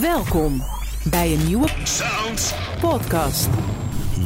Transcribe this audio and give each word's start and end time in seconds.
Welkom 0.00 0.62
bij 1.04 1.32
een 1.32 1.46
nieuwe 1.46 1.68
Sounds. 1.84 2.54
podcast. 2.80 3.48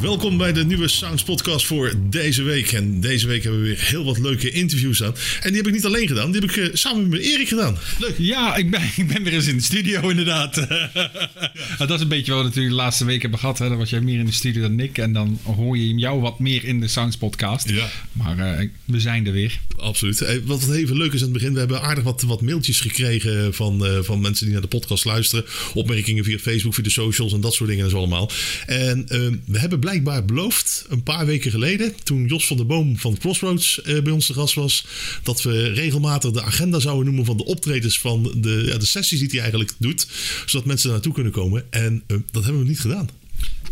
Welkom 0.01 0.37
bij 0.37 0.53
de 0.53 0.65
nieuwe 0.65 0.87
Sounds 0.87 1.23
podcast 1.23 1.65
voor 1.65 1.93
deze 2.09 2.43
week. 2.43 2.71
En 2.71 3.01
deze 3.01 3.27
week 3.27 3.43
hebben 3.43 3.61
we 3.61 3.67
weer 3.67 3.79
heel 3.81 4.03
wat 4.05 4.19
leuke 4.19 4.51
interviews 4.51 5.03
aan. 5.03 5.15
En 5.41 5.47
die 5.47 5.57
heb 5.57 5.67
ik 5.67 5.73
niet 5.73 5.85
alleen 5.85 6.07
gedaan, 6.07 6.31
die 6.31 6.41
heb 6.41 6.49
ik 6.49 6.57
eh, 6.57 6.69
samen 6.73 7.09
met 7.09 7.19
Erik 7.19 7.47
gedaan. 7.47 7.77
Leuk. 7.99 8.15
Ja, 8.17 8.55
ik 8.55 8.71
ben, 8.71 8.81
ik 8.95 9.07
ben 9.07 9.23
weer 9.23 9.33
eens 9.33 9.47
in 9.47 9.55
de 9.57 9.63
studio 9.63 10.09
inderdaad. 10.09 10.55
dat 11.77 11.89
is 11.91 12.01
een 12.01 12.07
beetje 12.07 12.31
wat 12.31 12.41
we 12.41 12.47
natuurlijk 12.47 12.75
de 12.75 12.81
laatste 12.81 13.05
week 13.05 13.21
hebben 13.21 13.39
gehad. 13.39 13.59
Hè. 13.59 13.69
Dan 13.69 13.77
was 13.77 13.89
jij 13.89 14.01
meer 14.01 14.19
in 14.19 14.25
de 14.25 14.31
studio 14.31 14.61
dan 14.61 14.79
ik. 14.79 14.97
En 14.97 15.13
dan 15.13 15.39
hoor 15.43 15.77
je 15.77 15.95
jou 15.95 16.21
wat 16.21 16.39
meer 16.39 16.63
in 16.65 16.79
de 16.79 16.87
Sounds 16.87 17.17
podcast. 17.17 17.69
Ja. 17.69 17.89
Maar 18.11 18.39
eh, 18.39 18.67
we 18.85 18.99
zijn 18.99 19.25
er 19.25 19.31
weer. 19.33 19.59
Absoluut. 19.77 20.21
Eh, 20.21 20.37
Wat 20.45 20.69
even 20.69 20.97
leuk 20.97 21.13
is 21.13 21.19
aan 21.19 21.29
het 21.29 21.37
begin, 21.37 21.53
we 21.53 21.59
hebben 21.59 21.81
aardig 21.81 22.03
wat, 22.03 22.21
wat 22.21 22.41
mailtjes 22.41 22.79
gekregen 22.79 23.53
van, 23.53 24.03
van 24.03 24.21
mensen 24.21 24.43
die 24.45 24.53
naar 24.53 24.61
de 24.61 24.67
podcast 24.67 25.05
luisteren. 25.05 25.45
Opmerkingen 25.73 26.23
via 26.23 26.37
Facebook, 26.37 26.73
via 26.73 26.83
de 26.83 26.89
socials 26.89 27.33
en 27.33 27.41
dat 27.41 27.53
soort 27.53 27.69
dingen 27.69 27.83
en 27.83 27.89
zo 27.89 27.97
allemaal. 27.97 28.31
En 28.65 29.05
we 29.45 29.59
hebben 29.59 29.79
blijkbaar 29.87 30.25
beloofd, 30.25 30.85
een 30.89 31.03
paar 31.03 31.25
weken 31.25 31.51
geleden, 31.51 31.93
toen 32.03 32.25
Jos 32.25 32.47
van 32.47 32.57
der 32.57 32.65
Boom 32.65 32.97
van 32.97 33.17
Crossroads 33.17 33.81
eh, 33.81 34.01
bij 34.01 34.11
ons 34.11 34.25
te 34.25 34.33
gast 34.33 34.55
was, 34.55 34.85
dat 35.23 35.41
we 35.41 35.67
regelmatig 35.67 36.31
de 36.31 36.41
agenda 36.41 36.79
zouden 36.79 37.05
noemen 37.05 37.25
van 37.25 37.37
de 37.37 37.45
optredens 37.45 37.99
van 37.99 38.33
de, 38.37 38.63
ja, 38.65 38.77
de 38.77 38.85
sessies 38.85 39.19
die 39.19 39.29
hij 39.29 39.39
eigenlijk 39.39 39.73
doet, 39.77 40.07
zodat 40.45 40.67
mensen 40.67 40.89
naartoe 40.89 41.13
kunnen 41.13 41.31
komen. 41.31 41.65
En 41.69 42.03
eh, 42.07 42.17
dat 42.31 42.43
hebben 42.43 42.61
we 42.61 42.67
niet 42.67 42.79
gedaan. 42.79 43.09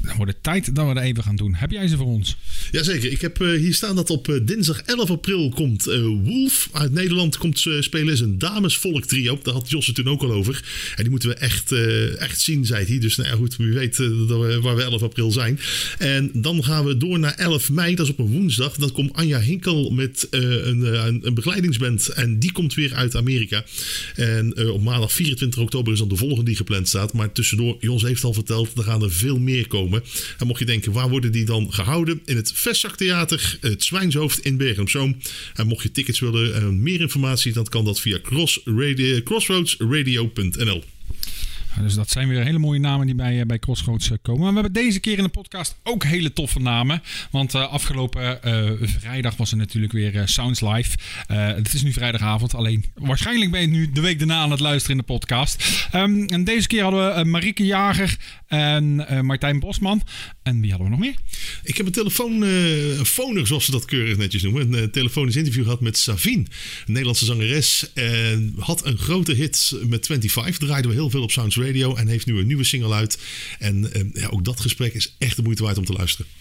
Dan 0.05 0.15
wordt 0.15 0.31
het 0.31 0.43
tijd 0.43 0.75
dat 0.75 0.87
we 0.87 0.93
dat 0.93 1.03
even 1.03 1.23
gaan 1.23 1.35
doen. 1.35 1.55
Heb 1.55 1.71
jij 1.71 1.87
ze 1.87 1.97
voor 1.97 2.05
ons? 2.05 2.35
Jazeker, 2.71 3.11
ik 3.11 3.21
heb 3.21 3.41
eh, 3.41 3.49
hier 3.49 3.73
staan 3.73 3.95
dat 3.95 4.09
op 4.09 4.29
eh, 4.29 4.35
dinsdag 4.43 4.81
11 4.81 5.09
april 5.09 5.49
komt 5.49 5.87
eh, 5.87 6.01
Wolf 6.01 6.69
uit 6.71 6.91
Nederland 6.91 7.37
komt 7.37 7.65
spelen. 7.79 8.13
is 8.13 8.19
een 8.19 8.37
damesvolk 8.37 9.05
trio. 9.05 9.39
Daar 9.43 9.53
had 9.53 9.69
Jos 9.69 9.85
het 9.85 9.95
toen 9.95 10.07
ook 10.07 10.21
al 10.21 10.31
over. 10.31 10.63
En 10.95 11.01
die 11.01 11.09
moeten 11.09 11.29
we 11.29 11.35
echt, 11.35 11.71
echt 12.17 12.41
zien, 12.41 12.65
zei 12.65 12.85
hij. 12.85 12.99
Dus 12.99 13.15
nou 13.15 13.37
goed, 13.37 13.55
wie 13.55 13.73
weet 13.73 13.97
dat 13.97 14.39
we, 14.39 14.59
waar 14.61 14.75
we 14.75 14.83
11 14.83 15.01
april 15.01 15.31
zijn. 15.31 15.59
En 15.97 16.29
dan 16.33 16.63
gaan 16.63 16.85
we 16.85 16.97
door 16.97 17.19
naar 17.19 17.33
11 17.33 17.69
mei, 17.69 17.95
dat 17.95 18.05
is 18.05 18.11
op 18.11 18.19
een 18.19 18.31
woensdag. 18.31 18.75
Dan 18.75 18.91
komt 18.91 19.13
Anja 19.13 19.39
Hinkel 19.39 19.89
met 19.89 20.27
een, 20.29 21.05
een, 21.05 21.19
een 21.23 21.33
begeleidingsband. 21.33 22.07
En 22.07 22.39
die 22.39 22.51
komt 22.51 22.73
weer 22.73 22.93
uit 22.93 23.15
Amerika. 23.15 23.65
En 24.15 24.69
op 24.69 24.81
maandag 24.81 25.13
24 25.13 25.61
oktober 25.61 25.93
is 25.93 25.99
dan 25.99 26.09
de 26.09 26.15
volgende 26.15 26.43
die 26.43 26.55
gepland 26.55 26.87
staat. 26.87 27.13
Maar 27.13 27.31
tussendoor, 27.31 27.77
Jos 27.79 28.01
heeft 28.01 28.23
al 28.23 28.33
verteld, 28.33 28.77
er 28.77 28.83
gaan 28.83 29.03
er 29.03 29.11
veel 29.11 29.39
meer 29.39 29.67
komen. 29.67 29.94
En 30.37 30.47
mocht 30.47 30.59
je 30.59 30.65
denken, 30.65 30.91
waar 30.91 31.09
worden 31.09 31.31
die 31.31 31.45
dan 31.45 31.73
gehouden? 31.73 32.21
In 32.25 32.35
het 32.35 32.51
Vestzaktheater, 32.55 33.57
het 33.61 33.83
Zwijnshoofd 33.83 34.39
in 34.39 34.57
Bergen 34.57 34.81
op 34.81 34.89
Zoom. 34.89 35.17
En 35.53 35.67
mocht 35.67 35.83
je 35.83 35.91
tickets 35.91 36.19
willen 36.19 36.55
en 36.55 36.83
meer 36.83 37.01
informatie, 37.01 37.53
dan 37.53 37.65
kan 37.65 37.85
dat 37.85 38.01
via 38.01 38.19
cross 38.21 38.59
radio, 38.65 39.21
crossroadsradio.nl. 39.23 40.83
Dus 41.81 41.93
dat 41.93 42.09
zijn 42.09 42.27
weer 42.27 42.43
hele 42.43 42.59
mooie 42.59 42.79
namen 42.79 43.05
die 43.05 43.15
bij, 43.15 43.39
eh, 43.39 43.45
bij 43.45 43.59
Crossroads 43.59 44.11
eh, 44.11 44.17
komen. 44.21 44.41
Maar 44.41 44.53
we 44.53 44.59
hebben 44.59 44.83
deze 44.83 44.99
keer 44.99 45.17
in 45.17 45.23
de 45.23 45.29
podcast 45.29 45.75
ook 45.83 46.03
hele 46.03 46.33
toffe 46.33 46.59
namen. 46.59 47.01
Want 47.31 47.53
eh, 47.53 47.71
afgelopen 47.71 48.39
vrijdag 48.99 49.37
was 49.37 49.51
er 49.51 49.57
natuurlijk 49.57 49.93
weer 49.93 50.27
Sounds 50.27 50.61
Live. 50.61 50.97
Het 51.27 51.73
is 51.73 51.83
nu 51.83 51.93
vrijdagavond, 51.93 52.55
alleen 52.55 52.85
waarschijnlijk 52.95 53.51
ben 53.51 53.61
je 53.61 53.67
nu 53.67 53.91
de 53.91 54.01
week 54.01 54.17
daarna 54.17 54.41
aan 54.41 54.51
het 54.51 54.59
luisteren 54.59 54.97
in 54.97 55.03
de 55.07 55.13
podcast. 55.13 55.87
Ehm, 55.91 56.23
en 56.23 56.43
deze 56.43 56.67
keer 56.67 56.81
hadden 56.81 57.15
we 57.15 57.23
Marieke 57.23 57.65
Jager 57.65 58.17
en 58.47 58.95
Martijn 59.25 59.59
Bosman. 59.59 60.01
En 60.43 60.61
wie 60.61 60.69
hadden 60.69 60.89
we 60.89 60.95
nog 60.95 61.05
meer? 61.05 61.15
Ik 61.63 61.77
heb 61.77 61.85
een 61.85 61.91
telefoon, 61.91 63.45
zoals 63.45 63.65
ze 63.65 63.71
dat 63.71 63.85
keurig 63.85 64.17
netjes 64.17 64.43
noemen. 64.43 64.73
Een 64.73 64.91
telefonisch 64.91 65.35
interview 65.35 65.63
gehad 65.63 65.81
met 65.81 65.97
Savine, 65.97 66.45
Nederlandse 66.85 67.25
zangeres. 67.25 67.93
En 67.93 68.53
had 68.57 68.85
een 68.85 68.97
grote 68.97 69.33
hit 69.33 69.75
met 69.85 70.05
25. 70.05 70.57
Draaiden 70.57 70.91
we 70.91 70.97
heel 70.97 71.09
veel 71.09 71.23
op 71.23 71.31
Sounds 71.31 71.55
Radio. 71.65 71.95
En 71.95 72.07
heeft 72.07 72.25
nu 72.25 72.39
een 72.39 72.47
nieuwe 72.47 72.63
single 72.63 72.93
uit. 72.93 73.19
En 73.59 73.93
eh, 73.93 74.01
ja, 74.13 74.27
ook 74.27 74.45
dat 74.45 74.59
gesprek 74.59 74.93
is 74.93 75.15
echt 75.17 75.35
de 75.35 75.41
moeite 75.43 75.63
waard 75.63 75.77
om 75.77 75.85
te 75.85 75.93
luisteren. 75.93 76.31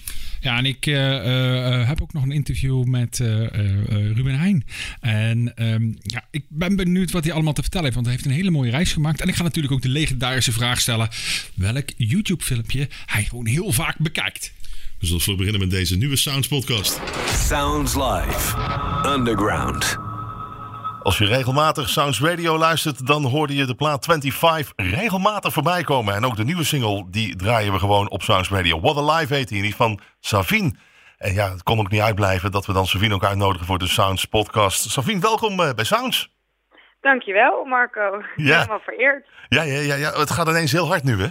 Ja, 0.41 0.58
en 0.58 0.64
ik 0.64 0.86
eh, 0.86 1.16
eh, 1.16 1.81
eh, 1.81 1.89
heb 1.89 2.03
ook 2.03 2.12
nog 2.12 2.22
een 2.22 2.33
interview 2.33 2.84
met 2.84 3.20
eh, 3.20 3.42
eh, 3.42 3.71
eh, 3.88 4.16
Ruben 4.16 4.38
Heijn. 4.38 4.65
En 5.00 5.56
ehm, 5.56 5.93
ja, 6.03 6.25
ik 6.31 6.44
ben 6.49 6.76
benieuwd 6.76 7.10
wat 7.10 7.25
hij 7.25 7.32
allemaal 7.32 7.53
te 7.53 7.60
vertellen 7.62 7.84
heeft. 7.84 7.97
Want 7.97 8.06
hij 8.06 8.16
heeft 8.16 8.28
een 8.28 8.37
hele 8.37 8.50
mooie 8.50 8.71
reis 8.71 8.93
gemaakt. 8.93 9.21
En 9.21 9.28
ik 9.28 9.34
ga 9.34 9.43
natuurlijk 9.43 9.75
ook 9.75 9.82
de 9.82 9.88
legendarische 9.88 10.53
vraag 10.53 10.81
stellen. 10.81 11.09
Welk 11.54 11.88
YouTube-filmpje 11.97 12.88
hij 13.06 13.25
gewoon 13.25 13.47
heel 13.47 13.72
vaak 13.72 13.99
bekijkt. 13.99 14.53
Dus 14.99 15.10
laten 15.10 15.28
we 15.31 15.37
beginnen 15.37 15.60
met 15.60 15.70
deze 15.70 15.97
nieuwe 15.97 16.16
Sounds 16.16 16.49
podcast. 16.49 17.00
Sounds 17.49 17.94
Live. 17.94 18.56
Underground. 19.06 20.03
Als 21.04 21.19
je 21.19 21.26
regelmatig 21.26 21.88
Sounds 21.88 22.20
Radio 22.20 22.59
luistert, 22.59 23.06
dan 23.06 23.25
hoorde 23.25 23.54
je 23.54 23.65
de 23.65 23.75
plaat 23.75 24.04
25 24.04 24.72
regelmatig 24.76 25.53
voorbij 25.53 25.82
komen. 25.82 26.15
En 26.15 26.25
ook 26.25 26.37
de 26.37 26.44
nieuwe 26.44 26.65
single, 26.65 27.04
die 27.10 27.37
draaien 27.37 27.72
we 27.72 27.78
gewoon 27.78 28.10
op 28.10 28.22
Sounds 28.22 28.50
Radio. 28.50 28.81
What 28.81 28.97
a 28.97 29.16
Live 29.16 29.34
heet 29.34 29.48
die, 29.48 29.62
die 29.62 29.76
van 29.76 30.00
Savine. 30.20 30.72
En 31.19 31.32
ja, 31.32 31.50
het 31.50 31.62
kon 31.62 31.78
ook 31.78 31.91
niet 31.91 32.00
uitblijven 32.00 32.50
dat 32.50 32.66
we 32.66 32.72
dan 32.72 32.87
Savine 32.87 33.14
ook 33.14 33.25
uitnodigen 33.25 33.66
voor 33.66 33.78
de 33.78 33.87
Sounds 33.87 34.25
podcast. 34.25 34.91
Savine, 34.91 35.20
welkom 35.20 35.60
eh, 35.60 35.75
bij 35.75 35.84
Sounds. 35.84 36.34
Dankjewel, 37.00 37.64
Marco. 37.64 38.22
Ja. 38.37 38.56
Helemaal 38.56 38.81
vereerd. 38.81 39.26
Ja, 39.48 39.62
ja, 39.62 39.81
ja, 39.81 39.94
ja, 39.94 40.10
het 40.12 40.31
gaat 40.31 40.48
ineens 40.48 40.72
heel 40.72 40.87
hard 40.87 41.04
nu, 41.04 41.22
hè? 41.22 41.28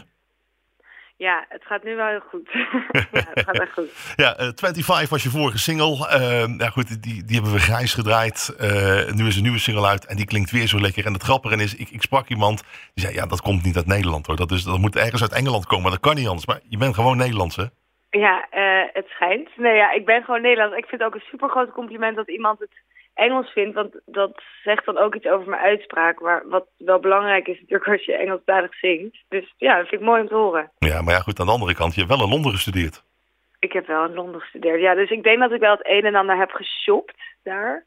Ja, 1.18 1.46
het 1.50 1.63
gaat 1.66 1.84
nu 1.84 1.96
wel 1.96 2.07
heel 2.07 2.19
goed. 2.29 2.50
ja, 3.12 3.25
het 3.34 3.44
gaat 3.46 3.59
echt 3.59 3.74
goed. 3.74 3.91
Ja, 4.24 4.35
eh, 4.35 4.50
25 4.56 5.09
was 5.09 5.24
je 5.24 5.29
vorige 5.29 5.57
single. 5.57 6.07
Eh, 6.07 6.57
ja, 6.57 6.69
goed, 6.69 7.03
die, 7.03 7.24
die 7.25 7.35
hebben 7.35 7.53
we 7.53 7.59
grijs 7.59 7.94
gedraaid. 7.94 8.56
Eh, 8.59 9.13
nu 9.13 9.28
is 9.28 9.35
een 9.35 9.41
nieuwe 9.41 9.59
single 9.59 9.88
uit 9.88 10.06
en 10.06 10.16
die 10.16 10.25
klinkt 10.25 10.51
weer 10.51 10.68
zo 10.68 10.79
lekker. 10.79 11.06
En 11.06 11.13
het 11.13 11.24
grappige 11.24 11.56
is, 11.56 11.75
ik, 11.75 11.90
ik 11.90 12.01
sprak 12.01 12.28
iemand 12.28 12.63
die 12.94 13.03
zei: 13.03 13.16
Ja, 13.16 13.25
dat 13.25 13.41
komt 13.41 13.63
niet 13.63 13.75
uit 13.75 13.88
Nederland 13.88 14.25
hoor. 14.25 14.35
Dat, 14.35 14.51
is, 14.51 14.63
dat 14.63 14.78
moet 14.78 14.96
ergens 14.96 15.22
uit 15.22 15.34
Engeland 15.34 15.66
komen. 15.66 15.91
Dat 15.91 16.00
kan 16.00 16.16
niet 16.16 16.28
anders. 16.28 16.46
Maar 16.46 16.59
je 16.68 16.78
bent 16.78 16.96
gewoon 16.96 17.18
Nederlands, 17.18 17.56
hè? 17.56 17.66
Ja, 18.09 18.47
eh, 18.50 18.90
het 18.94 19.07
schijnt. 19.07 19.50
Nee, 19.57 19.75
ja, 19.75 19.91
ik 19.91 20.06
ben 20.06 20.24
gewoon 20.24 20.41
Nederlands. 20.41 20.78
Ik 20.78 20.85
vind 20.85 21.01
het 21.01 21.09
ook 21.09 21.16
een 21.16 21.30
super 21.30 21.50
groot 21.50 21.72
compliment 21.72 22.16
dat 22.16 22.30
iemand 22.30 22.59
het 22.59 22.72
Engels 23.13 23.50
vindt. 23.51 23.75
Want 23.75 24.00
dat 24.06 24.41
zegt 24.63 24.85
dan 24.85 24.97
ook 24.97 25.16
iets 25.16 25.25
over 25.28 25.50
mijn 25.50 25.62
uitspraak. 25.62 26.19
Waar, 26.19 26.44
wat 26.47 26.68
wel 26.78 27.00
belangrijk 27.00 27.47
is 27.47 27.59
natuurlijk 27.59 27.90
als 27.90 28.06
je 28.06 28.18
Engelstalig 28.18 28.75
zingt. 28.75 29.18
Dus 29.29 29.53
ja, 29.57 29.78
dat 29.78 29.88
vind 29.88 30.01
ik 30.01 30.07
mooi 30.07 30.22
om 30.22 30.28
te 30.28 30.34
horen. 30.35 30.72
Ja, 30.78 31.01
maar 31.01 31.13
ja, 31.13 31.19
goed, 31.19 31.40
aan 31.40 31.46
de 31.46 31.51
andere 31.51 31.75
kant, 31.75 31.94
je 31.96 32.01
hebt 32.01 32.13
wel 32.16 32.24
in 32.24 32.29
Londen 32.31 32.51
gestudeerd. 32.51 33.03
Ik 33.59 33.74
heb 33.74 33.88
wel 33.88 34.06
in 34.06 34.13
Londen 34.13 34.41
gestudeerd. 34.41 34.81
Ja, 34.81 34.96
dus 34.96 35.09
ik 35.09 35.24
denk 35.24 35.40
dat 35.40 35.51
ik 35.51 35.59
wel 35.59 35.72
het 35.72 35.88
een 35.88 36.06
en 36.06 36.16
ander 36.16 36.38
heb 36.38 36.51
geshopt 36.51 37.13
daar. 37.44 37.85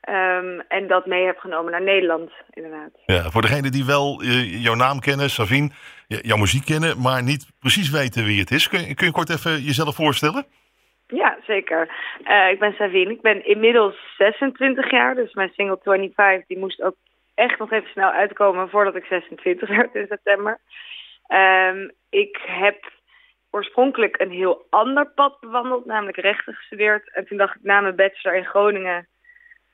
Ehm, 0.00 0.60
en 0.68 0.86
dat 0.86 1.06
mee 1.06 1.24
heb 1.26 1.38
genomen 1.38 1.70
naar 1.72 1.82
Nederland, 1.82 2.30
inderdaad. 2.50 2.90
Ja, 3.06 3.30
voor 3.30 3.42
degenen 3.42 3.72
die 3.72 3.84
wel 3.84 4.20
eh, 4.22 4.62
jouw 4.62 4.74
naam 4.74 5.00
kennen, 5.00 5.30
Savine, 5.30 5.70
jouw 6.06 6.36
muziek 6.36 6.64
kennen, 6.64 7.00
maar 7.00 7.22
niet 7.22 7.46
precies 7.60 7.90
weten 7.90 8.24
wie 8.24 8.40
het 8.40 8.50
is. 8.50 8.68
Kun, 8.68 8.80
je- 8.86 8.94
kun 8.94 9.06
je 9.06 9.12
kort 9.12 9.30
even 9.30 9.60
jezelf 9.62 9.94
voorstellen? 9.94 10.46
Ja, 11.06 11.38
zeker. 11.46 11.88
Eh, 12.24 12.50
ik 12.50 12.58
ben 12.58 12.72
Savine. 12.72 13.10
Ik 13.10 13.20
ben 13.20 13.46
inmiddels 13.46 13.96
26 14.16 14.90
jaar. 14.90 15.14
Dus 15.14 15.34
mijn 15.34 15.52
single 15.54 15.78
25 15.82 16.46
die 16.46 16.58
moest 16.58 16.82
ook 16.82 16.96
echt 17.34 17.58
nog 17.58 17.72
even 17.72 17.90
snel 17.90 18.10
uitkomen 18.10 18.68
voordat 18.68 18.96
ik 18.96 19.04
26 19.04 19.68
werd 19.68 19.94
in 19.94 20.06
september. 20.06 20.58
Ehm, 21.26 21.88
ik 22.10 22.38
heb 22.46 22.92
oorspronkelijk 23.50 24.20
een 24.20 24.30
heel 24.30 24.66
ander 24.70 25.10
pad 25.14 25.40
bewandeld, 25.40 25.84
namelijk 25.84 26.16
rechten 26.16 26.54
gestudeerd. 26.54 27.12
En 27.12 27.26
toen 27.26 27.38
dacht 27.38 27.56
ik 27.56 27.62
na 27.62 27.80
mijn 27.80 27.96
bachelor 27.96 28.36
in 28.36 28.44
Groningen, 28.44 29.08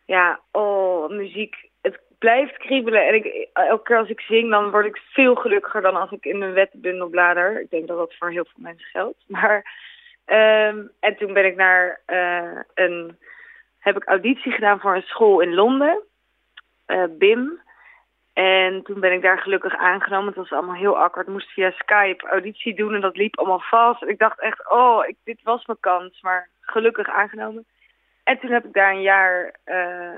ja, 0.07 0.41
oh, 0.51 1.09
muziek, 1.09 1.57
het 1.83 2.01
blijft 2.19 2.57
kriebelen. 2.57 3.07
En 3.07 3.15
ik, 3.15 3.49
elke 3.53 3.83
keer 3.83 3.99
als 3.99 4.09
ik 4.09 4.21
zing, 4.21 4.51
dan 4.51 4.71
word 4.71 4.87
ik 4.87 5.03
veel 5.13 5.35
gelukkiger 5.35 5.83
dan 5.83 5.97
als 5.97 6.11
ik 6.11 6.25
in 6.25 6.43
een 6.43 6.53
wetbundel 6.53 7.09
blader. 7.09 7.61
Ik 7.61 7.71
denk 7.71 7.87
dat 7.87 7.99
dat 7.99 8.15
voor 8.19 8.31
heel 8.31 8.45
veel 8.45 8.63
mensen 8.63 8.87
geldt. 8.87 9.25
Maar 9.27 9.65
Ehm, 10.33 10.87
en 11.01 11.17
toen 11.17 11.33
ben 11.33 11.45
ik 11.45 11.57
naar 11.57 12.01
eh, 12.07 12.61
een 12.75 13.19
heb 13.79 13.97
ik 13.97 14.05
auditie 14.05 14.53
gedaan 14.53 14.81
voor 14.81 14.95
een 14.95 15.03
school 15.03 15.41
in 15.41 15.55
Londen, 15.55 16.03
eh, 16.87 17.05
BIM. 17.11 17.61
En 18.33 18.83
toen 18.83 19.01
ben 19.01 19.13
ik 19.13 19.23
daar 19.23 19.39
gelukkig 19.39 19.77
aangenomen. 19.77 20.27
Het 20.27 20.37
was 20.37 20.53
allemaal 20.53 20.75
heel 20.75 20.99
awkward. 20.99 21.27
Ik 21.27 21.33
moest 21.33 21.51
via 21.53 21.71
Skype 21.71 22.27
auditie 22.27 22.75
doen 22.75 22.95
en 22.95 23.01
dat 23.01 23.17
liep 23.17 23.39
allemaal 23.39 23.61
vast. 23.61 24.03
En 24.03 24.09
ik 24.09 24.19
dacht 24.19 24.41
echt, 24.41 24.71
oh, 24.71 25.05
dit 25.25 25.43
was 25.43 25.67
mijn 25.67 25.81
kans, 25.81 26.21
maar 26.21 26.49
gelukkig 26.61 27.09
aangenomen. 27.09 27.67
En 28.25 28.39
toen 28.39 28.51
heb 28.51 28.65
ik 28.65 28.73
daar 28.73 28.91
een 28.91 29.03
jaar 29.03 29.57
eh, 29.65 30.15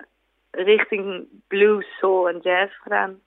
richting 0.50 1.26
blues, 1.48 1.96
soul 1.98 2.28
en 2.28 2.38
jazz 2.38 2.74
gedaan. 2.82 3.20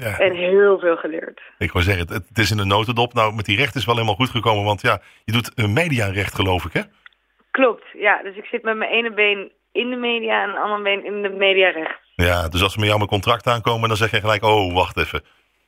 Ja, 0.00 0.18
En 0.18 0.34
heel 0.34 0.78
veel 0.78 0.96
geleerd. 0.96 1.40
ik 1.58 1.72
wou 1.72 1.84
zeggen, 1.84 2.06
het, 2.06 2.28
het 2.28 2.38
is 2.38 2.50
in 2.50 2.56
de 2.56 2.64
notendop. 2.64 3.14
Nou, 3.14 3.34
met 3.34 3.44
die 3.44 3.56
recht 3.56 3.74
is 3.74 3.84
wel 3.84 3.94
helemaal 3.94 4.14
goed 4.16 4.30
gekomen, 4.30 4.64
want 4.64 4.80
ja, 4.80 5.00
je 5.24 5.32
doet 5.32 5.52
een 5.54 5.72
mediarecht 5.72 6.34
geloof 6.34 6.64
ik, 6.64 6.72
hè? 6.72 6.80
Klopt, 7.50 7.84
ja. 7.92 8.22
Dus 8.22 8.36
ik 8.36 8.44
zit 8.44 8.62
met 8.62 8.76
mijn 8.76 8.90
ene 8.90 9.12
been 9.12 9.50
in 9.72 9.90
de 9.90 9.96
media 9.96 10.42
en 10.42 10.48
een 10.48 10.56
andere 10.56 10.82
been 10.82 11.04
in 11.04 11.22
de 11.22 11.28
mediarecht. 11.28 11.98
Ja, 12.14 12.48
dus 12.48 12.62
als 12.62 12.72
ze 12.72 12.78
met 12.78 12.86
jou 12.88 12.98
mijn 12.98 13.10
contract 13.10 13.46
aankomen, 13.46 13.88
dan 13.88 13.96
zeg 13.96 14.10
je 14.10 14.20
gelijk, 14.20 14.44
oh, 14.44 14.74
wacht 14.74 14.96
even. 14.98 15.22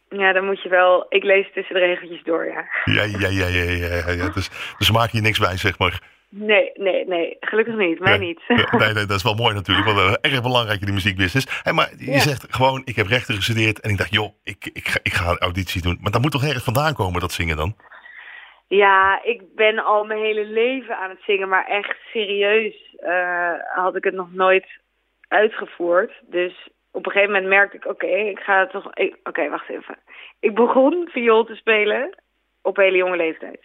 Ja, 0.08 0.32
dan 0.32 0.44
moet 0.44 0.62
je 0.62 0.68
wel... 0.68 1.06
Ik 1.08 1.22
lees 1.22 1.46
tussen 1.54 1.74
de 1.74 1.80
regeltjes 1.80 2.22
door, 2.24 2.44
ja. 2.46 2.64
Ja, 2.84 3.02
ja, 3.02 3.28
ja, 3.28 3.46
ja, 3.46 3.70
ja, 3.70 3.94
ja, 3.96 4.10
ja. 4.10 4.28
Dus, 4.28 4.50
dus 4.78 4.90
maak 4.90 5.10
je 5.10 5.20
niks 5.20 5.38
bij, 5.38 5.56
zeg 5.56 5.78
maar. 5.78 6.00
Nee, 6.34 6.70
nee, 6.74 7.06
nee. 7.06 7.36
Gelukkig 7.40 7.74
niet. 7.76 7.98
Mij 7.98 8.18
Nee. 8.18 8.26
niet. 8.28 8.40
Nee, 8.48 8.92
nee, 8.92 9.06
dat 9.06 9.16
is 9.16 9.22
wel 9.22 9.34
mooi 9.34 9.54
natuurlijk. 9.54 9.86
Want 9.86 9.98
uh, 9.98 10.32
erg 10.32 10.42
belangrijk 10.42 10.78
in 10.80 10.84
die 10.86 10.94
muziekbusiness. 10.94 11.60
Hey, 11.62 11.72
maar 11.72 11.90
je 11.98 12.10
Ja. 12.10 12.18
zegt 12.18 12.46
gewoon, 12.54 12.82
ik 12.84 12.96
heb 12.96 13.06
rechten 13.06 13.34
gestudeerd. 13.34 13.80
En 13.80 13.90
ik 13.90 13.98
dacht, 13.98 14.12
joh, 14.12 14.32
ik, 14.44 14.70
ik, 14.72 14.88
ga, 14.88 14.98
ik 15.02 15.12
ga 15.12 15.30
een 15.30 15.38
auditie 15.38 15.82
doen. 15.82 15.98
Maar 16.00 16.10
dat 16.12 16.20
moet 16.20 16.30
toch 16.30 16.44
ergens 16.44 16.64
vandaan 16.64 16.94
komen, 16.94 17.20
dat 17.20 17.32
zingen 17.32 17.56
dan? 17.56 17.76
Ja, 18.68 19.20
ik 19.22 19.42
ben 19.54 19.78
al 19.84 20.04
mijn 20.04 20.20
hele 20.20 20.44
leven 20.44 20.96
aan 20.98 21.10
het 21.10 21.22
zingen, 21.26 21.48
maar 21.48 21.66
echt 21.66 21.96
serieus 22.12 22.96
eh, 23.00 23.52
had 23.74 23.96
ik 23.96 24.04
het 24.04 24.14
nog 24.14 24.32
nooit 24.32 24.66
uitgevoerd. 25.28 26.12
Dus 26.26 26.68
op 26.90 27.06
een 27.06 27.12
gegeven 27.12 27.32
moment 27.32 27.50
merkte 27.50 27.76
ik, 27.76 27.86
oké, 27.86 28.06
ik 28.06 28.38
ga 28.38 28.60
het 28.60 28.70
toch... 28.70 28.86
Oké, 29.24 29.48
wacht 29.48 29.68
even. 29.68 29.98
Ik 30.40 30.54
begon 30.54 31.08
viool 31.12 31.44
te 31.44 31.54
spelen 31.54 32.18
op 32.62 32.76
hele 32.76 32.96
jonge 32.96 33.16
leeftijd. 33.16 33.60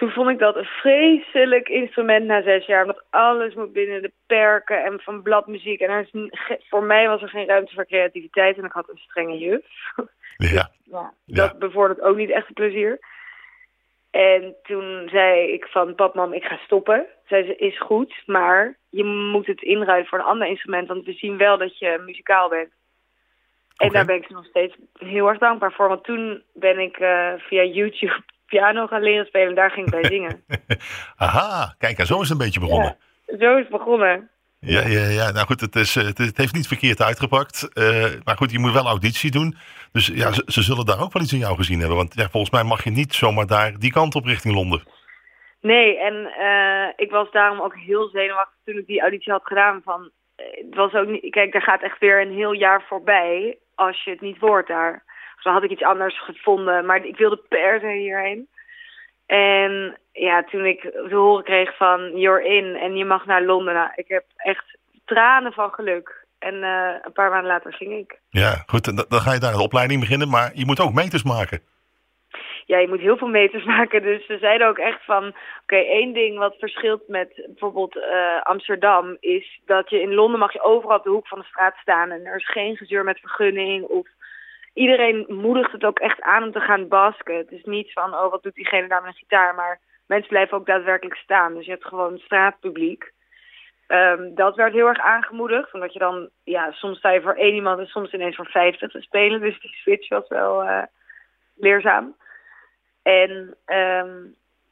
Toen 0.00 0.10
vond 0.10 0.30
ik 0.30 0.38
dat 0.38 0.56
een 0.56 0.64
vreselijk 0.64 1.68
instrument 1.68 2.26
na 2.26 2.42
zes 2.42 2.66
jaar, 2.66 2.82
omdat 2.82 3.04
alles 3.10 3.54
moet 3.54 3.72
binnen 3.72 4.02
de 4.02 4.12
perken 4.26 4.84
en 4.84 5.00
van 5.00 5.22
bladmuziek. 5.22 5.80
En 5.80 5.90
er 5.90 6.08
is, 6.12 6.28
voor 6.68 6.82
mij 6.82 7.08
was 7.08 7.22
er 7.22 7.28
geen 7.28 7.46
ruimte 7.46 7.74
voor 7.74 7.86
creativiteit 7.86 8.58
en 8.58 8.64
ik 8.64 8.72
had 8.72 8.88
een 8.88 8.98
strenge 8.98 9.38
juf. 9.38 9.66
Ja, 10.36 10.70
Ja, 10.90 11.12
Ja. 11.24 11.46
dat 11.46 11.58
bevordert 11.58 12.00
ook 12.00 12.16
niet 12.16 12.30
echt 12.30 12.52
plezier. 12.54 12.98
En 14.10 14.54
toen 14.62 15.08
zei 15.12 15.52
ik 15.52 15.64
van, 15.66 15.94
pap, 15.94 16.14
mam, 16.14 16.32
ik 16.32 16.44
ga 16.44 16.56
stoppen. 16.56 17.06
Zei 17.26 17.44
ze, 17.46 17.56
is 17.56 17.78
goed, 17.78 18.22
maar 18.26 18.76
je 18.90 19.04
moet 19.04 19.46
het 19.46 19.62
inruilen 19.62 20.06
voor 20.08 20.18
een 20.18 20.24
ander 20.24 20.48
instrument, 20.48 20.88
want 20.88 21.04
we 21.04 21.12
zien 21.12 21.36
wel 21.36 21.58
dat 21.58 21.78
je 21.78 22.02
muzikaal 22.04 22.48
bent. 22.48 22.70
En 23.76 23.92
daar 23.92 24.04
ben 24.04 24.16
ik 24.16 24.26
ze 24.26 24.32
nog 24.32 24.46
steeds 24.46 24.76
heel 24.98 25.28
erg 25.28 25.38
dankbaar 25.38 25.72
voor, 25.72 25.88
want 25.88 26.04
toen 26.04 26.42
ben 26.54 26.78
ik 26.78 26.96
eh, 26.98 27.32
via 27.36 27.62
YouTube 27.62 28.22
piano 28.50 28.86
gaan 28.86 29.02
leren 29.02 29.26
spelen 29.26 29.48
en 29.48 29.54
daar 29.54 29.70
ging 29.70 29.86
ik 29.86 30.00
bij 30.00 30.10
zingen. 30.14 30.44
aha, 31.16 31.74
kijk, 31.78 31.98
en 31.98 32.06
zo 32.06 32.14
is 32.14 32.28
het 32.28 32.30
een 32.30 32.44
beetje 32.44 32.60
begonnen. 32.60 32.96
Zo 33.26 33.56
is 33.56 33.62
het 33.62 33.68
begonnen. 33.68 34.30
Ja, 34.60 34.80
ja, 34.86 35.06
ja. 35.08 35.30
Nou 35.30 35.46
goed, 35.46 35.60
het, 35.60 35.76
is, 35.76 35.96
eh, 35.96 36.04
het, 36.04 36.18
het 36.18 36.36
heeft 36.36 36.54
niet 36.54 36.66
verkeerd 36.66 37.02
uitgepakt. 37.02 37.70
Eh, 37.72 38.04
maar 38.24 38.36
goed, 38.36 38.50
je 38.50 38.58
moet 38.58 38.72
wel 38.72 38.86
auditie 38.86 39.30
doen. 39.30 39.56
Dus 39.92 40.06
ja, 40.06 40.32
ze, 40.32 40.42
ze 40.46 40.62
zullen 40.62 40.86
daar 40.86 41.02
ook 41.02 41.12
wel 41.12 41.22
iets 41.22 41.32
in 41.32 41.38
jou 41.38 41.56
gezien 41.56 41.78
hebben. 41.78 41.96
Want 41.96 42.14
ja, 42.14 42.28
volgens 42.28 42.52
mij 42.52 42.62
mag 42.62 42.84
je 42.84 42.90
niet 42.90 43.14
zomaar 43.14 43.46
daar 43.46 43.78
die 43.78 43.92
kant 43.92 44.14
op 44.14 44.24
richting 44.24 44.54
Londen. 44.54 44.82
Nee, 45.60 45.98
en 45.98 46.14
eh, 46.26 46.88
ik 46.96 47.10
was 47.10 47.30
daarom 47.30 47.60
ook 47.60 47.76
heel 47.76 48.08
zenuwachtig 48.08 48.56
toen 48.64 48.78
ik 48.78 48.86
die 48.86 49.00
auditie 49.00 49.32
had 49.32 49.44
gedaan. 49.44 49.80
Van, 49.84 50.10
het 50.36 50.74
was 50.74 50.92
ook 50.94 51.08
niet, 51.08 51.30
kijk, 51.30 51.54
er 51.54 51.62
gaat 51.62 51.82
echt 51.82 51.98
weer 51.98 52.20
een 52.20 52.32
heel 52.32 52.52
jaar 52.52 52.82
voorbij 52.88 53.58
als 53.74 54.04
je 54.04 54.10
het 54.10 54.20
niet 54.20 54.38
wordt 54.38 54.68
daar. 54.68 55.04
Dus 55.40 55.52
dan 55.52 55.60
had 55.60 55.70
ik 55.70 55.76
iets 55.78 55.90
anders 55.90 56.22
gevonden, 56.22 56.86
maar 56.86 57.04
ik 57.04 57.16
wilde 57.16 57.40
per 57.48 57.80
se 57.80 57.86
hierheen. 57.86 58.48
En 59.26 59.98
ja, 60.12 60.42
toen 60.42 60.64
ik 60.64 60.80
te 60.80 61.14
horen 61.14 61.44
kreeg 61.44 61.76
van 61.76 62.18
you're 62.18 62.44
in 62.44 62.76
en 62.76 62.96
je 62.96 63.04
mag 63.04 63.26
naar 63.26 63.42
Londen. 63.42 63.74
Nou, 63.74 63.90
ik 63.94 64.08
heb 64.08 64.24
echt 64.36 64.78
tranen 65.04 65.52
van 65.52 65.70
geluk. 65.70 66.26
En 66.38 66.62
eh, 66.62 66.94
een 67.02 67.12
paar 67.12 67.30
maanden 67.30 67.50
later 67.50 67.72
ging 67.72 67.92
ik. 67.92 68.18
Ja, 68.30 68.62
goed, 68.66 68.84
dan, 68.84 69.06
dan 69.08 69.20
ga 69.20 69.32
je 69.32 69.38
daar 69.38 69.52
de 69.52 69.62
opleiding 69.62 70.00
beginnen. 70.00 70.28
Maar 70.28 70.50
je 70.54 70.66
moet 70.66 70.80
ook 70.80 70.92
meters 70.92 71.22
maken. 71.22 71.60
ja, 72.66 72.78
je 72.78 72.88
moet 72.88 73.00
heel 73.00 73.16
veel 73.16 73.28
meters 73.28 73.64
maken. 73.76 74.02
Dus 74.02 74.26
ze 74.26 74.38
zeiden 74.38 74.68
ook 74.68 74.78
echt 74.78 75.04
van, 75.04 75.34
oké, 75.62 75.76
één 75.76 76.12
ding 76.12 76.38
wat 76.38 76.56
verschilt 76.58 77.08
met 77.08 77.42
bijvoorbeeld 77.46 77.96
eh, 77.96 78.42
Amsterdam 78.42 79.16
is 79.20 79.60
dat 79.66 79.90
je 79.90 80.00
in 80.00 80.14
Londen 80.14 80.40
mag 80.40 80.52
je 80.52 80.62
overal 80.62 80.96
op 80.96 81.04
de 81.04 81.10
hoek 81.10 81.28
van 81.28 81.38
de 81.38 81.44
straat 81.44 81.76
staan 81.76 82.10
en 82.10 82.26
er 82.26 82.36
is 82.36 82.50
geen 82.50 82.76
gezeur 82.76 83.04
met 83.04 83.20
vergunning 83.20 83.84
of 83.84 84.06
iedereen 84.72 85.24
moedigt 85.28 85.72
het 85.72 85.84
ook 85.84 85.98
echt 85.98 86.20
aan 86.20 86.42
om 86.42 86.52
te 86.52 86.60
gaan 86.60 86.88
basken. 86.88 87.36
Het 87.36 87.50
is 87.50 87.64
niet 87.64 87.92
van, 87.92 88.14
oh, 88.14 88.30
wat 88.30 88.42
doet 88.42 88.54
diegene 88.54 88.88
daar 88.88 89.02
met 89.02 89.10
een 89.10 89.18
gitaar, 89.18 89.54
maar 89.54 89.80
mensen 90.06 90.28
blijven 90.28 90.56
ook 90.56 90.66
daadwerkelijk 90.66 91.16
staan. 91.16 91.54
Dus 91.54 91.64
je 91.64 91.70
hebt 91.70 91.86
gewoon 91.86 92.18
straatpubliek. 92.18 93.12
Ehm, 93.86 94.34
dat 94.34 94.56
werd 94.56 94.72
heel 94.72 94.86
erg 94.86 95.00
aangemoedigd, 95.00 95.74
omdat 95.74 95.92
je 95.92 95.98
dan, 95.98 96.28
ja, 96.44 96.72
soms 96.72 96.98
sta 96.98 97.10
je 97.10 97.20
voor 97.20 97.34
één 97.34 97.54
iemand 97.54 97.78
en 97.78 97.86
soms 97.86 98.12
ineens 98.12 98.36
voor 98.36 98.46
vijftig 98.46 98.90
te 98.90 99.00
spelen. 99.00 99.40
Dus 99.40 99.60
die 99.60 99.74
switch 99.74 100.08
was 100.08 100.28
wel 100.28 100.62
eh, 100.62 100.82
leerzaam. 101.56 102.16
En 103.02 103.56
ehm, 103.64 104.16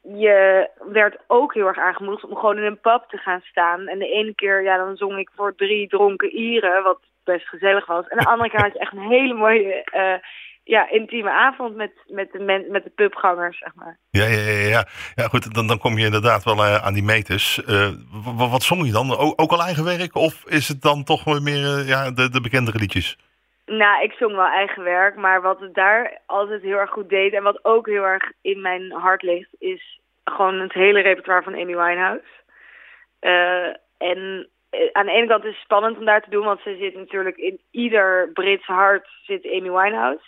je 0.01 0.69
werd 0.79 1.17
ook 1.27 1.53
heel 1.53 1.67
erg 1.67 1.77
aangemoedigd 1.77 2.23
om 2.23 2.35
gewoon 2.35 2.57
in 2.57 2.63
een 2.63 2.79
pub 2.79 3.03
te 3.07 3.17
gaan 3.17 3.41
staan. 3.41 3.87
En 3.87 3.99
de 3.99 4.11
ene 4.11 4.35
keer, 4.35 4.63
ja, 4.63 4.77
dan 4.77 4.97
zong 4.97 5.17
ik 5.17 5.29
voor 5.35 5.55
drie 5.55 5.87
dronken 5.87 6.29
Ieren, 6.29 6.83
wat 6.83 6.99
best 7.31 7.47
gezellig 7.47 7.85
was. 7.85 8.07
En 8.07 8.17
de 8.17 8.25
andere 8.25 8.49
keer 8.49 8.61
had 8.61 8.73
je 8.73 8.79
echt 8.79 8.93
een 8.93 9.09
hele 9.17 9.33
mooie, 9.33 9.83
eh, 9.83 10.17
ja, 10.63 10.89
intieme 10.89 11.31
avond 11.31 11.75
met, 11.75 11.91
met, 12.07 12.31
de 12.31 12.39
men, 12.39 12.71
met 12.71 12.83
de 12.83 12.89
pubgangers, 12.89 13.57
zeg 13.57 13.75
maar. 13.75 13.97
Ja, 14.09 14.25
ja, 14.25 14.39
ja. 14.39 14.67
ja. 14.67 14.83
ja 15.15 15.27
goed, 15.27 15.53
dan, 15.53 15.67
dan 15.67 15.79
kom 15.79 15.97
je 15.97 16.05
inderdaad 16.05 16.43
wel 16.43 16.55
eh, 16.63 16.85
aan 16.85 16.93
die 16.93 17.03
meters. 17.03 17.63
Eh, 17.65 17.89
wat 18.51 18.63
zong 18.63 18.85
je 18.85 18.91
dan? 18.91 19.11
O- 19.11 19.33
ook 19.35 19.51
al 19.51 19.61
eigen 19.61 19.83
werk? 19.83 20.15
Of 20.15 20.43
is 20.45 20.67
het 20.67 20.81
dan 20.81 21.03
toch 21.03 21.25
meer 21.41 21.85
ja, 21.85 22.11
de, 22.11 22.29
de 22.29 22.41
bekendere 22.41 22.77
liedjes? 22.77 23.17
Nou, 23.65 24.03
ik 24.03 24.11
zong 24.11 24.35
wel 24.35 24.51
eigen 24.51 24.83
werk, 24.83 25.15
maar 25.15 25.41
wat 25.41 25.59
het 25.59 25.73
daar 25.73 26.19
altijd 26.25 26.61
heel 26.61 26.77
erg 26.77 26.89
goed 26.89 27.09
deed 27.09 27.33
en 27.33 27.43
wat 27.43 27.59
ook 27.65 27.85
heel 27.87 28.03
erg 28.03 28.31
in 28.41 28.61
mijn 28.61 28.91
hart 28.91 29.21
ligt, 29.21 29.49
is 29.59 29.99
gewoon 30.23 30.59
het 30.59 30.73
hele 30.73 31.01
repertoire 31.01 31.43
van 31.43 31.53
Amy 31.53 31.75
Winehouse. 31.75 32.31
Eh, 33.19 33.73
en 33.97 34.49
aan 34.91 35.05
de 35.05 35.11
ene 35.11 35.27
kant 35.27 35.43
is 35.43 35.53
het 35.53 35.63
spannend 35.63 35.97
om 35.97 36.05
daar 36.05 36.21
te 36.23 36.29
doen, 36.29 36.45
want 36.45 36.59
ze 36.61 36.75
zit 36.79 36.95
natuurlijk 36.95 37.37
in 37.37 37.59
ieder 37.71 38.29
Brits 38.33 38.65
hart 38.65 39.07
zit 39.23 39.45
Amy 39.45 39.71
Winehouse. 39.71 40.25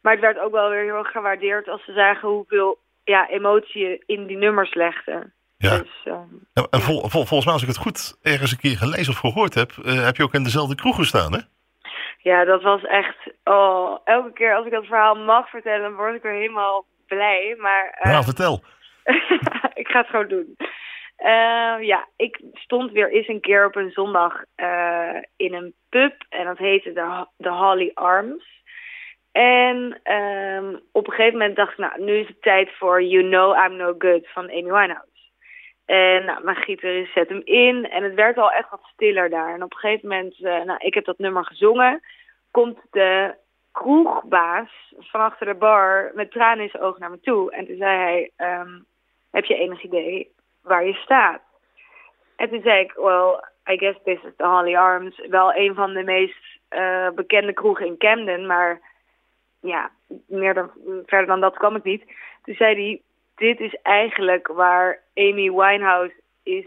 Maar 0.00 0.12
het 0.12 0.20
werd 0.20 0.38
ook 0.38 0.52
wel 0.52 0.68
weer 0.70 0.82
heel 0.82 0.96
erg 0.96 1.10
gewaardeerd 1.10 1.68
als 1.68 1.84
ze 1.84 1.92
zagen 1.92 2.28
hoeveel 2.28 2.78
ja, 3.04 3.28
emotie 3.28 4.02
in 4.06 4.26
die 4.26 4.36
nummers 4.36 4.74
legde. 4.74 5.30
Ja. 5.58 5.78
Dus, 5.78 6.00
Ja, 6.04 6.66
en 6.70 6.80
vol, 6.80 7.00
vol- 7.00 7.24
volgens 7.24 7.44
mij, 7.44 7.52
als 7.52 7.62
ik 7.62 7.68
het 7.68 7.76
goed 7.78 8.18
ergens 8.22 8.52
een 8.52 8.58
keer 8.58 8.76
gelezen 8.76 9.12
of 9.12 9.18
gehoord 9.18 9.54
heb, 9.54 9.70
eh, 9.84 10.04
heb 10.04 10.16
je 10.16 10.22
ook 10.22 10.34
in 10.34 10.42
dezelfde 10.42 10.74
kroeg 10.74 10.96
gestaan, 10.96 11.32
hè? 11.32 11.38
Ja, 12.18 12.44
dat 12.44 12.62
was 12.62 12.84
echt. 12.84 13.16
Oh, 13.44 13.98
elke 14.04 14.32
keer 14.32 14.54
als 14.54 14.66
ik 14.66 14.72
dat 14.72 14.84
verhaal 14.86 15.14
mag 15.14 15.48
vertellen, 15.50 15.82
dan 15.82 15.94
word 15.94 16.14
ik 16.14 16.22
weer 16.22 16.32
helemaal 16.32 16.84
blij. 17.06 17.54
Maar 17.58 17.96
eh, 18.00 18.12
Nou, 18.12 18.24
vertel. 18.24 18.62
ik 19.82 19.88
ga 19.88 19.98
het 19.98 20.08
gewoon 20.08 20.28
doen. 20.28 20.56
Eh, 21.22 21.76
ja, 21.80 22.08
ik 22.16 22.40
stond 22.52 22.92
weer 22.92 23.10
eens 23.10 23.28
een 23.28 23.40
keer 23.40 23.66
op 23.66 23.76
een 23.76 23.90
zondag 23.90 24.42
eh, 24.54 25.16
in 25.36 25.54
een 25.54 25.74
pub 25.88 26.24
en 26.28 26.44
dat 26.44 26.58
heette 26.58 26.92
de, 26.92 27.26
de 27.36 27.48
Holly 27.48 27.90
Arms. 27.94 28.62
En 29.32 30.00
ehm, 30.02 30.76
op 30.92 31.06
een 31.06 31.12
gegeven 31.12 31.38
moment 31.38 31.56
dacht 31.56 31.72
ik, 31.72 31.78
nou, 31.78 32.02
nu 32.02 32.16
is 32.16 32.28
het 32.28 32.42
tijd 32.42 32.70
voor 32.78 33.02
You 33.02 33.28
Know 33.28 33.64
I'm 33.64 33.76
No 33.76 33.94
Good 33.98 34.28
van 34.28 34.44
Amy 34.44 34.62
Winehouse. 34.62 35.30
En 35.84 36.24
nou, 36.24 36.44
mijn 36.44 36.56
gitarist 36.56 37.12
zet 37.12 37.28
hem 37.28 37.40
in 37.44 37.90
en 37.90 38.02
het 38.02 38.14
werd 38.14 38.38
al 38.38 38.52
echt 38.52 38.70
wat 38.70 38.88
stiller 38.92 39.30
daar. 39.30 39.54
En 39.54 39.62
op 39.62 39.72
een 39.72 39.78
gegeven 39.78 40.08
moment, 40.08 40.34
eh, 40.34 40.62
nou, 40.62 40.78
ik 40.78 40.94
heb 40.94 41.04
dat 41.04 41.18
nummer 41.18 41.44
gezongen, 41.44 42.00
komt 42.50 42.78
de 42.90 43.34
kroegbaas 43.72 44.94
van 44.98 45.20
achter 45.20 45.46
de 45.46 45.54
bar 45.54 46.10
met 46.14 46.30
tranen 46.30 46.64
in 46.64 46.70
zijn 46.70 46.82
ogen 46.82 47.00
naar 47.00 47.10
me 47.10 47.20
toe. 47.20 47.52
En 47.52 47.66
toen 47.66 47.76
zei 47.76 47.98
hij, 47.98 48.30
ehm, 48.36 48.80
heb 49.30 49.44
je 49.44 49.54
enig 49.54 49.82
idee 49.82 50.32
waar 50.62 50.84
je 50.86 50.94
staat? 50.94 51.40
En 52.36 52.48
toen 52.48 52.62
zei 52.62 52.80
ik, 52.80 52.92
well, 52.92 53.40
I 53.70 53.76
guess 53.78 53.98
this 54.04 54.18
is 54.22 54.32
the 54.36 54.46
Holly 54.46 54.76
Arms. 54.76 55.26
Wel 55.28 55.54
een 55.54 55.74
van 55.74 55.92
de 55.92 56.02
meest 56.02 56.58
eh, 56.68 57.08
bekende 57.14 57.52
kroegen 57.52 57.86
in 57.86 57.96
Camden, 57.98 58.46
maar 58.46 58.80
ja, 59.60 59.90
meer 60.26 60.54
dan, 60.54 60.70
verder 61.06 61.26
dan 61.26 61.40
dat 61.40 61.56
kwam 61.56 61.76
ik 61.76 61.84
niet. 61.84 62.04
Toen 62.42 62.54
zei 62.54 62.74
hij, 62.74 63.00
dit 63.36 63.60
is 63.60 63.74
eigenlijk 63.82 64.48
waar 64.48 64.98
Amy 65.14 65.50
Winehouse 65.52 66.14
is 66.42 66.66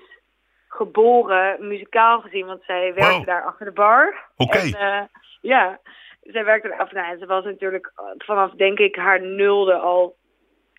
geboren, 0.67 1.67
muzikaal 1.67 2.21
gezien, 2.21 2.45
want 2.45 2.63
zij 2.63 2.93
werkte 2.93 3.15
Wow. 3.15 3.25
daar 3.25 3.43
achter 3.43 3.65
de 3.65 3.71
bar. 3.71 4.15
Oké. 4.37 4.57
En, 4.57 4.73
eh, 4.73 5.01
ja, 5.41 5.79
zij 6.21 6.45
werkte 6.45 6.67
daar 6.67 6.79
af. 6.79 6.91
Nou, 6.91 7.11
en 7.11 7.19
ze 7.19 7.25
was 7.25 7.43
natuurlijk 7.43 7.91
eh, 7.95 8.05
vanaf, 8.17 8.51
denk 8.51 8.79
ik, 8.79 8.95
haar 8.95 9.21
nulde 9.21 9.73
al 9.73 10.15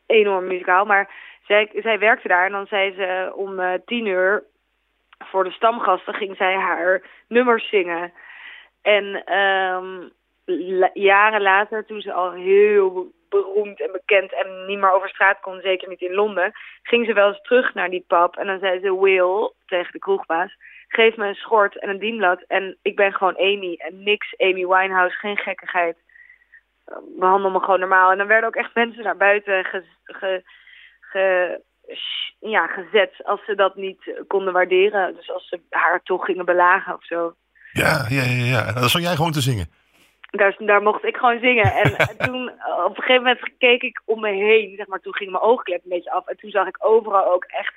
enorm 0.06 0.46
muzikaal. 0.46 0.85
Maar 0.85 1.11
zij, 1.47 1.71
zij 1.75 1.99
werkte 1.99 2.29
daar 2.29 2.47
en 2.47 2.53
dan 2.53 2.67
zei 2.67 2.95
ze 2.95 3.33
om 3.35 3.61
eh, 3.61 3.73
tien 3.85 4.07
uur 4.07 4.45
voor 5.19 5.45
de 5.45 5.50
stamgasten 5.50 6.15
ging 6.15 6.37
zij 6.37 6.55
haar 6.55 7.03
nummers 7.29 7.69
zingen. 7.69 8.12
En 8.83 9.25
ehm, 9.25 10.09
jaren 10.93 11.43
later, 11.43 11.85
toen 11.85 12.00
ze 12.00 12.12
al 12.12 12.33
heel 12.33 13.15
beroemd 13.29 13.81
en 13.81 13.93
bekend 13.93 14.33
en 14.33 14.67
niet 14.67 14.79
meer 14.79 14.93
over 14.93 15.09
straat 15.09 15.41
kon, 15.41 15.61
zeker 15.61 15.88
niet 15.88 16.00
in 16.00 16.15
Londen, 16.15 16.53
ging 16.83 17.07
ze 17.07 17.12
wel 17.12 17.29
eens 17.29 17.43
terug 17.43 17.75
naar 17.75 17.91
die 17.91 18.05
pub 18.07 18.37
en 18.37 18.47
dan 18.47 18.59
zei 18.59 18.81
ze 18.81 19.00
Will 19.00 19.53
tegen 19.67 19.93
de 19.93 19.99
kroegbaas, 19.99 20.57
geef 20.88 21.17
me 21.17 21.26
een 21.26 21.35
schort 21.35 21.79
en 21.79 21.88
een 21.88 21.99
dienblad 21.99 22.43
en 22.43 22.79
ik 22.83 22.97
ben 22.97 23.12
gewoon 23.12 23.37
Amy 23.37 23.75
en 23.79 24.03
niks 24.03 24.35
Amy 24.38 24.67
Winehouse, 24.67 25.17
geen 25.17 25.37
gekkigheid. 25.37 25.97
Eh, 26.85 26.97
Behandel 27.19 27.50
me 27.50 27.61
gewoon 27.61 27.81
normaal. 27.81 28.11
En 28.11 28.19
dan 28.19 28.26
werden 28.26 28.49
ook 28.49 28.57
echt 28.57 28.75
mensen 28.85 29.03
naar 29.03 29.17
buiten 29.17 29.65
ge, 29.65 29.85
ge, 30.05 30.43
ge- 31.16 31.61
ja, 32.40 32.66
gezet 32.66 33.12
als 33.25 33.44
ze 33.44 33.54
dat 33.54 33.76
niet 33.76 34.12
konden 34.26 34.52
waarderen. 34.52 35.14
Dus 35.14 35.30
als 35.30 35.49
ze 35.49 35.61
haar 35.70 36.00
toch 36.02 36.25
gingen 36.25 36.44
belagen 36.44 36.94
of 36.94 37.04
zo. 37.04 37.35
Ja, 37.73 38.06
ja, 38.08 38.23
ja, 38.23 38.44
ja. 38.44 38.73
Dan 38.73 38.88
zong 38.88 39.04
jij 39.04 39.14
gewoon 39.16 39.32
te 39.32 39.40
zingen. 39.40 39.70
Daar, 40.30 40.56
daar 40.58 40.82
mocht 40.82 41.04
ik 41.04 41.16
gewoon 41.16 41.38
zingen. 41.40 41.73
En 41.82 42.16
toen, 42.18 42.50
op 42.85 42.96
een 42.96 43.02
gegeven 43.02 43.23
moment 43.23 43.40
keek 43.58 43.82
ik 43.82 44.02
om 44.04 44.20
me 44.20 44.30
heen. 44.32 44.75
Zeg 44.76 44.87
maar, 44.87 45.00
toen 45.00 45.14
ging 45.14 45.30
mijn 45.30 45.42
oogklep 45.42 45.80
een 45.85 45.88
beetje 45.90 46.12
af. 46.12 46.26
En 46.26 46.37
toen 46.37 46.50
zag 46.50 46.66
ik 46.66 46.76
overal 46.78 47.32
ook 47.32 47.44
echt 47.44 47.75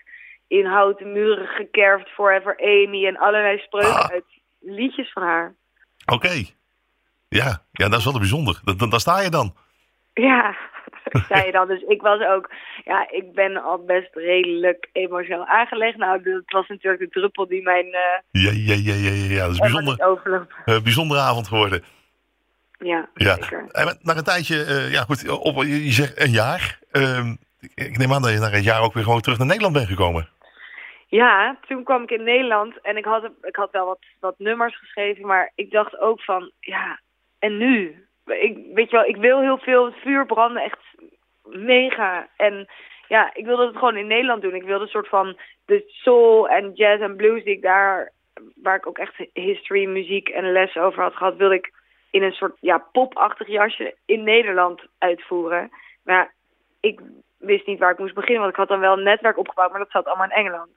in 0.47 0.65
houten 0.65 1.11
muren 1.11 1.47
gekerfd 1.47 2.09
Forever 2.09 2.57
Amy 2.61 3.05
en 3.07 3.17
allerlei 3.17 3.57
spreuken 3.57 3.93
Ah. 3.93 4.09
uit 4.11 4.25
liedjes 4.59 5.11
van 5.11 5.23
haar. 5.23 5.55
Oké. 6.05 6.43
Ja, 7.29 7.61
ja, 7.71 7.89
dat 7.89 7.99
is 7.99 8.03
wel 8.05 8.17
bijzonder. 8.17 8.59
Dan, 8.63 8.77
dan, 8.77 8.89
dan 8.89 8.99
sta 8.99 9.21
je 9.21 9.29
dan. 9.29 9.55
Ja, 10.13 10.55
zei 11.29 11.45
je 11.45 11.51
dan. 11.51 11.67
Dus 11.67 11.81
ik 11.81 12.01
was 12.01 12.21
ook, 12.21 12.49
ja, 12.85 13.07
ik 13.11 13.33
ben 13.33 13.57
al 13.63 13.83
best 13.85 14.15
redelijk 14.15 14.89
emotioneel 14.91 15.45
aangelegd. 15.45 15.97
Nou, 15.97 16.23
dat 16.23 16.41
was 16.45 16.67
natuurlijk 16.67 17.03
de 17.03 17.19
druppel 17.19 17.47
die 17.47 17.61
mijn 17.63 17.85
eh 17.85 18.19
Ja, 18.43 18.51
ja, 18.53 18.73
ja, 18.77 18.93
ja, 18.93 19.11
ja, 19.11 19.33
ja. 19.35 19.43
Dat 19.45 19.51
is 19.53 19.59
bijzonder, 19.59 20.47
eh, 20.65 20.81
bijzondere 20.81 21.19
avond 21.21 21.47
geworden. 21.47 21.83
Ja, 22.79 23.09
Ja. 23.13 23.33
zeker. 23.35 23.65
En 23.71 23.97
na 24.01 24.17
een 24.17 24.23
tijdje, 24.23 24.63
eh, 24.63 24.91
ja 24.91 25.01
goed, 25.01 25.29
op, 25.29 25.55
je 25.63 25.85
je 25.85 25.91
zegt 25.91 26.21
een 26.21 26.31
jaar. 26.31 26.79
Ehm, 26.91 27.35
ik- 27.59 27.71
ik 27.75 27.97
neem 27.97 28.13
aan 28.13 28.21
dat 28.21 28.31
je 28.31 28.39
na 28.39 28.53
een 28.53 28.61
jaar 28.61 28.81
ook 28.81 28.93
weer 28.93 29.03
gewoon 29.03 29.21
terug 29.21 29.37
naar 29.37 29.47
Nederland 29.47 29.73
bent 29.73 29.87
gekomen. 29.87 30.29
Ja, 31.07 31.57
toen 31.67 31.83
kwam 31.83 32.03
ik 32.03 32.11
in 32.11 32.23
Nederland 32.23 32.81
en 32.81 32.97
ik 32.97 33.05
had, 33.05 33.29
ik 33.41 33.55
had 33.55 33.71
wel 33.71 33.85
wat, 33.85 33.99
wat 34.19 34.35
nummers 34.37 34.77
geschreven, 34.79 35.25
maar 35.25 35.51
ik 35.55 35.71
dacht 35.71 35.99
ook 35.99 36.21
van, 36.21 36.51
ja, 36.59 36.99
en 37.39 37.57
nu? 37.57 38.07
Ik, 38.29 38.57
weet 38.73 38.89
je 38.89 38.95
wel, 38.95 39.05
ik 39.05 39.15
wil 39.15 39.41
heel 39.41 39.57
veel 39.57 39.91
vuur 39.91 40.25
branden, 40.25 40.63
echt 40.63 40.79
mega. 41.43 42.27
En 42.37 42.67
ja, 43.07 43.33
ik 43.33 43.45
wilde 43.45 43.65
het 43.65 43.77
gewoon 43.77 43.97
in 43.97 44.07
Nederland 44.07 44.41
doen. 44.41 44.55
Ik 44.55 44.63
wilde 44.63 44.83
een 44.83 44.89
soort 44.89 45.07
van 45.07 45.37
de 45.65 45.83
soul 45.87 46.49
en 46.49 46.71
jazz 46.73 47.01
en 47.01 47.15
blues 47.15 47.43
die 47.43 47.55
ik 47.55 47.61
daar, 47.61 48.11
waar 48.55 48.75
ik 48.75 48.87
ook 48.87 48.97
echt 48.97 49.15
history, 49.33 49.85
muziek 49.85 50.29
en 50.29 50.51
les 50.51 50.77
over 50.77 51.03
had 51.03 51.15
gehad, 51.15 51.35
wilde 51.35 51.55
ik 51.55 51.71
in 52.11 52.23
een 52.23 52.31
soort 52.31 52.57
ja, 52.59 52.77
popachtig 52.91 53.47
jasje 53.47 53.95
in 54.05 54.23
Nederland 54.23 54.81
uitvoeren. 54.97 55.69
Maar 56.03 56.33
ik 56.79 56.99
wist 57.37 57.65
niet 57.65 57.79
waar 57.79 57.91
ik 57.91 57.99
moest 57.99 58.13
beginnen, 58.13 58.39
want 58.39 58.51
ik 58.51 58.59
had 58.59 58.67
dan 58.67 58.79
wel 58.79 58.97
een 58.97 59.03
netwerk 59.03 59.37
opgebouwd, 59.37 59.71
maar 59.71 59.79
dat 59.79 59.91
zat 59.91 60.05
allemaal 60.05 60.25
in 60.25 60.43
Engeland. 60.45 60.69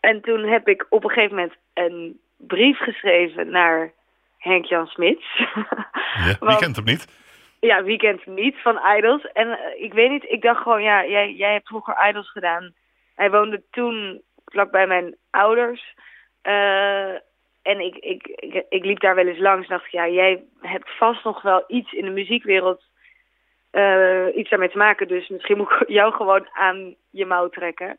En 0.00 0.20
toen 0.20 0.42
heb 0.44 0.68
ik 0.68 0.86
op 0.88 1.04
een 1.04 1.10
gegeven 1.10 1.36
moment 1.36 1.56
een 1.74 2.20
brief 2.36 2.78
geschreven 2.78 3.50
naar 3.50 3.92
Henk-Jan 4.46 4.86
Smits. 4.86 5.26
Ja, 6.16 6.46
wie 6.46 6.56
kent 6.56 6.76
hem 6.76 6.84
niet? 6.84 7.06
ja, 7.60 7.82
wie 7.82 7.98
kent 7.98 8.24
hem 8.24 8.34
niet 8.34 8.56
van 8.62 8.80
Idols. 8.96 9.32
En 9.32 9.58
eh, 9.58 9.82
ik 9.82 9.92
weet 9.92 10.10
niet, 10.10 10.24
ik 10.28 10.42
dacht 10.42 10.62
gewoon, 10.62 10.82
ja, 10.82 11.06
jij, 11.06 11.32
jij 11.32 11.52
hebt 11.52 11.66
vroeger 11.66 12.08
Idols 12.08 12.30
gedaan. 12.30 12.74
Hij 13.14 13.30
woonde 13.30 13.62
toen 13.70 14.22
vlakbij 14.44 14.86
mijn 14.86 15.16
ouders. 15.30 15.94
Eh, 16.42 17.14
en 17.62 17.80
ik, 17.80 17.96
ik, 17.96 18.26
ik, 18.26 18.64
ik 18.68 18.84
liep 18.84 19.00
daar 19.00 19.14
wel 19.14 19.26
eens 19.26 19.38
langs 19.38 19.68
en 19.68 19.72
dacht 19.74 19.84
ik, 19.86 19.92
ja, 19.92 20.08
jij 20.08 20.44
hebt 20.60 20.96
vast 20.96 21.24
nog 21.24 21.42
wel 21.42 21.64
iets 21.66 21.92
in 21.92 22.04
de 22.04 22.10
muziekwereld, 22.10 22.82
eh, 23.70 24.26
iets 24.34 24.50
daarmee 24.50 24.70
te 24.70 24.78
maken. 24.78 25.08
Dus 25.08 25.28
misschien 25.28 25.56
moet 25.56 25.70
ik 25.70 25.88
jou 25.98 26.12
gewoon 26.12 26.48
aan 26.52 26.94
je 27.10 27.26
mouw 27.26 27.48
trekken. 27.48 27.98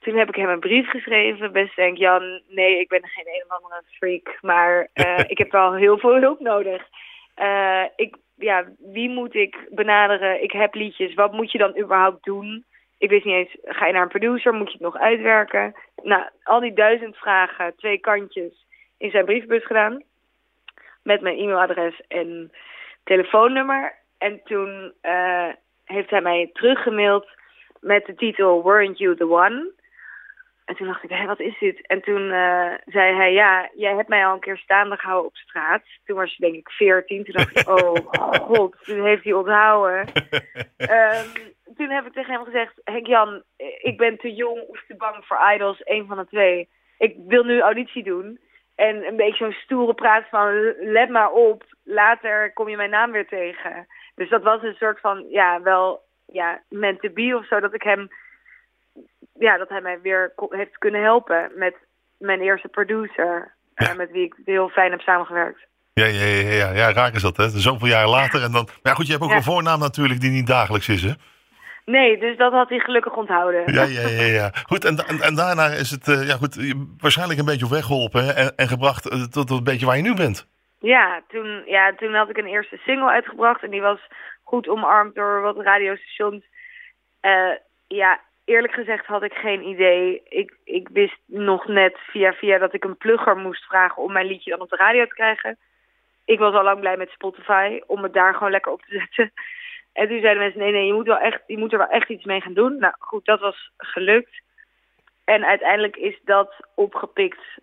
Toen 0.00 0.16
heb 0.16 0.28
ik 0.28 0.34
hem 0.34 0.48
een 0.48 0.60
brief 0.60 0.88
geschreven. 0.88 1.52
Best 1.52 1.76
denk 1.76 1.96
Jan, 1.96 2.40
nee, 2.48 2.80
ik 2.80 2.88
ben 2.88 3.08
geen 3.08 3.26
een 3.26 3.44
of 3.48 3.62
andere 3.62 3.82
freak. 3.90 4.38
Maar 4.40 4.88
eh, 4.92 5.18
ik 5.32 5.38
heb 5.38 5.52
wel 5.52 5.74
heel 5.74 5.98
veel 5.98 6.20
hulp 6.20 6.40
nodig. 6.40 6.88
Eh, 7.34 7.84
ik, 7.96 8.16
ja, 8.34 8.64
wie 8.78 9.08
moet 9.08 9.34
ik 9.34 9.66
benaderen? 9.70 10.42
Ik 10.42 10.52
heb 10.52 10.74
liedjes. 10.74 11.14
Wat 11.14 11.32
moet 11.32 11.52
je 11.52 11.58
dan 11.58 11.78
überhaupt 11.78 12.24
doen? 12.24 12.64
Ik 12.98 13.10
wist 13.10 13.24
niet 13.24 13.34
eens, 13.34 13.56
ga 13.62 13.86
je 13.86 13.92
naar 13.92 14.02
een 14.02 14.08
producer? 14.08 14.54
Moet 14.54 14.66
je 14.66 14.72
het 14.72 14.82
nog 14.82 14.96
uitwerken? 14.96 15.74
Nou, 16.02 16.22
al 16.42 16.60
die 16.60 16.72
duizend 16.72 17.16
vragen, 17.16 17.76
twee 17.76 17.98
kantjes 17.98 18.66
in 18.98 19.10
zijn 19.10 19.24
briefbus 19.24 19.66
gedaan. 19.66 20.02
Met 21.02 21.20
mijn 21.20 21.38
e-mailadres 21.38 22.00
en 22.08 22.52
telefoonnummer. 23.04 23.94
En 24.18 24.40
toen 24.44 24.92
eh, 25.00 25.48
heeft 25.84 26.10
hij 26.10 26.20
mij 26.20 26.50
teruggemaild 26.52 27.28
met 27.80 28.06
de 28.06 28.14
titel 28.14 28.64
Weren't 28.64 28.98
You 28.98 29.16
The 29.16 29.30
One? 29.30 29.72
En 30.70 30.76
toen 30.76 30.86
dacht 30.86 31.02
ik, 31.02 31.10
hé, 31.10 31.26
wat 31.26 31.40
is 31.40 31.58
dit? 31.58 31.86
En 31.86 32.02
toen 32.02 32.30
eh, 32.30 32.72
zei 32.86 33.14
hij, 33.14 33.32
ja, 33.32 33.70
jij 33.74 33.94
hebt 33.94 34.08
mij 34.08 34.26
al 34.26 34.34
een 34.34 34.40
keer 34.40 34.56
staande 34.56 34.96
gehouden 34.96 35.28
op 35.30 35.36
straat. 35.36 35.82
Toen 36.04 36.16
was 36.16 36.36
je 36.36 36.42
denk 36.42 36.54
ik 36.54 36.70
veertien. 36.70 37.24
Toen 37.24 37.34
dacht 37.34 37.60
ik, 37.60 37.68
oh 37.68 37.94
god, 38.50 38.76
toen 38.82 39.04
heeft 39.04 39.24
hij 39.24 39.32
onthouden. 39.32 40.06
Ehm, 40.76 41.26
toen 41.76 41.90
heb 41.90 42.06
ik 42.06 42.12
tegen 42.12 42.34
hem 42.34 42.44
gezegd, 42.44 42.80
Henk-Jan, 42.84 43.42
ik 43.80 43.96
ben 43.96 44.18
te 44.18 44.34
jong 44.34 44.62
of 44.68 44.84
te 44.86 44.96
bang 44.96 45.24
voor 45.24 45.38
idols, 45.54 45.80
een 45.84 46.06
van 46.06 46.16
de 46.16 46.26
twee. 46.26 46.68
Ik 46.98 47.16
wil 47.26 47.44
nu 47.44 47.60
auditie 47.60 48.02
doen. 48.02 48.40
En 48.74 49.06
een 49.06 49.16
beetje 49.16 49.44
zo'n 49.44 49.62
stoere 49.62 49.94
praat 49.94 50.24
van, 50.28 50.74
let 50.78 51.08
maar 51.08 51.30
op, 51.30 51.64
later 51.84 52.52
kom 52.52 52.68
je 52.68 52.76
mijn 52.76 52.90
naam 52.90 53.10
weer 53.10 53.26
tegen. 53.26 53.86
Dus 54.14 54.28
dat 54.28 54.42
was 54.42 54.62
een 54.62 54.76
soort 54.78 55.00
van, 55.00 55.26
ja, 55.28 55.62
wel, 55.62 56.02
ja, 56.26 56.62
meant 56.68 57.00
to 57.00 57.10
be 57.10 57.36
of 57.36 57.46
zo, 57.46 57.60
dat 57.60 57.74
ik 57.74 57.82
hem 57.82 58.08
ja, 59.46 59.56
dat 59.58 59.68
hij 59.68 59.80
mij 59.80 60.00
weer 60.00 60.32
heeft 60.50 60.78
kunnen 60.78 61.02
helpen 61.02 61.50
met 61.54 61.74
mijn 62.18 62.40
eerste 62.40 62.68
producer. 62.68 63.54
eh, 63.74 63.86
Ja. 63.86 63.94
met 63.94 64.10
wie 64.10 64.24
ik 64.24 64.34
heel 64.44 64.68
fijn 64.68 64.90
heb 64.90 65.00
samengewerkt. 65.00 65.60
Ja, 65.92 66.04
ja, 66.04 66.24
ja, 66.24 66.50
ja, 66.50 66.70
ja, 66.72 66.92
raak 66.92 67.14
is 67.14 67.22
dat, 67.22 67.36
hè? 67.36 67.48
Zoveel 67.48 67.88
jaar 67.88 68.08
later. 68.08 68.42
En 68.42 68.52
dan, 68.52 68.64
maar 68.64 68.78
ja, 68.82 68.92
goed, 68.94 69.06
je 69.06 69.12
hebt 69.12 69.24
ook 69.24 69.30
Ja. 69.30 69.36
een 69.36 69.42
voornaam 69.42 69.78
natuurlijk 69.80 70.20
die 70.20 70.30
niet 70.30 70.46
dagelijks 70.46 70.88
is, 70.88 71.02
hè? 71.02 71.12
Nee, 71.84 72.18
dus 72.18 72.36
dat 72.36 72.52
had 72.52 72.68
hij 72.68 72.78
gelukkig 72.78 73.16
onthouden. 73.16 73.72
Ja, 73.72 73.82
ja, 74.00 74.08
ja, 74.08 74.22
ja. 74.22 74.50
Goed, 74.66 74.84
en, 74.84 74.96
en, 75.06 75.20
en 75.20 75.34
daarna 75.34 75.66
is 75.66 75.90
het 75.90 76.08
eh, 76.08 76.26
ja, 76.28 76.36
goed, 76.36 76.74
waarschijnlijk 76.98 77.38
een 77.40 77.44
beetje 77.46 77.64
op 77.64 77.70
weg 77.70 77.84
geholpen 77.84 78.24
hè, 78.24 78.32
en, 78.32 78.52
en 78.56 78.68
gebracht 78.68 79.08
eh, 79.08 79.18
tot, 79.22 79.32
tot 79.46 79.58
een 79.58 79.64
beetje 79.64 79.86
waar 79.86 79.96
je 79.96 80.02
nu 80.02 80.14
bent. 80.14 80.46
Ja, 80.78 81.22
toen, 81.28 81.62
ja, 81.66 81.94
toen 81.94 82.14
had 82.14 82.28
ik 82.30 82.36
een 82.36 82.46
eerste 82.46 82.76
single 82.76 83.10
uitgebracht 83.10 83.62
en 83.62 83.70
die 83.70 83.80
was 83.80 83.98
goed 84.42 84.68
omarmd 84.68 85.14
door 85.14 85.40
wat 85.40 85.56
radiostations. 85.56 86.44
Ja, 87.88 88.20
eerlijk 88.44 88.72
gezegd 88.72 89.06
had 89.06 89.22
ik 89.22 89.32
geen 89.32 89.62
idee. 89.62 90.22
Ik, 90.28 90.56
ik 90.64 90.88
wist 90.88 91.18
nog 91.26 91.66
net 91.66 91.98
via 91.98 92.32
via 92.32 92.58
dat 92.58 92.74
ik 92.74 92.84
een 92.84 92.96
plugger 92.96 93.36
moest 93.36 93.64
vragen 93.64 94.02
om 94.02 94.12
mijn 94.12 94.26
liedje 94.26 94.50
dan 94.50 94.60
op 94.60 94.70
de 94.70 94.76
radio 94.76 95.06
te 95.06 95.14
krijgen. 95.14 95.58
Ik 96.24 96.38
was 96.38 96.54
al 96.54 96.62
lang 96.62 96.80
blij 96.80 96.96
met 96.96 97.10
Spotify 97.10 97.80
om 97.86 98.02
het 98.02 98.12
daar 98.12 98.34
gewoon 98.34 98.50
lekker 98.50 98.72
op 98.72 98.82
te 98.82 98.98
zetten. 98.98 99.32
En 99.92 100.08
toen 100.08 100.20
zeiden 100.20 100.42
mensen, 100.42 100.60
nee, 100.60 100.72
nee, 100.72 100.86
je 100.86 100.92
moet, 100.92 101.06
wel 101.06 101.18
echt, 101.18 101.42
je 101.46 101.58
moet 101.58 101.72
er 101.72 101.78
wel 101.78 101.88
echt 101.88 102.08
iets 102.08 102.24
mee 102.24 102.40
gaan 102.40 102.54
doen. 102.54 102.78
Nou 102.78 102.94
goed, 102.98 103.24
dat 103.24 103.40
was 103.40 103.70
gelukt. 103.76 104.42
En 105.24 105.44
uiteindelijk 105.44 105.96
is 105.96 106.20
dat 106.24 106.54
opgepikt 106.74 107.58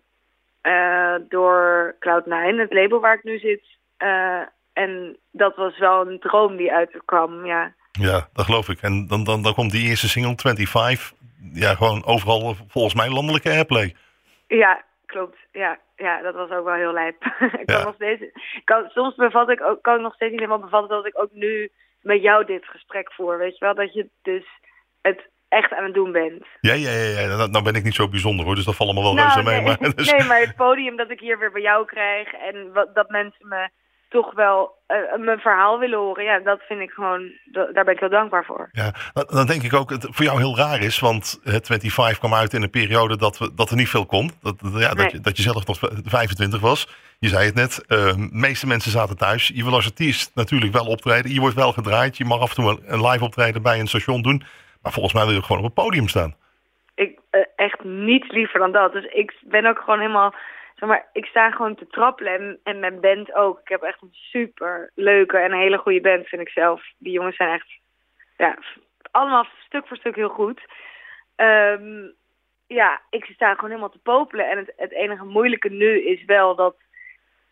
eh, 0.60 1.14
door 1.28 1.94
Cloud9, 1.94 2.56
het 2.56 2.72
label 2.72 3.00
waar 3.00 3.14
ik 3.14 3.24
nu 3.24 3.38
zit. 3.38 3.62
Eh, 3.96 4.42
en 4.72 5.16
dat 5.30 5.56
was 5.56 5.78
wel 5.78 6.06
een 6.06 6.18
droom 6.18 6.56
die 6.56 6.72
uitkwam, 6.72 7.46
ja. 7.46 7.74
Ja, 7.98 8.28
dat 8.32 8.44
geloof 8.44 8.68
ik. 8.68 8.80
En 8.80 9.06
dan, 9.06 9.24
dan, 9.24 9.42
dan 9.42 9.54
komt 9.54 9.70
die 9.70 9.88
eerste 9.88 10.08
single, 10.08 10.32
25. 10.36 11.12
Ja, 11.52 11.74
gewoon 11.74 12.04
overal 12.04 12.56
volgens 12.68 12.94
mij 12.94 13.08
landelijke 13.10 13.50
airplay. 13.50 13.94
Ja, 14.46 14.84
klopt. 15.06 15.36
Ja, 15.52 15.78
ja 15.96 16.22
dat 16.22 16.34
was 16.34 16.50
ook 16.50 16.64
wel 16.64 16.74
heel 16.74 16.92
lijp. 16.92 17.24
ik 17.60 17.66
kan 17.66 17.78
Ja. 17.78 17.84
nog 17.84 17.94
steeds, 17.94 18.22
kan, 18.64 18.88
soms 18.88 19.14
bevat 19.14 19.50
ik 19.50 19.62
ook, 19.62 19.82
kan 19.82 19.94
ik 19.94 20.00
nog 20.00 20.14
steeds 20.14 20.30
niet 20.30 20.40
helemaal 20.40 20.60
bevatten 20.64 20.96
dat 20.96 21.06
ik 21.06 21.20
ook 21.22 21.32
nu 21.32 21.70
met 22.00 22.22
jou 22.22 22.44
dit 22.44 22.64
gesprek 22.66 23.12
voer. 23.12 23.38
Weet 23.38 23.58
je 23.58 23.64
wel, 23.64 23.74
dat 23.74 23.92
je 23.94 24.08
dus 24.22 24.44
het 25.02 25.28
echt 25.48 25.72
aan 25.72 25.84
het 25.84 25.94
doen 25.94 26.12
bent. 26.12 26.46
Ja, 26.60 26.72
ja, 26.74 26.90
ja, 26.90 27.20
ja. 27.20 27.26
Nou, 27.36 27.50
nou 27.50 27.64
ben 27.64 27.74
ik 27.74 27.84
niet 27.84 27.94
zo 27.94 28.08
bijzonder 28.08 28.44
hoor, 28.46 28.54
dus 28.54 28.64
dat 28.64 28.76
valt 28.76 28.90
allemaal 28.90 29.14
wel 29.14 29.24
Nou, 29.24 29.34
reuze 29.34 29.50
mee. 29.50 29.60
nee, 29.60 29.76
Maar, 29.80 29.94
dus- 29.94 30.10
nee, 30.12 30.26
maar 30.26 30.40
het 30.40 30.56
podium 30.56 30.96
dat 30.96 31.10
ik 31.10 31.20
hier 31.20 31.38
weer 31.38 31.52
bij 31.52 31.62
jou 31.62 31.86
krijg 31.86 32.32
en 32.32 32.72
wat, 32.72 32.94
dat 32.94 33.08
mensen 33.08 33.48
me 33.48 33.68
toch 34.08 34.34
wel 34.34 34.76
eh, 34.86 34.96
mijn 35.16 35.38
verhaal 35.38 35.78
willen 35.78 35.98
horen, 35.98 36.24
ja, 36.24 36.38
dat 36.38 36.60
vind 36.68 36.80
ik 36.80 36.90
gewoon, 36.90 37.30
da- 37.44 37.72
daar 37.72 37.84
ben 37.84 37.94
ik 37.94 38.00
heel 38.00 38.08
dankbaar 38.08 38.44
voor. 38.44 38.68
Ja, 38.72 38.92
dan, 39.26 39.46
denk 39.46 39.62
ik 39.62 39.74
ook 39.74 39.88
dat 39.88 40.02
het 40.02 40.14
voor 40.16 40.24
jou 40.24 40.38
heel 40.38 40.56
raar 40.56 40.80
is, 40.80 40.98
want 40.98 41.40
het 41.42 41.66
25 41.66 42.18
kwam 42.18 42.34
uit 42.34 42.52
in 42.54 42.62
een 42.62 42.70
periode 42.70 43.16
dat, 43.16 43.38
we, 43.38 43.54
dat 43.54 43.70
er 43.70 43.76
niet 43.76 43.88
veel 43.88 44.06
kon. 44.06 44.30
Dat, 44.42 44.60
dat- 44.60 44.80
ja, 44.80 44.94
dat, 44.94 45.10
je, 45.10 45.20
dat 45.20 45.36
je 45.36 45.42
zelf 45.42 45.66
nog 45.66 45.78
25 46.04 46.60
was. 46.60 46.88
Je 47.18 47.28
zei 47.28 47.46
het 47.46 47.54
net, 47.54 47.84
eh, 47.86 47.98
de 47.98 48.28
meeste 48.32 48.66
mensen 48.66 48.90
zaten 48.90 49.16
thuis. 49.16 49.48
Je 49.54 49.64
wil 49.64 49.72
als 49.74 49.84
artiest 49.86 50.30
natuurlijk 50.34 50.72
wel 50.72 50.86
optreden. 50.86 51.32
Je 51.32 51.40
wordt 51.40 51.54
wel 51.56 51.72
gedraaid. 51.72 52.16
Je 52.16 52.24
mag 52.24 52.40
af 52.40 52.48
en 52.48 52.54
toe 52.62 52.70
een- 52.70 52.82
een 52.86 53.06
live 53.06 53.24
optreden 53.24 53.62
bij 53.62 53.80
een 53.80 53.86
station 53.86 54.22
doen. 54.22 54.42
Maar 54.82 54.92
volgens 54.92 55.14
mij 55.14 55.24
wil 55.24 55.34
je 55.34 55.42
gewoon 55.42 55.58
op 55.58 55.64
het 55.64 55.74
podium 55.84 56.08
staan. 56.08 56.34
ik 56.94 57.18
eh, 57.30 57.40
echt 57.56 57.84
niets 57.84 58.28
liever 58.30 58.60
dan 58.60 58.72
dat. 58.72 58.92
Dus 58.92 59.04
ik 59.04 59.32
ben 59.42 59.66
ook 59.66 59.78
gewoon 59.78 60.00
helemaal, 60.00 60.34
maar, 60.86 61.08
ik 61.12 61.24
sta 61.24 61.50
gewoon 61.50 61.74
te 61.74 61.86
trappelen 61.86 62.32
en, 62.32 62.60
en 62.62 62.78
mijn 62.78 63.00
band 63.00 63.32
ook. 63.34 63.60
Ik 63.60 63.68
heb 63.68 63.82
echt 63.82 64.02
een 64.02 64.12
super 64.12 64.90
leuke 64.94 65.38
en 65.38 65.52
een 65.52 65.58
hele 65.58 65.78
goede 65.78 66.00
band, 66.00 66.26
vind 66.26 66.42
ik 66.42 66.48
zelf. 66.48 66.82
Die 66.98 67.12
jongens 67.12 67.36
zijn 67.36 67.52
echt, 67.52 67.68
ja, 68.36 68.58
allemaal 69.10 69.46
stuk 69.66 69.86
voor 69.86 69.96
stuk 69.96 70.14
heel 70.14 70.28
goed. 70.28 70.60
Ehm, 71.36 72.06
ja, 72.66 73.00
ik 73.10 73.24
sta 73.24 73.54
gewoon 73.54 73.70
helemaal 73.70 73.90
te 73.90 73.98
popelen. 74.02 74.50
En 74.50 74.58
het, 74.58 74.72
het 74.76 74.92
enige 74.92 75.24
moeilijke 75.24 75.68
nu 75.68 76.02
is 76.02 76.24
wel 76.24 76.54
dat 76.54 76.76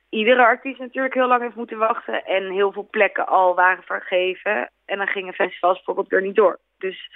iedere 0.08 0.44
artiest 0.44 0.78
natuurlijk 0.78 1.14
heel 1.14 1.26
lang 1.26 1.42
heeft 1.42 1.54
moeten 1.54 1.78
wachten. 1.78 2.24
En 2.24 2.50
heel 2.50 2.72
veel 2.72 2.88
plekken 2.90 3.26
al 3.26 3.54
waren 3.54 3.84
vergeven. 3.84 4.70
En 4.84 4.98
dan 4.98 5.06
gingen 5.06 5.34
festivals 5.34 5.76
bijvoorbeeld 5.76 6.08
weer 6.08 6.22
niet 6.22 6.36
door. 6.36 6.58
Dus 6.78 7.10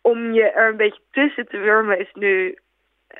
om 0.00 0.32
je 0.32 0.50
er 0.50 0.68
een 0.68 0.76
beetje 0.76 1.02
tussen 1.10 1.48
te 1.48 1.58
wurmen 1.58 1.98
is 1.98 2.10
nu 2.12 2.58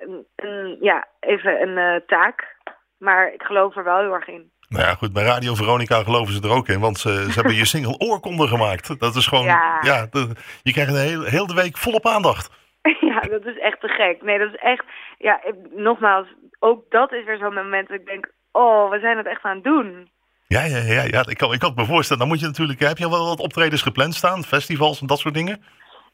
een, 0.00 0.26
een- 0.36 0.76
ja, 0.80 1.06
even 1.20 1.62
een 1.62 1.78
eh, 1.78 2.00
taak. 2.06 2.56
Maar 2.98 3.32
ik 3.34 3.42
geloof 3.42 3.76
er 3.76 3.84
wel 3.84 3.98
heel 3.98 4.12
erg 4.12 4.26
in. 4.28 4.50
Nou 4.68 4.84
ja, 4.84 4.94
goed, 4.94 5.12
bij 5.12 5.24
Radio 5.24 5.54
Veronica 5.54 6.02
geloven 6.02 6.34
ze 6.34 6.42
er 6.42 6.50
ook 6.56 6.68
in. 6.68 6.80
Want 6.80 6.98
ze, 6.98 7.24
ze 7.24 7.32
hebben 7.34 7.54
je 7.54 7.64
single 7.66 7.98
oorkonde 8.08 8.46
gemaakt. 8.46 9.00
Dat 9.00 9.14
is 9.14 9.26
gewoon, 9.26 9.44
ja, 9.44 9.78
Ja. 9.80 10.06
de- 10.10 10.30
je 10.62 10.72
krijgt 10.72 10.90
een 10.92 10.98
heel, 11.00 11.22
heel 11.22 11.46
de 11.46 11.54
week 11.54 11.76
volop 11.78 12.06
aandacht. 12.06 12.50
ja, 13.10 13.20
dat 13.20 13.44
is 13.44 13.58
echt 13.58 13.80
te 13.80 13.88
gek. 13.88 14.22
Nee, 14.22 14.38
dat 14.38 14.48
is 14.48 14.60
echt... 14.60 14.84
Ja, 15.18 15.40
nogmaals, 15.74 16.26
ook 16.58 16.84
dat 16.90 17.12
is 17.12 17.24
weer 17.24 17.38
zo'n 17.38 17.54
moment 17.54 17.88
dat 17.88 17.98
ik 18.00 18.06
denk... 18.06 18.32
Oh, 18.52 18.90
we 18.90 18.98
zijn 18.98 19.16
het 19.16 19.26
echt 19.26 19.42
aan 19.42 19.54
het 19.54 19.64
doen. 19.64 20.10
Ja, 20.46 20.64
ja, 20.64 20.76
ja, 20.78 21.02
ja. 21.02 21.24
Ik, 21.26 21.36
kan, 21.38 21.52
ik 21.52 21.62
had 21.62 21.76
me 21.76 21.84
voorstellen. 21.84 22.18
Dan 22.22 22.28
moet 22.30 22.40
je 22.40 22.46
natuurlijk... 22.46 22.80
Heb 22.80 22.98
je 22.98 23.04
al 23.04 23.10
wel 23.10 23.26
wat 23.26 23.38
optredens 23.40 23.82
gepland 23.82 24.14
staan? 24.14 24.42
Festivals 24.44 25.00
en 25.00 25.06
dat 25.06 25.18
soort 25.18 25.34
dingen? 25.34 25.64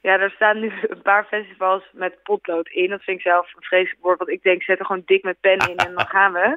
Ja, 0.01 0.19
er 0.19 0.31
staan 0.31 0.61
nu 0.61 0.73
een 0.89 1.03
paar 1.03 1.25
festivals 1.25 1.83
met 1.93 2.23
potlood 2.23 2.69
in. 2.69 2.91
Dat 2.91 3.03
vind 3.03 3.17
ik 3.17 3.23
zelf 3.23 3.55
een 3.55 3.63
vreselijk 3.63 4.03
woord. 4.03 4.19
Want 4.19 4.31
ik 4.31 4.43
denk, 4.43 4.63
zet 4.63 4.79
er 4.79 4.87
gewoon 4.87 5.03
dik 5.05 5.23
met 5.23 5.41
pen 5.41 5.59
in 5.59 5.77
en 5.77 5.95
dan 5.95 6.07
gaan 6.17 6.33
we. 6.33 6.57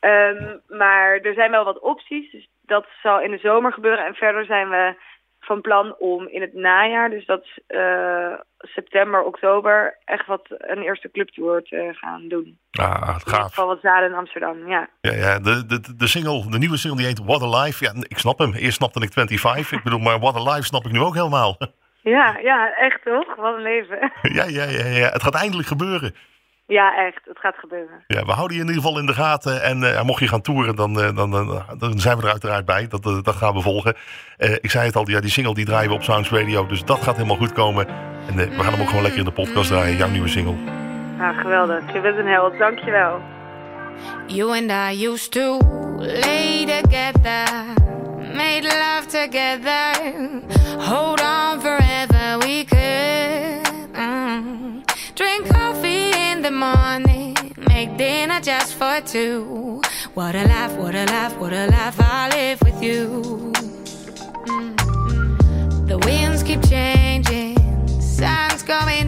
Um, 0.00 0.60
maar 0.78 1.16
er 1.16 1.34
zijn 1.34 1.50
wel 1.50 1.64
wat 1.64 1.78
opties. 1.78 2.30
Dus 2.30 2.48
dat 2.60 2.86
zal 3.02 3.20
in 3.20 3.30
de 3.30 3.38
zomer 3.38 3.72
gebeuren. 3.72 4.04
En 4.04 4.14
verder 4.14 4.44
zijn 4.44 4.68
we 4.68 4.94
van 5.44 5.60
plan 5.60 5.94
om 5.98 6.28
in 6.28 6.40
het 6.40 6.54
najaar, 6.54 7.10
dus 7.10 7.26
dat 7.26 7.42
is 7.42 7.58
uh, 7.68 8.32
september, 8.58 9.22
oktober, 9.22 9.98
echt 10.04 10.26
wat 10.26 10.42
een 10.48 10.82
eerste 10.82 11.10
clubtour 11.10 11.62
te 11.62 11.90
gaan 11.92 12.28
doen. 12.28 12.58
Ah, 12.70 13.16
gaaf. 13.18 13.54
Van 13.54 13.66
wat 13.66 13.80
zalen 13.82 14.08
in 14.08 14.16
Amsterdam, 14.16 14.68
ja. 14.68 14.88
Ja, 15.00 15.12
ja 15.12 15.38
de, 15.38 15.66
de, 15.66 15.96
de 15.96 16.06
single, 16.06 16.50
de 16.50 16.58
nieuwe 16.58 16.76
single 16.76 16.98
die 16.98 17.06
heet 17.06 17.24
What 17.24 17.42
a 17.42 17.62
Life. 17.62 17.84
Ja, 17.84 17.92
ik 18.08 18.18
snap 18.18 18.38
hem. 18.38 18.54
Eerst 18.54 18.76
snapte 18.76 19.00
ik 19.00 19.12
25. 19.12 19.72
ik 19.72 19.82
bedoel, 19.84 19.98
maar 19.98 20.18
What 20.18 20.36
a 20.36 20.52
Life 20.52 20.62
snap 20.62 20.84
ik 20.84 20.92
nu 20.92 21.00
ook 21.00 21.14
helemaal. 21.14 21.56
Ja, 22.04 22.38
ja, 22.42 22.74
echt 22.76 23.02
toch? 23.04 23.34
Wat 23.36 23.54
een 23.54 23.62
leven. 23.62 24.12
Ja, 24.36 24.44
ja, 24.44 24.64
ja, 24.64 24.86
ja. 24.86 25.08
Het 25.08 25.22
gaat 25.22 25.34
eindelijk 25.34 25.68
gebeuren. 25.68 26.14
Ja, 26.66 27.06
echt. 27.06 27.20
Het 27.24 27.38
gaat 27.38 27.56
gebeuren. 27.56 28.04
Ja, 28.06 28.24
we 28.24 28.32
houden 28.32 28.56
je 28.56 28.62
in 28.62 28.68
ieder 28.68 28.82
geval 28.82 28.98
in 28.98 29.06
de 29.06 29.12
gaten. 29.12 29.62
En 29.62 29.82
uh, 29.82 30.02
mocht 30.02 30.20
je 30.20 30.28
gaan 30.28 30.40
toeren, 30.40 30.76
dan, 30.76 30.98
uh, 30.98 31.16
dan, 31.16 31.30
dan, 31.30 31.62
dan, 31.78 31.98
zijn 31.98 32.16
we 32.16 32.22
er 32.22 32.30
uiteraard 32.30 32.64
bij. 32.64 32.86
Dat, 32.88 33.06
uh, 33.06 33.22
dat 33.22 33.34
gaan 33.34 33.54
we 33.54 33.60
volgen. 33.60 33.94
ik 34.60 34.70
zei 34.70 34.86
het 34.86 34.96
al, 34.96 35.08
ja, 35.08 35.20
die 35.20 35.30
single 35.30 35.54
die 35.54 35.64
draaien 35.64 35.88
we 35.88 35.94
op 35.94 36.02
Sounds 36.02 36.30
Radio. 36.30 36.66
Dus 36.66 36.84
dat 36.84 37.02
gaat 37.02 37.16
helemaal 37.16 37.36
goed 37.36 37.52
komen. 37.52 37.86
En 38.28 38.36
we 38.36 38.62
gaan 38.62 38.72
hem 38.72 38.80
ook 38.80 38.88
gewoon 38.88 39.02
lekker 39.02 39.20
in 39.20 39.26
de 39.26 39.32
podcast 39.32 39.68
draaien, 39.68 39.96
jouw 39.96 40.08
nieuwe 40.08 40.28
single. 40.28 40.56
Ah, 41.18 41.38
geweldig. 41.38 41.92
Je 41.92 42.00
bent 42.00 42.18
een 42.18 42.26
held. 42.26 42.58
Dankjewel. 42.58 43.20
You 44.26 44.50
and 44.50 44.70
I 44.70 45.06
used 45.06 45.30
to 45.32 45.58
lay 45.96 46.64
together. 46.66 47.64
Made 48.34 48.62
love 48.62 49.06
together. 49.06 49.92
Hold 50.78 51.20
on 51.20 51.60
forever 51.60 51.83
we 52.10 52.64
could. 52.64 53.64
Mm. 53.94 54.84
Drink 55.14 55.48
coffee 55.48 56.12
in 56.12 56.42
the 56.42 56.50
morning, 56.50 57.36
make 57.68 57.96
dinner 57.96 58.40
just 58.40 58.74
for 58.74 59.00
two. 59.00 59.80
What 60.14 60.34
a 60.34 60.44
life, 60.46 60.76
what 60.76 60.94
a 60.94 61.04
life, 61.06 61.36
what 61.38 61.52
a 61.52 61.66
life 61.66 62.00
I 62.00 62.28
live 62.30 62.62
with 62.62 62.82
you. 62.82 63.52
Mm-hmm. 64.46 65.86
The 65.86 65.98
winds 65.98 66.42
keep 66.42 66.62
changing, 66.68 67.56
sun's 68.00 68.62
going 68.62 69.03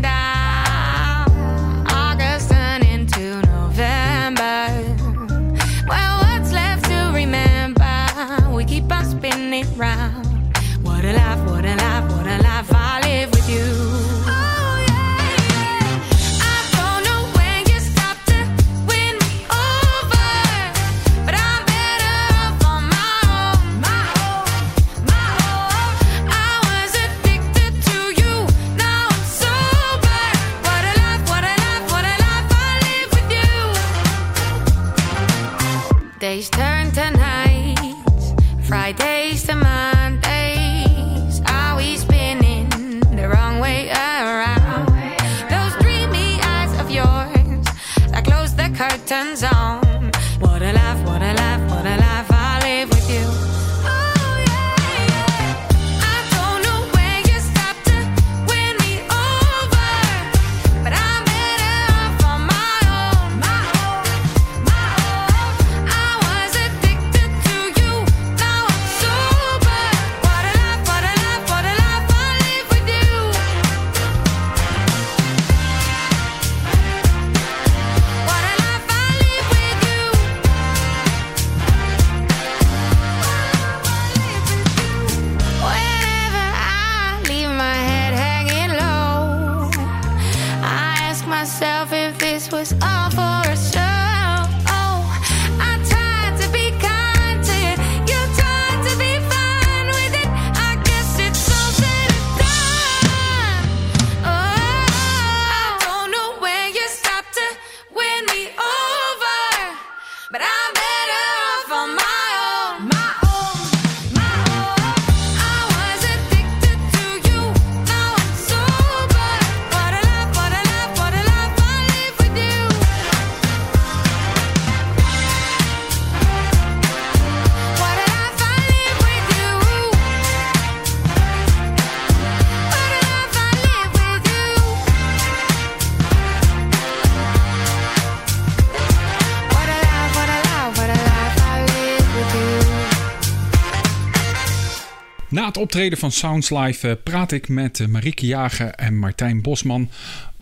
optreden 145.76 145.98
van 145.98 146.12
Sounds 146.12 146.50
Live 146.50 146.88
eh, 146.88 146.94
praat 147.02 147.32
ik 147.32 147.48
met 147.48 147.80
eh, 147.80 147.86
Marieke 147.86 148.26
Jager 148.26 148.70
en 148.70 148.98
Martijn 148.98 149.42
Bosman 149.42 149.90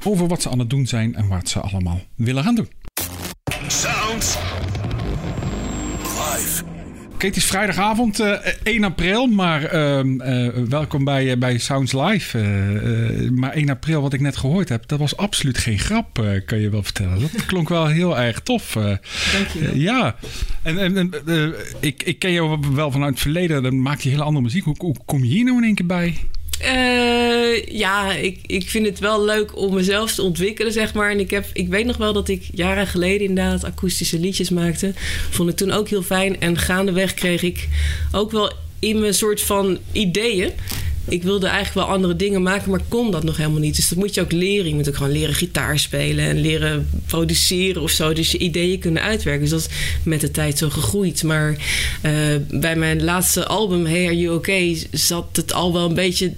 over 0.04 0.26
wat 0.26 0.42
ze 0.42 0.50
aan 0.50 0.58
het 0.58 0.70
doen 0.70 0.86
zijn 0.86 1.14
en 1.14 1.28
wat 1.28 1.48
ze 1.48 1.60
allemaal 1.60 2.00
willen 2.14 2.44
gaan 2.44 2.54
doen. 2.54 2.68
Sounds 3.68 4.36
het 7.26 7.36
is 7.36 7.44
vrijdagavond, 7.44 8.20
eh, 8.20 8.32
1 8.62 8.84
april, 8.84 9.26
maar 9.26 9.64
ehm, 9.64 10.20
eh, 10.20 10.48
welkom 10.68 11.04
bij, 11.04 11.30
eh, 11.30 11.36
bij 11.38 11.58
Sounds 11.58 11.92
Live. 11.92 12.38
Eh, 12.38 13.24
eh, 13.24 13.30
maar 13.30 13.56
1 13.56 13.68
april, 13.70 14.02
wat 14.02 14.12
ik 14.12 14.20
net 14.20 14.36
gehoord 14.36 14.68
heb, 14.68 14.88
dat 14.88 14.98
was 14.98 15.16
absoluut 15.16 15.58
geen 15.58 15.78
grap, 15.78 16.18
eh, 16.18 16.40
kan 16.46 16.58
je 16.60 16.70
wel 16.70 16.82
vertellen. 16.82 17.20
Dat 17.20 17.44
klonk 17.46 17.68
wel 17.68 17.86
heel 17.86 18.18
erg 18.18 18.40
tof. 18.40 18.76
eh. 18.76 18.90
Eh, 18.90 18.98
ja, 19.74 20.16
en, 20.62 20.78
en, 20.78 21.10
eh, 21.26 21.46
ik, 21.80 22.02
ik 22.02 22.18
ken 22.18 22.32
jou 22.32 22.58
wel 22.74 22.90
vanuit 22.90 23.10
het 23.12 23.20
verleden, 23.22 23.62
dan 23.62 23.82
maak 23.82 24.00
je 24.00 24.08
hele 24.10 24.22
andere 24.22 24.44
muziek. 24.44 24.64
Hoe, 24.64 24.74
hoe 24.78 24.96
kom 25.04 25.24
je 25.24 25.30
hier 25.30 25.44
nou 25.44 25.56
in 25.58 25.64
één 25.64 25.74
keer 25.74 25.86
bij? 25.86 26.16
Eh, 26.64 27.64
ja, 27.66 28.12
ik, 28.12 28.38
ik 28.46 28.70
vind 28.70 28.86
het 28.86 28.98
wel 28.98 29.24
leuk 29.24 29.56
om 29.56 29.74
mezelf 29.74 30.14
te 30.14 30.22
ontwikkelen, 30.22 30.72
zeg 30.72 30.94
maar. 30.94 31.10
En 31.10 31.20
ik, 31.20 31.30
heb, 31.30 31.46
ik 31.52 31.68
weet 31.68 31.86
nog 31.86 31.96
wel 31.96 32.12
dat 32.12 32.28
ik 32.28 32.48
jaren 32.52 32.86
geleden 32.86 33.26
inderdaad 33.26 33.64
akoestische 33.64 34.18
liedjes 34.18 34.50
maakte. 34.50 34.92
Vond 35.30 35.50
ik 35.50 35.56
toen 35.56 35.70
ook 35.70 35.88
heel 35.88 36.02
fijn. 36.02 36.40
En 36.40 36.58
gaandeweg 36.58 37.14
kreeg 37.14 37.42
ik 37.42 37.68
ook 38.12 38.30
wel 38.30 38.52
in 38.78 39.00
mijn 39.00 39.14
soort 39.14 39.40
van 39.42 39.78
ideeën. 39.92 40.50
Ik 41.08 41.22
wilde 41.22 41.46
eigenlijk 41.46 41.86
wel 41.86 41.96
andere 41.96 42.16
dingen 42.16 42.42
maken, 42.42 42.70
maar 42.70 42.80
kon 42.88 43.10
dat 43.10 43.24
nog 43.24 43.36
helemaal 43.36 43.60
niet. 43.60 43.76
Dus 43.76 43.88
dat 43.88 43.98
moet 43.98 44.14
je 44.14 44.20
ook 44.20 44.32
leren. 44.32 44.68
Je 44.68 44.74
moet 44.74 44.88
ook 44.88 44.96
gewoon 44.96 45.12
leren 45.12 45.34
gitaar 45.34 45.78
spelen 45.78 46.24
en 46.24 46.40
leren 46.40 46.88
produceren 47.06 47.82
of 47.82 47.90
zo. 47.90 48.12
Dus 48.12 48.30
je 48.30 48.38
ideeën 48.38 48.78
kunnen 48.78 49.02
uitwerken. 49.02 49.40
Dus 49.40 49.50
dat 49.50 49.60
is 49.60 49.68
met 50.02 50.20
de 50.20 50.30
tijd 50.30 50.58
zo 50.58 50.68
gegroeid. 50.68 51.22
Maar 51.22 51.56
eh, 52.02 52.12
bij 52.50 52.76
mijn 52.76 53.04
laatste 53.04 53.46
album, 53.46 53.86
Hey 53.86 54.04
Are 54.04 54.18
You 54.18 54.34
Okay, 54.34 54.86
zat 54.90 55.26
het 55.32 55.52
al 55.52 55.72
wel 55.72 55.88
een 55.88 55.94
beetje 55.94 56.32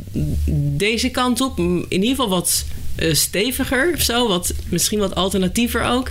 deze 0.76 1.08
kant 1.08 1.40
op. 1.40 1.58
In 1.58 1.86
ieder 1.88 2.08
geval 2.08 2.28
wat 2.28 2.64
eh, 2.96 3.14
steviger 3.14 3.92
of 3.94 4.00
zo. 4.00 4.28
Wat, 4.28 4.54
misschien 4.68 4.98
wat 4.98 5.14
alternatiever 5.14 5.84
ook. 5.84 6.10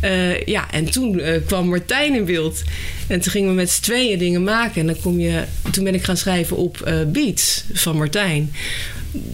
Eh, 0.00 0.42
ja, 0.42 0.70
en 0.70 0.84
toen 0.84 1.20
eh, 1.20 1.40
kwam 1.46 1.68
Martijn 1.68 2.14
in 2.14 2.24
beeld. 2.24 2.62
En 3.06 3.20
toen 3.20 3.32
gingen 3.32 3.48
we 3.48 3.54
met 3.54 3.70
z'n 3.70 3.82
tweeën 3.82 4.18
dingen 4.18 4.44
maken. 4.44 4.80
En 4.80 4.86
dan 4.86 5.00
kom 5.00 5.20
je, 5.20 5.44
toen 5.70 5.84
ben 5.84 5.94
ik 5.94 6.04
gaan 6.04 6.16
schrijven 6.16 6.56
op 6.56 6.92
Beats 7.06 7.64
van 7.72 7.96
Martijn. 7.96 8.52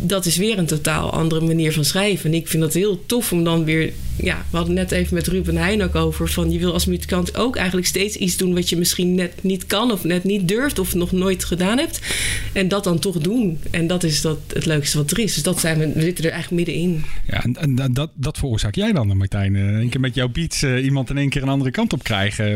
Dat 0.03 0.27
is 0.27 0.37
weer 0.37 0.59
een 0.59 0.67
totaal 0.67 1.13
andere 1.13 1.41
manier 1.47 1.73
van 1.73 1.85
schrijven. 1.85 2.31
En 2.31 2.37
ik 2.37 2.49
vind 2.49 2.63
dat 2.63 2.73
heel 2.73 3.03
tof 3.07 3.33
om 3.33 3.45
dan 3.45 3.65
weer... 3.65 3.93
Ja, 4.23 4.45
we 4.51 4.57
hadden 4.57 4.75
net 4.75 4.91
even 4.93 5.15
met 5.15 5.27
Ruben 5.27 5.57
Heijn 5.57 5.83
ook 5.83 5.95
over... 5.95 6.29
van 6.29 6.51
je 6.51 6.59
wil 6.59 6.73
als 6.73 6.87
muzikant 6.87 7.37
ook 7.37 7.57
eigenlijk 7.57 7.87
steeds 7.87 8.17
iets 8.17 8.37
doen... 8.37 8.55
wat 8.55 8.69
je 8.69 8.77
misschien 8.77 9.15
net 9.15 9.33
niet 9.43 9.67
kan 9.67 9.93
of 9.93 10.05
net 10.05 10.25
niet 10.25 10.49
durft... 10.49 10.79
of 10.79 10.95
nog 10.95 11.13
nooit 11.13 11.45
gedaan 11.45 11.79
hebt. 11.79 12.01
En 12.53 12.69
dat 12.69 12.85
dan 12.85 12.99
toch 12.99 13.19
doen. 13.19 13.59
En 13.71 13.87
dat 13.87 14.03
is 14.05 14.21
dat 14.21 14.39
het 14.55 14.67
leukste 14.67 14.97
wat 14.99 15.11
er 15.11 15.19
is. 15.19 15.35
Dus 15.35 15.43
dat 15.43 15.61
zijn 15.61 15.79
we, 15.79 15.93
we 15.95 16.01
zitten 16.01 16.25
er 16.25 16.31
eigenlijk 16.31 16.67
middenin. 16.67 17.05
Ja, 17.27 17.43
en, 17.43 17.57
en 17.57 17.93
dat- 17.93 18.11
dat, 18.15 18.39
veroorzaak 18.39 18.75
jij 18.75 18.93
dan, 18.93 19.17
Martijn. 19.17 19.57
Eh, 19.57 19.63
Een 19.63 19.89
keer 19.89 20.01
met 20.01 20.15
jouw 20.15 20.29
beats 20.29 20.63
eh, 20.63 20.85
iemand 20.85 21.11
in 21.11 21.19
één 21.19 21.29
keer 21.29 21.43
een 21.43 21.49
andere 21.49 21.71
kant 21.71 21.93
op 21.93 22.03
krijgen. 22.03 22.47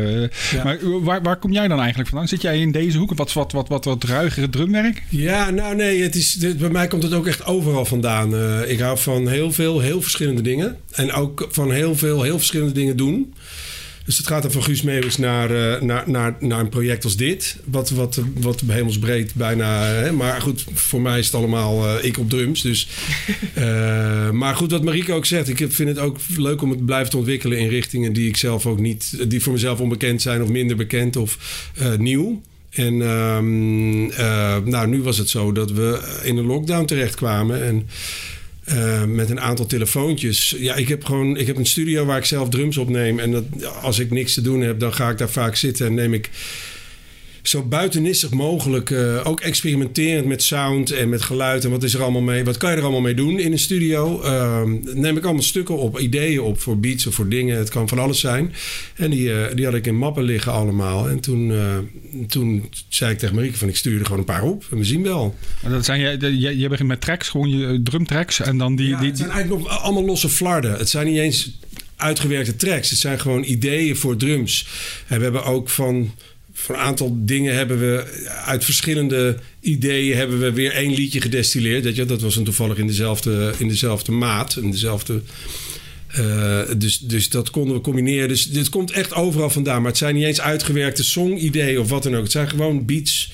Eh, 0.53 0.63
Maar 0.63 0.75
eh, 0.79 0.85
waar, 1.01 1.21
waar 1.21 1.37
kom 1.37 1.51
jij 1.51 1.67
dan 1.67 1.79
eigenlijk 1.79 2.09
vandaan? 2.09 2.27
Zit 2.27 2.41
jij 2.41 2.59
in 2.59 2.71
deze 2.71 2.97
hoek? 2.97 3.13
Wat, 3.15 3.33
wat, 3.33 3.51
wat, 3.51 3.67
wat, 3.69 3.85
wat 3.85 4.03
ruigere 4.03 4.49
drumwerk? 4.49 5.03
Ja, 5.09 5.49
nou 5.49 5.75
nee, 5.75 6.01
het 6.01 6.15
is, 6.15 6.33
dit- 6.33 6.57
bij 6.57 6.69
mij 6.69 6.87
komt 6.87 7.03
het 7.03 7.13
ook 7.13 7.27
echt 7.27 7.45
overal 7.45 7.85
vandaan. 7.85 8.35
Eh, 8.35 8.71
ik 8.71 8.79
hou 8.79 8.97
van 8.97 9.27
heel 9.27 9.51
veel, 9.51 9.79
heel 9.79 10.01
verschillende 10.01 10.41
dingen. 10.41 10.77
En 10.91 11.11
ook 11.11 11.47
van 11.55 11.71
heel 11.71 11.95
veel, 11.95 12.21
heel 12.21 12.37
verschillende 12.37 12.73
dingen 12.73 12.97
doen. 12.97 13.33
Dus 14.05 14.17
het 14.17 14.27
gaat 14.27 14.41
dan 14.41 14.51
van 14.51 14.63
Guus 14.63 14.81
Meeuwis 14.81 15.17
naar, 15.17 15.73
eh, 15.73 15.81
naar, 15.81 16.09
naar, 16.09 16.35
naar 16.39 16.59
een 16.59 16.69
project 16.69 17.03
als 17.03 17.15
dit. 17.15 17.57
Wat, 17.65 17.89
wat, 17.89 18.21
wat 18.39 18.61
hemelsbreed 18.67 19.33
bijna... 19.33 19.83
Hè, 19.83 20.11
maar 20.11 20.41
goed, 20.41 20.65
voor 20.73 21.01
mij 21.01 21.19
is 21.19 21.25
het 21.25 21.35
allemaal 21.35 21.87
eh, 21.87 22.05
ik 22.05 22.17
op 22.17 22.29
drums. 22.29 22.61
Dus, 22.61 22.87
eh, 23.53 24.29
maar 24.29 24.55
goed, 24.55 24.71
wat 24.71 24.83
Marieke 24.83 25.13
ook 25.13 25.25
zegt. 25.25 25.49
Ik 25.49 25.71
vind 25.71 25.89
het 25.89 25.99
ook 25.99 26.17
leuk 26.37 26.61
om 26.61 26.69
het 26.69 26.77
te 26.77 26.85
blijven 26.85 27.09
te 27.09 27.17
ontwikkelen... 27.17 27.57
in 27.57 27.67
richtingen 27.67 28.13
die 28.13 28.27
ik 28.27 28.37
zelf 28.37 28.65
ook 28.65 28.79
niet... 28.79 29.29
die 29.29 29.41
voor 29.41 29.53
mezelf 29.53 29.79
onbekend 29.79 30.21
zijn 30.21 30.41
of 30.41 30.49
minder 30.49 30.75
bekend 30.75 31.15
of 31.15 31.37
nieuw. 31.97 32.41
En 32.75 33.01
ehm, 33.01 34.09
eh, 34.09 34.57
nou, 34.63 34.87
nu 34.87 35.01
was 35.01 35.17
het 35.17 35.29
zo 35.29 35.51
dat 35.51 35.71
we 35.71 36.19
in 36.23 36.37
een 36.37 36.45
lockdown 36.45 36.85
terechtkwamen. 36.85 37.63
En 37.63 37.87
eh, 38.65 39.03
met 39.03 39.29
een 39.29 39.39
aantal 39.39 39.65
telefoontjes. 39.65 40.55
Ja, 40.57 40.75
ik 40.75 40.87
heb 40.87 41.05
gewoon 41.05 41.37
ik 41.37 41.47
heb 41.47 41.57
een 41.57 41.65
studio 41.65 42.05
waar 42.05 42.17
ik 42.17 42.25
zelf 42.25 42.49
drums 42.49 42.77
opneem. 42.77 43.19
En 43.19 43.31
dat, 43.31 43.43
als 43.81 43.99
ik 43.99 44.11
niks 44.11 44.33
te 44.33 44.41
doen 44.41 44.61
heb, 44.61 44.79
dan 44.79 44.93
ga 44.93 45.09
ik 45.09 45.17
daar 45.17 45.29
vaak 45.29 45.55
zitten 45.55 45.85
en 45.85 45.93
neem 45.93 46.13
ik 46.13 46.29
zo 47.47 47.63
buitennissig 47.63 48.31
mogelijk, 48.31 48.89
eh, 48.89 49.21
ook 49.23 49.39
experimenterend 49.39 50.25
met 50.25 50.43
sound 50.43 50.91
en 50.91 51.09
met 51.09 51.21
geluid 51.21 51.63
en 51.63 51.69
wat 51.69 51.83
is 51.83 51.93
er 51.93 52.01
allemaal 52.01 52.21
mee, 52.21 52.43
wat 52.43 52.57
kan 52.57 52.71
je 52.71 52.75
er 52.75 52.81
allemaal 52.81 53.01
mee 53.01 53.13
doen 53.13 53.39
in 53.39 53.51
een 53.51 53.59
studio? 53.59 54.21
Ehm, 54.21 54.77
neem 54.93 55.17
ik 55.17 55.23
allemaal 55.23 55.43
stukken 55.43 55.77
op, 55.77 55.99
ideeën 55.99 56.41
op 56.41 56.59
voor 56.59 56.79
beats 56.79 57.07
of 57.07 57.15
voor 57.15 57.29
dingen, 57.29 57.57
het 57.57 57.69
kan 57.69 57.87
van 57.87 57.99
alles 57.99 58.19
zijn. 58.19 58.53
En 58.95 59.09
die, 59.09 59.33
eh, 59.33 59.55
die 59.55 59.65
had 59.65 59.73
ik 59.73 59.85
in 59.85 59.97
mappen 59.97 60.23
liggen 60.23 60.51
allemaal. 60.51 61.09
En 61.09 61.19
toen, 61.19 61.51
eh, 61.51 61.77
toen 62.27 62.69
zei 62.89 63.11
ik 63.11 63.17
tegen 63.17 63.35
Marieke 63.35 63.57
van 63.57 63.67
ik 63.67 63.75
stuur 63.75 63.99
er 63.99 64.05
gewoon 64.05 64.19
een 64.19 64.25
paar 64.25 64.43
op 64.43 64.65
en 64.71 64.77
we 64.77 64.83
zien 64.83 65.03
wel. 65.03 65.35
Maar 65.61 65.71
Dat 65.71 65.85
zijn, 65.85 65.99
je, 65.99 66.39
je, 66.39 66.57
je 66.57 66.69
begint 66.69 66.87
met 66.87 67.01
tracks, 67.01 67.29
gewoon 67.29 67.49
je 67.49 67.81
drumtracks. 67.83 68.39
En 68.39 68.57
dan 68.57 68.75
die... 68.75 68.87
Ja, 68.87 68.99
die, 68.99 69.09
het 69.09 69.17
zijn 69.17 69.29
eigenlijk 69.29 69.61
nog 69.63 69.81
allemaal 69.81 70.05
losse 70.05 70.29
flarden. 70.29 70.77
Het 70.77 70.89
zijn 70.89 71.07
niet 71.07 71.17
eens 71.17 71.59
uitgewerkte 71.95 72.55
tracks. 72.55 72.89
Het 72.89 72.99
zijn 72.99 73.19
gewoon 73.19 73.43
ideeën 73.43 73.95
voor 73.95 74.15
drums. 74.15 74.67
En 75.07 75.17
we 75.17 75.23
hebben 75.23 75.43
ook 75.43 75.69
van, 75.69 76.11
van 76.57 76.75
een 76.75 76.81
aantal 76.81 77.17
dingen 77.19 77.55
hebben 77.55 77.79
we 77.79 78.23
uit 78.45 78.65
verschillende 78.65 79.37
ideeën 79.59 80.17
hebben 80.17 80.39
we 80.39 80.51
weer 80.51 80.71
één 80.71 80.93
liedje 80.93 81.21
gedestilleerd. 81.21 81.83
Weet 81.83 81.95
je, 81.95 82.05
dat 82.05 82.21
was 82.21 82.35
een 82.35 82.43
toevallig 82.43 82.77
in 82.77 82.87
dezelfde, 82.87 83.53
in 83.57 83.67
dezelfde 83.67 84.11
maat, 84.11 84.57
in 84.57 84.71
dezelfde. 84.71 85.21
eh, 86.07 86.61
dus, 86.77 86.99
dus 86.99 87.29
dat 87.29 87.49
konden 87.49 87.75
we 87.75 87.81
combineren. 87.81 88.27
Dus 88.27 88.49
dit 88.49 88.69
komt 88.69 88.91
echt 88.91 89.13
overal 89.13 89.49
vandaan. 89.49 89.81
Maar 89.81 89.89
het 89.89 89.97
zijn 89.99 90.15
niet 90.15 90.23
eens 90.23 90.41
uitgewerkte 90.41 91.03
songideeën 91.03 91.79
of 91.79 91.89
wat 91.89 92.03
dan 92.03 92.15
ook. 92.15 92.23
Het 92.23 92.31
zijn 92.31 92.49
gewoon 92.49 92.85
beats. 92.85 93.31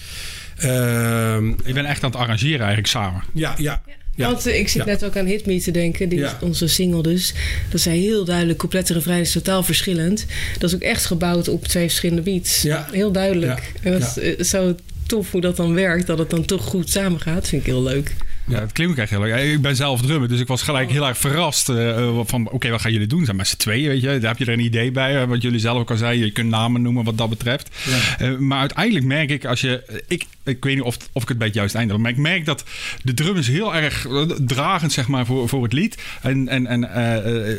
Ehm, 0.57 1.47
je 1.47 1.73
bent 1.73 1.87
echt 1.87 2.03
aan 2.03 2.11
het 2.11 2.19
arrangeren 2.19 2.59
eigenlijk 2.59 2.87
samen. 2.87 3.23
ja, 3.33 3.55
ja. 3.57 3.81
Ja. 4.15 4.25
Want 4.31 4.45
eh, 4.45 4.59
ik 4.59 4.67
zit 4.67 4.81
Ja. 4.81 4.87
net 4.87 5.03
ook 5.05 5.17
aan 5.17 5.25
Hit 5.25 5.45
Me 5.45 5.61
te 5.61 5.71
denken. 5.71 6.09
Die 6.09 6.19
Ja. 6.19 6.37
onze 6.41 6.67
single 6.67 7.01
dus. 7.03 7.33
Dat 7.69 7.81
zijn 7.81 7.99
heel 7.99 8.25
duidelijk. 8.25 8.57
Coupletten 8.57 8.95
en 8.95 9.01
refrein 9.01 9.21
is 9.21 9.31
totaal 9.31 9.63
verschillend. 9.63 10.25
Dat 10.59 10.69
is 10.69 10.75
ook 10.75 10.81
echt 10.81 11.05
gebouwd 11.05 11.47
op 11.47 11.67
twee 11.67 11.87
verschillende 11.87 12.21
beats. 12.21 12.61
Ja. 12.61 12.87
Heel 12.91 13.11
duidelijk. 13.11 13.71
Ja. 13.83 13.91
En 13.91 13.99
dat 13.99 14.17
is 14.17 14.35
eh, 14.35 14.43
zo 14.45 14.75
tof 15.07 15.31
hoe 15.31 15.41
dat 15.41 15.55
dan 15.55 15.73
werkt. 15.73 16.07
Dat 16.07 16.17
het 16.17 16.29
dan 16.29 16.45
toch 16.45 16.63
goed 16.65 16.89
samengaat. 16.89 17.47
Vind 17.47 17.61
ik 17.61 17.67
heel 17.67 17.83
leuk. 17.83 18.13
Ja, 18.51 18.59
het 18.59 18.71
klinkt 18.71 18.93
ook 18.93 18.99
echt 18.99 19.09
heel 19.09 19.19
leuk. 19.19 19.29
Ja, 19.29 19.35
Ik 19.37 19.61
ben 19.61 19.75
zelf 19.75 20.01
drummer, 20.01 20.29
dus 20.29 20.39
ik 20.39 20.47
was 20.47 20.61
gelijk 20.61 20.91
heel 20.91 21.07
erg 21.07 21.17
verrast 21.17 21.69
eh, 21.69 21.89
eh, 21.89 22.19
van... 22.25 22.49
Oké, 22.49 22.69
wat 22.69 22.81
gaan 22.81 22.91
jullie 22.91 23.07
doen? 23.07 23.25
Zijn 23.25 23.37
met 23.37 23.47
z'n 23.47 23.57
tweeën, 23.57 23.87
weet 23.87 24.01
je. 24.01 24.07
Daar 24.19 24.29
heb 24.29 24.37
je 24.37 24.45
er 24.45 24.53
een 24.53 24.59
idee 24.65 24.91
bij. 24.91 25.27
Wat 25.27 25.41
jullie 25.41 25.59
zelf 25.59 25.77
ook 25.79 25.91
al 25.91 25.97
zeiden. 25.97 26.25
Je 26.25 26.31
kunt 26.31 26.49
namen 26.49 26.81
noemen 26.81 27.03
wat 27.03 27.17
dat 27.17 27.29
betreft. 27.29 27.69
Eh, 28.17 28.37
maar 28.37 28.59
uiteindelijk 28.59 29.05
merk 29.05 29.29
ik 29.29 29.45
als 29.45 29.61
je... 29.61 30.03
Ik, 30.07 30.25
ik 30.43 30.63
weet 30.63 30.75
niet 30.75 30.83
of, 30.83 30.97
of 31.11 31.21
ik 31.21 31.27
het 31.29 31.37
bij 31.37 31.47
het 31.47 31.55
juiste 31.55 31.77
einde 31.77 31.93
heb. 31.93 32.01
Maar 32.01 32.11
ik 32.11 32.17
merk 32.17 32.45
dat 32.45 32.63
de 33.03 33.13
drum 33.13 33.35
is 33.37 33.47
heel 33.47 33.75
erg 33.75 34.07
dragend, 34.45 34.91
zeg 34.91 35.07
maar, 35.07 35.25
voor, 35.25 35.49
voor 35.49 35.63
het 35.63 35.73
lied. 35.73 35.97
En, 36.21 36.47
en, 36.47 36.67
en 36.67 36.83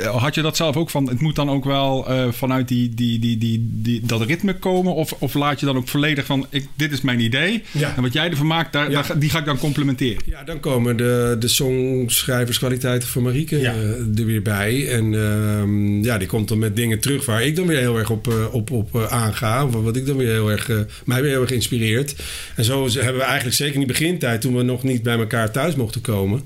had 0.06 0.34
je 0.34 0.42
dat 0.42 0.56
zelf 0.56 0.76
ook 0.76 0.90
van... 0.90 1.08
Het 1.08 1.20
moet 1.20 1.36
dan 1.36 1.50
ook 1.50 1.64
wel 1.64 2.06
vanuit 2.32 2.68
die, 2.68 2.94
die, 2.94 3.18
die, 3.18 3.38
die, 3.38 3.68
die, 3.72 4.00
dat 4.06 4.22
ritme 4.22 4.54
komen? 4.54 4.94
Of, 4.94 5.12
of 5.18 5.34
laat 5.34 5.60
je 5.60 5.66
dan 5.66 5.76
ook 5.76 5.88
volledig 5.88 6.26
van... 6.26 6.46
Ik, 6.50 6.66
dit 6.74 6.92
is 6.92 7.00
mijn 7.00 7.20
idee. 7.20 7.62
Ja. 7.70 7.96
En 7.96 8.02
wat 8.02 8.12
jij 8.12 8.30
ervan 8.30 8.46
maakt, 8.46 8.72
daar- 8.72 9.18
die 9.18 9.30
ga 9.30 9.38
ik 9.38 9.44
dan 9.44 9.58
complementeren. 9.58 10.22
Ja, 10.26 10.42
dan 10.44 10.60
komen 10.60 10.81
de, 10.82 11.36
de 11.38 11.48
songschrijverskwaliteiten 11.48 13.08
van 13.08 13.22
Marieke 13.22 13.60
Ja. 13.60 13.72
eh, 13.72 14.18
er 14.18 14.26
weer 14.26 14.42
bij. 14.42 14.88
En 14.88 15.14
ehm, 15.14 16.02
ja, 16.02 16.18
die 16.18 16.28
komt 16.28 16.48
dan 16.48 16.58
met 16.58 16.76
dingen 16.76 17.00
terug 17.00 17.26
waar 17.26 17.42
ik 17.44 17.56
dan 17.56 17.66
weer 17.66 17.78
heel 17.78 17.98
erg 17.98 18.10
op, 18.10 18.28
eh, 18.28 18.54
op, 18.54 18.70
op 18.70 18.94
eh, 18.94 19.06
aanga. 19.06 19.66
Of 19.66 19.72
wat 19.72 19.96
ik 19.96 20.06
dan 20.06 20.16
weer 20.16 20.30
heel 20.30 20.50
erg, 20.50 20.70
mij 21.04 21.22
weer 21.22 21.30
heel 21.30 21.40
erg 21.40 21.50
inspireert. 21.50 22.14
En 22.56 22.64
zo 22.64 22.88
hebben 22.88 23.16
we 23.16 23.22
eigenlijk 23.22 23.56
zeker 23.56 23.72
in 23.74 23.78
die 23.80 23.88
begintijd, 23.88 24.40
toen 24.40 24.56
we 24.56 24.62
nog 24.62 24.82
niet 24.82 25.02
bij 25.02 25.18
elkaar 25.18 25.50
thuis 25.50 25.74
mochten 25.74 26.00
komen... 26.00 26.42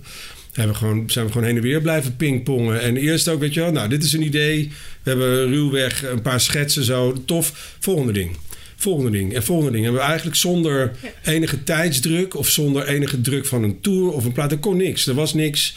Hebben 0.52 0.74
we 0.74 0.80
gewoon, 0.80 1.10
zijn 1.10 1.26
we 1.26 1.32
gewoon 1.32 1.46
heen 1.46 1.56
en 1.56 1.62
weer 1.62 1.80
blijven 1.80 2.16
pingpongen. 2.16 2.80
En 2.80 2.96
eerst 2.96 3.28
ook, 3.28 3.40
weet 3.40 3.54
je 3.54 3.60
wel, 3.60 3.72
nou, 3.72 3.88
dit 3.88 4.04
is 4.04 4.12
een 4.12 4.22
idee. 4.22 4.72
We 5.02 5.10
hebben 5.10 5.48
ruwweg 5.48 6.04
een 6.04 6.22
paar 6.22 6.40
schetsen 6.40 6.84
zo. 6.84 7.22
Tof, 7.24 7.74
volgende 7.80 8.12
ding. 8.12 8.36
Volgende 8.76 9.10
ding 9.10 9.34
en 9.34 9.42
volgende 9.44 9.72
ding. 9.72 9.86
En 9.86 9.92
we 9.92 9.98
eigenlijk 9.98 10.36
zonder 10.36 10.90
enige 11.24 11.62
tijdsdruk 11.62 12.34
of 12.36 12.48
zonder 12.48 12.86
enige 12.86 13.20
druk 13.20 13.46
van 13.46 13.62
een 13.62 13.80
tour 13.80 14.10
of 14.12 14.24
een 14.24 14.32
plaat. 14.32 14.52
Er 14.52 14.58
kon 14.58 14.76
niks. 14.76 15.06
Er 15.06 15.14
was 15.14 15.34
niks. 15.34 15.76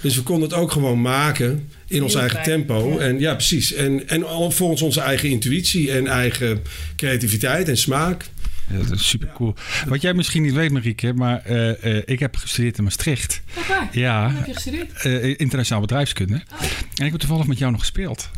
Dus 0.00 0.14
we 0.16 0.22
konden 0.22 0.48
het 0.48 0.58
ook 0.58 0.72
gewoon 0.72 1.00
maken 1.00 1.68
in 1.86 2.02
ons 2.02 2.12
Heel 2.12 2.20
eigen 2.22 2.42
fijn, 2.42 2.56
tempo. 2.66 2.92
ja. 2.92 2.98
En 2.98 3.18
ja, 3.18 3.34
precies. 3.34 3.72
En, 3.72 4.08
en 4.08 4.24
volgens 4.52 4.82
onze 4.82 5.00
eigen 5.00 5.28
intuïtie 5.28 5.90
en 5.92 6.06
eigen 6.06 6.62
creativiteit 6.96 7.68
en 7.68 7.76
smaak. 7.76 8.24
Ja, 8.70 8.76
dat 8.78 8.90
is 9.00 9.08
super 9.08 9.28
cool. 9.34 9.54
Wat 9.88 10.02
jij 10.02 10.14
misschien 10.14 10.42
niet 10.42 10.52
weet, 10.54 10.70
Marieke, 10.70 11.12
maar 11.14 11.42
eh, 11.44 11.96
eh, 11.96 12.02
ik 12.04 12.18
heb 12.18 12.36
gestudeerd 12.36 12.78
in 12.78 12.84
Maastricht. 12.84 13.40
Ja, 13.92 14.30
Heb 14.34 14.46
je 14.46 14.52
gestudeerd? 14.54 14.92
eh, 15.04 15.34
internationaal 15.36 15.80
bedrijfskunde. 15.80 16.34
En 16.94 17.04
ik 17.04 17.10
heb 17.10 17.20
toevallig 17.20 17.46
met 17.46 17.58
jou 17.58 17.70
nog 17.70 17.80
gespeeld. 17.80 18.30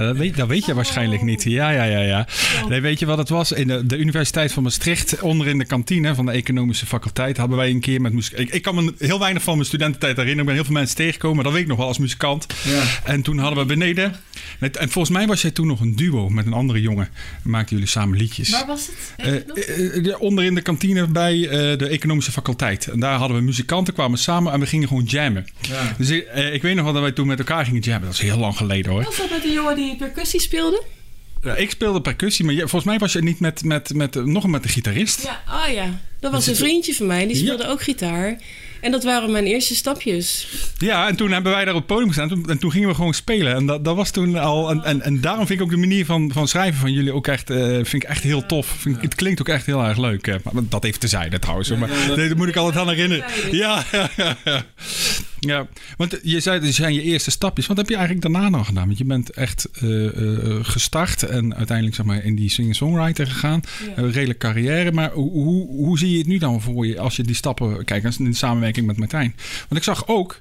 Eh, 0.00 0.06
dat, 0.06 0.16
weet, 0.16 0.36
dat 0.36 0.48
weet 0.48 0.64
je 0.64 0.74
waarschijnlijk 0.74 1.22
niet. 1.22 1.42
Ja, 1.42 1.70
ja, 1.70 1.84
ja, 1.84 2.00
ja. 2.00 2.26
Nee, 2.68 2.80
weet 2.80 2.98
je 2.98 3.06
wat 3.06 3.18
het 3.18 3.28
was? 3.28 3.52
In 3.52 3.66
de, 3.66 3.86
de 3.86 3.96
Universiteit 3.96 4.52
van 4.52 4.62
Maastricht, 4.62 5.20
onder 5.20 5.46
in 5.46 5.58
de 5.58 5.64
kantine 5.64 6.14
van 6.14 6.26
de 6.26 6.32
economische 6.32 6.86
faculteit, 6.86 7.36
hadden 7.36 7.56
wij 7.56 7.70
een 7.70 7.80
keer 7.80 8.00
met 8.00 8.12
muziek. 8.12 8.38
Ik, 8.38 8.50
ik 8.50 8.62
kan 8.62 8.74
me 8.74 8.94
heel 8.98 9.18
weinig 9.18 9.42
van 9.42 9.54
mijn 9.54 9.66
studententijd 9.66 10.16
herinneren. 10.16 10.40
Ik 10.40 10.46
ben 10.46 10.54
heel 10.54 10.64
veel 10.64 10.74
mensen 10.74 10.96
tegengekomen, 10.96 11.44
dat 11.44 11.52
weet 11.52 11.62
ik 11.62 11.68
nog 11.68 11.78
wel 11.78 11.86
als 11.86 11.98
muzikant. 11.98 12.46
En 13.04 13.22
toen 13.22 13.38
hadden 13.38 13.58
we 13.58 13.64
beneden. 13.64 14.14
Met, 14.58 14.76
en 14.76 14.90
volgens 14.90 15.16
mij 15.16 15.26
was 15.26 15.42
jij 15.42 15.50
toen 15.50 15.66
nog 15.66 15.80
een 15.80 15.96
duo 15.96 16.28
met 16.28 16.46
een 16.46 16.52
andere 16.52 16.80
jongen. 16.80 17.08
Maakten 17.42 17.76
jullie 17.76 17.90
samen 17.90 18.18
liedjes. 18.18 18.50
Waar 18.50 18.66
was 18.66 18.86
het? 18.86 19.14
Eh, 19.16 19.34
eh, 19.34 20.04
ja, 20.04 20.16
onder 20.16 20.44
in 20.44 20.54
de 20.54 20.60
kantine 20.60 21.06
bij 21.06 21.48
eh, 21.48 21.78
de 21.78 21.88
economische 21.88 22.32
faculteit. 22.32 22.86
En 22.86 23.00
daar 23.00 23.18
hadden 23.18 23.36
we 23.36 23.42
muzikanten, 23.42 23.94
kwamen 23.94 24.18
samen 24.18 24.52
en 24.52 24.60
we 24.60 24.66
gingen 24.66 24.88
gewoon 24.88 25.04
jammen. 25.04 25.46
Dus 25.98 26.08
ik, 26.08 26.24
eh, 26.24 26.54
ik 26.54 26.62
weet 26.62 26.74
nog 26.74 26.84
wel 26.84 26.92
dat 26.92 27.02
wij 27.02 27.12
toen 27.12 27.26
met 27.26 27.38
elkaar 27.38 27.64
gingen 27.64 27.80
jammen. 27.80 28.08
Dat 28.08 28.18
is 28.18 28.20
heel 28.20 28.38
lang 28.38 28.56
geleden 28.56 28.92
hoor. 28.92 29.02
Was 29.02 29.16
dat 29.16 29.30
met 29.30 29.42
die 29.42 29.52
jongen 29.52 29.76
die 29.76 29.89
percussie 29.96 30.40
speelde? 30.40 30.82
Ja, 31.42 31.54
ik 31.56 31.70
speelde 31.70 32.00
percussie, 32.00 32.44
maar 32.44 32.54
volgens 32.54 32.84
mij 32.84 32.98
was 32.98 33.12
je 33.12 33.22
niet 33.22 33.40
met, 33.40 33.64
met, 33.64 33.94
met, 33.94 34.16
eh, 34.16 34.22
nog 34.22 34.46
met 34.46 34.62
de 34.62 34.68
gitarist. 34.68 35.22
Ja, 35.22 35.42
oh 35.66 35.72
ja. 35.72 36.00
Dat 36.20 36.32
was 36.32 36.46
een 36.46 36.56
vriendje 36.56 36.94
van 36.94 37.06
mij. 37.06 37.26
Die 37.26 37.36
speelde 37.36 37.66
ook 37.68 37.82
gitaar. 37.82 38.38
En 38.80 38.90
dat 38.90 39.04
waren 39.04 39.30
mijn 39.30 39.44
eerste 39.46 39.74
stapjes. 39.74 40.48
Ja, 40.78 41.08
en 41.08 41.16
toen 41.16 41.30
hebben 41.30 41.52
wij 41.52 41.64
daar 41.64 41.74
op 41.74 41.78
het 41.80 41.86
podium 41.88 42.08
gestaan 42.08 42.28
toen- 42.28 42.48
en 42.50 42.58
toen 42.58 42.70
gingen 42.72 42.88
we 42.88 42.94
gewoon 42.94 43.14
spelen. 43.14 43.54
En 43.54 43.66
dat, 43.66 43.84
dat 43.84 43.96
was 43.96 44.10
toen 44.10 44.36
al. 44.36 44.70
En, 44.70 44.84
en, 44.84 45.02
en 45.02 45.20
daarom 45.20 45.46
vind 45.46 45.58
ik 45.60 45.64
ook 45.64 45.70
de 45.70 45.76
manier 45.76 46.04
van, 46.04 46.30
van 46.32 46.48
schrijven 46.48 46.80
van 46.80 46.92
jullie 46.92 47.12
ook 47.12 47.26
echt, 47.26 47.50
eh, 47.50 47.58
vind 47.66 47.92
ik 47.92 48.02
echt 48.04 48.22
heel 48.22 48.46
tof. 48.46 48.66
Vind 48.78 48.96
ik, 48.96 49.02
het 49.02 49.14
klinkt 49.14 49.40
ook 49.40 49.48
echt 49.48 49.66
heel 49.66 49.82
erg 49.84 49.98
leuk. 49.98 50.26
eh. 50.26 50.34
Maar 50.52 50.62
dat 50.68 50.84
even 50.84 51.00
tezijde 51.00 51.38
trouwens. 51.38 51.68
hoor. 51.68 51.78
Maar 51.78 51.90
nee, 52.16 52.28
dat 52.28 52.36
moet 52.36 52.48
ik 52.48 52.56
altijd 52.56 52.76
aan 52.86 52.88
herinneren. 52.94 53.24
Ja, 53.56 53.84
ja, 54.16 54.36
ja, 55.40 55.50
ja. 55.50 55.60
Ja, 55.60 55.66
want 55.96 56.18
je 56.22 56.40
zei, 56.40 56.60
dit 56.60 56.74
zijn 56.74 56.94
je 56.94 57.02
eerste 57.02 57.30
stapjes. 57.30 57.66
Wat 57.66 57.76
heb 57.76 57.88
je 57.88 57.96
eigenlijk 57.96 58.32
daarna 58.32 58.48
nog 58.48 58.66
gedaan? 58.66 58.86
Want 58.86 58.98
je 58.98 59.04
bent 59.04 59.30
echt 59.30 59.68
eh, 59.72 60.06
eh, 60.06 60.64
gestart 60.64 61.22
en 61.22 61.54
uiteindelijk 61.54 61.96
zeg 61.96 62.06
maar, 62.06 62.24
in 62.24 62.34
die 62.34 62.50
singer-songwriter 62.50 63.26
gegaan. 63.26 63.60
Een 63.96 64.12
redelijk 64.12 64.38
carrière. 64.38 64.92
Maar 64.92 65.10
hoe, 65.12 65.30
hoe, 65.30 65.66
hoe 65.66 65.98
zie 65.98 66.10
je 66.10 66.18
het 66.18 66.26
nu 66.26 66.38
dan 66.38 66.60
voor 66.60 66.86
je 66.86 66.98
als 66.98 67.16
je 67.16 67.22
die 67.22 67.34
stappen 67.34 67.84
kijkt 67.84 68.18
in 68.18 68.34
samenwerking 68.34 68.86
met 68.86 68.96
Martijn? 68.96 69.34
Want 69.68 69.76
ik 69.76 69.82
zag 69.82 70.08
ook 70.08 70.40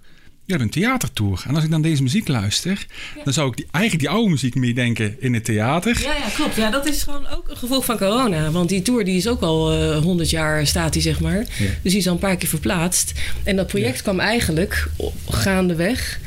je 0.49 0.55
hebt 0.55 0.75
een 0.75 0.81
theatertour. 0.81 1.43
En 1.47 1.55
als 1.55 1.63
ik 1.63 1.69
dan 1.69 1.81
deze 1.81 2.03
muziek 2.03 2.27
luister, 2.27 2.85
dan 3.23 3.33
zou 3.33 3.49
ik 3.49 3.57
die, 3.57 3.67
eigenlijk 3.71 4.03
die 4.03 4.13
oude 4.13 4.29
muziek 4.29 4.55
meedenken 4.55 5.15
in 5.19 5.33
het 5.33 5.45
theater. 5.45 6.01
Ja, 6.01 6.13
ja, 6.13 6.29
klopt. 6.35 6.55
Ja, 6.55 6.69
dat 6.69 6.87
is 6.87 7.03
gewoon 7.03 7.27
ook 7.27 7.49
een 7.49 7.57
gevolg 7.57 7.85
van 7.85 7.97
corona. 7.97 8.51
Want 8.51 8.69
die 8.69 8.81
tour 8.81 9.05
die 9.05 9.17
is 9.17 9.27
ook 9.27 9.41
al 9.41 9.73
eh 9.73 9.97
100 9.97 10.29
jaar 10.29 10.67
staat 10.67 10.93
die, 10.93 11.01
zeg 11.01 11.19
maar. 11.19 11.45
Dus 11.81 11.91
die 11.91 11.97
is 11.97 12.07
al 12.07 12.13
een 12.13 12.19
paar 12.19 12.35
keer 12.35 12.49
verplaatst. 12.49 13.13
En 13.43 13.55
dat 13.55 13.67
project 13.67 14.01
kwam 14.01 14.19
eigenlijk 14.19 14.89
gaandeweg. 15.29 16.19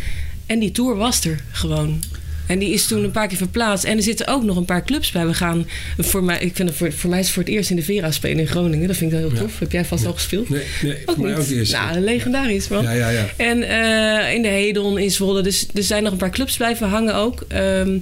En 0.47 0.59
die 0.59 0.71
tour 0.73 0.97
was 0.97 1.25
er 1.25 1.41
gewoon. 1.51 2.03
En 2.47 2.59
die 2.59 2.73
is 2.73 2.87
toen 2.87 3.05
een 3.05 3.11
paar 3.11 3.29
keer 3.29 3.37
verplaatst. 3.37 3.85
En 3.85 3.97
er 3.97 4.03
zitten 4.03 4.27
ook 4.27 4.43
nog 4.43 4.57
een 4.57 4.65
paar 4.65 4.85
clubs 4.85 5.11
bij. 5.11 5.27
We 5.27 5.35
gaan 5.35 5.69
voor 5.99 6.25
mij, 6.25 6.39
ik 6.41 6.57
vind 6.57 6.69
het 6.69 6.79
voor, 6.79 6.93
voor 6.93 7.11
mij 7.11 7.19
is 7.19 7.25
het 7.25 7.35
voor 7.35 7.43
het 7.43 7.53
eerst 7.53 7.71
in 7.71 7.77
de 7.77 7.83
Vera 7.83 8.11
spelen 8.11 8.39
in 8.39 8.47
Groningen. 8.47 8.87
Dat 8.87 8.97
vind 8.97 9.13
ik 9.13 9.19
wel 9.19 9.29
heel 9.29 9.39
tof. 9.39 9.59
Heb 9.59 9.73
jij 9.73 9.85
vast 9.85 10.07
al 10.07 10.13
gespeeld? 10.13 10.49
Nee, 10.49 10.63
nee 10.83 10.97
Ook 11.07 11.15
voor 11.15 11.25
mij 11.25 11.37
ook 11.37 11.49
niet. 11.49 11.71
Nou, 11.71 12.01
legendarisch 12.01 12.69
man. 12.69 12.83
Ja, 12.83 12.93
ja, 12.93 13.09
ja. 13.09 13.27
En 13.37 13.63
eh, 13.63 14.35
in 14.35 14.43
de 14.43 14.49
Hedon 14.49 14.99
in 14.99 15.11
Zwolle. 15.11 15.43
Dus 15.43 15.67
er 15.75 15.83
zijn 15.83 16.03
nog 16.03 16.13
een 16.13 16.19
paar 16.19 16.31
clubs 16.31 16.57
blijven 16.57 16.89
hangen 16.89 17.15
ook. 17.15 17.45
Ehm, 17.49 17.99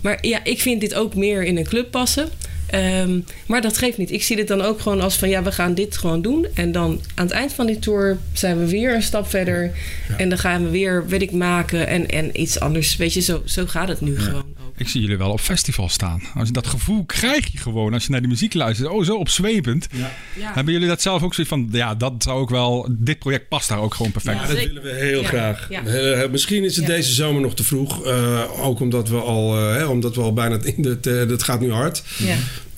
maar 0.00 0.18
ja, 0.20 0.44
ik 0.44 0.60
vind 0.60 0.80
dit 0.80 0.94
ook 0.94 1.14
meer 1.14 1.44
in 1.44 1.56
een 1.56 1.64
club 1.64 1.90
passen. 1.90 2.28
Ehm, 2.66 3.20
maar 3.46 3.60
dat 3.60 3.78
geeft 3.78 3.98
niet. 3.98 4.10
Ik 4.12 4.22
zie 4.22 4.36
dit 4.36 4.48
dan 4.48 4.62
ook 4.62 4.80
gewoon 4.80 5.00
als 5.00 5.16
van 5.16 5.28
ja, 5.28 5.42
we 5.42 5.52
gaan 5.52 5.74
dit 5.74 5.96
gewoon 5.96 6.22
doen. 6.22 6.46
En 6.54 6.72
dan 6.72 7.00
aan 7.14 7.24
het 7.24 7.34
eind 7.34 7.52
van 7.52 7.66
die 7.66 7.78
tour 7.78 8.18
zijn 8.32 8.58
we 8.58 8.68
weer 8.68 8.94
een 8.94 9.02
stap 9.02 9.26
verder. 9.26 9.70
En 10.16 10.28
dan 10.28 10.38
gaan 10.38 10.62
we 10.62 10.70
weer, 10.70 11.06
weet 11.06 11.22
ik, 11.22 11.32
maken 11.32 11.86
en, 11.86 12.08
en 12.08 12.40
iets 12.40 12.60
anders. 12.60 12.96
Weet 12.96 13.12
je, 13.12 13.20
zo, 13.20 13.42
zo 13.44 13.66
gaat 13.66 13.88
het 13.88 14.00
nu 14.00 14.18
gewoon. 14.18 14.44
Ik 14.78 14.88
zie 14.88 15.00
jullie 15.00 15.16
wel 15.16 15.30
op 15.30 15.40
festival 15.40 15.88
staan. 15.88 16.22
Als 16.34 16.46
je 16.46 16.52
dat 16.52 16.66
gevoel 16.66 17.04
krijg 17.04 17.52
je 17.52 17.58
gewoon 17.58 17.92
als 17.94 18.04
je 18.04 18.10
naar 18.10 18.20
die 18.20 18.28
muziek 18.28 18.54
luistert. 18.54 18.88
Oh, 18.90 19.04
zo 19.04 19.16
opzwepend. 19.16 19.86
Ja. 19.92 20.10
Hebben 20.54 20.72
jullie 20.72 20.88
dat 20.88 21.02
zelf 21.02 21.22
ook 21.22 21.34
zoiets 21.34 21.52
van... 21.52 21.68
Ja, 21.72 21.94
dat 21.94 22.12
zou 22.18 22.40
ook 22.40 22.50
wel... 22.50 22.88
Dit 22.90 23.18
project 23.18 23.48
past 23.48 23.68
daar 23.68 23.78
ook 23.78 23.94
gewoon 23.94 24.12
perfect. 24.12 24.40
Ja, 24.40 24.46
dat 24.46 24.56
willen 24.56 24.82
we 24.82 24.92
heel 24.94 25.20
Ja, 25.22 25.28
graag. 25.28 25.66
ja. 25.70 25.82
Eh, 25.84 26.30
misschien 26.30 26.64
is 26.64 26.76
het 26.76 26.86
deze 26.86 27.12
zomer 27.12 27.42
nog 27.42 27.54
te 27.54 27.64
vroeg. 27.64 28.04
eh, 28.04 28.64
ook 28.66 28.80
omdat 28.80 29.08
we 29.08 29.16
al, 29.16 29.56
eh, 29.58 29.74
hè, 29.76 29.84
omdat 29.84 30.14
we 30.14 30.20
al 30.22 30.32
bijna 30.32 30.58
in 30.62 30.82
de, 31.00 31.24
dat 31.28 31.42
gaat 31.42 31.60
nu 31.60 31.72
hard. 31.72 32.02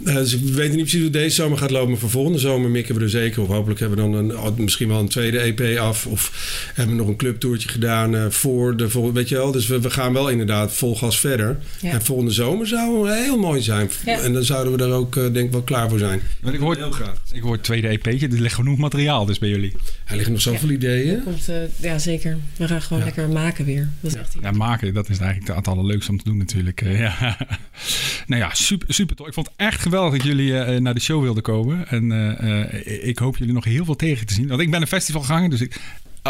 Eh, 0.04 0.14
dus 0.14 0.34
ik 0.34 0.54
weet 0.54 0.70
niet 0.70 0.80
precies 0.80 1.00
hoe 1.00 1.10
deze 1.10 1.34
zomer 1.34 1.58
gaat 1.58 1.70
lopen. 1.70 1.90
Maar 1.90 1.98
voor 1.98 2.10
volgende 2.10 2.38
zomer 2.38 2.70
mikken 2.70 2.94
we 2.94 3.00
er 3.00 3.10
zeker 3.10 3.42
op. 3.42 3.48
Hopelijk 3.48 3.80
hebben 3.80 3.98
we 3.98 4.04
dan 4.04 4.14
een, 4.14 4.38
oh, 4.38 4.56
misschien 4.56 4.88
wel 4.88 4.98
een 4.98 5.08
tweede 5.08 5.38
EP 5.38 5.78
af. 5.78 6.06
Of 6.06 6.32
hebben 6.74 6.94
we 6.94 7.00
nog 7.00 7.10
een 7.10 7.16
clubtoertje 7.16 7.68
gedaan 7.68 8.16
eh, 8.16 8.26
voor 8.28 8.76
de 8.76 8.88
volgende. 8.88 9.18
Weet 9.20 9.28
je 9.28 9.34
wel? 9.34 9.52
Dus 9.52 9.66
we, 9.66 9.80
we 9.80 9.90
gaan 9.90 10.12
wel 10.12 10.28
inderdaad 10.28 10.72
vol 10.72 10.96
gas 10.96 11.20
verder. 11.20 11.58
Ja. 11.80 11.90
En 11.90 12.02
volgende 12.02 12.32
zomer 12.32 12.66
zou 12.66 13.10
heel 13.10 13.38
mooi 13.38 13.62
zijn. 13.62 13.90
Ja. 14.04 14.20
En 14.20 14.32
dan 14.32 14.44
zouden 14.44 14.76
we 14.76 14.84
er 14.84 14.92
ook 14.92 15.14
denk 15.14 15.36
ik 15.36 15.52
wel 15.52 15.62
klaar 15.62 15.88
voor 15.88 15.98
zijn. 15.98 16.20
Want 16.40 16.54
ik 16.54 16.60
hoor, 16.60 16.76
Heel 16.76 16.90
graag. 16.90 17.22
ik 17.32 17.42
hoor 17.42 17.52
het 17.52 17.62
tweede 17.62 17.88
EP'tje. 17.88 18.28
Er 18.28 18.40
ligt 18.40 18.54
genoeg 18.54 18.78
materiaal 18.78 19.24
dus 19.24 19.38
bij 19.38 19.48
jullie. 19.48 19.72
Er 20.04 20.14
liggen 20.14 20.32
nog 20.32 20.42
zoveel 20.42 20.70
ideeën. 20.70 21.22
Komt, 21.22 21.48
eh, 21.48 21.56
ja, 21.76 21.98
zeker. 21.98 22.38
We 22.56 22.68
gaan 22.68 22.82
gewoon 22.82 23.04
lekker 23.04 23.28
maken 23.28 23.64
weer. 23.64 23.88
Dat 24.00 24.10
is 24.10 24.18
echt 24.18 24.34
Ja, 24.40 24.50
maken, 24.50 24.94
dat 24.94 25.08
is 25.08 25.18
eigenlijk 25.18 25.56
het 25.56 25.68
allerleukste 25.68 26.10
om 26.10 26.18
te 26.18 26.24
doen 26.24 26.36
natuurlijk. 26.36 26.82
Eh, 26.82 26.98
ja. 26.98 27.36
nou 28.26 28.42
ja, 28.42 28.54
super, 28.54 28.94
super 28.94 29.16
tof. 29.16 29.26
Ik 29.26 29.32
vond 29.32 29.46
het 29.46 29.54
echt 29.56 29.80
geweldig 29.88 30.12
dat 30.12 30.26
jullie 30.26 30.58
eh, 30.58 30.80
naar 30.80 30.94
de 30.94 31.00
show 31.00 31.22
wilden 31.22 31.42
komen. 31.42 31.88
En 31.88 32.12
eh, 32.12 32.60
eh, 32.60 33.08
ik 33.08 33.18
hoop 33.18 33.36
jullie 33.36 33.54
nog 33.54 33.64
heel 33.64 33.84
veel 33.84 33.96
tegen 33.96 34.26
te 34.26 34.34
zien. 34.34 34.48
Want 34.48 34.60
ik 34.60 34.70
ben 34.70 34.80
een 34.80 34.86
festivalganger, 34.86 35.50
dus 35.50 35.60
ik, 35.60 35.80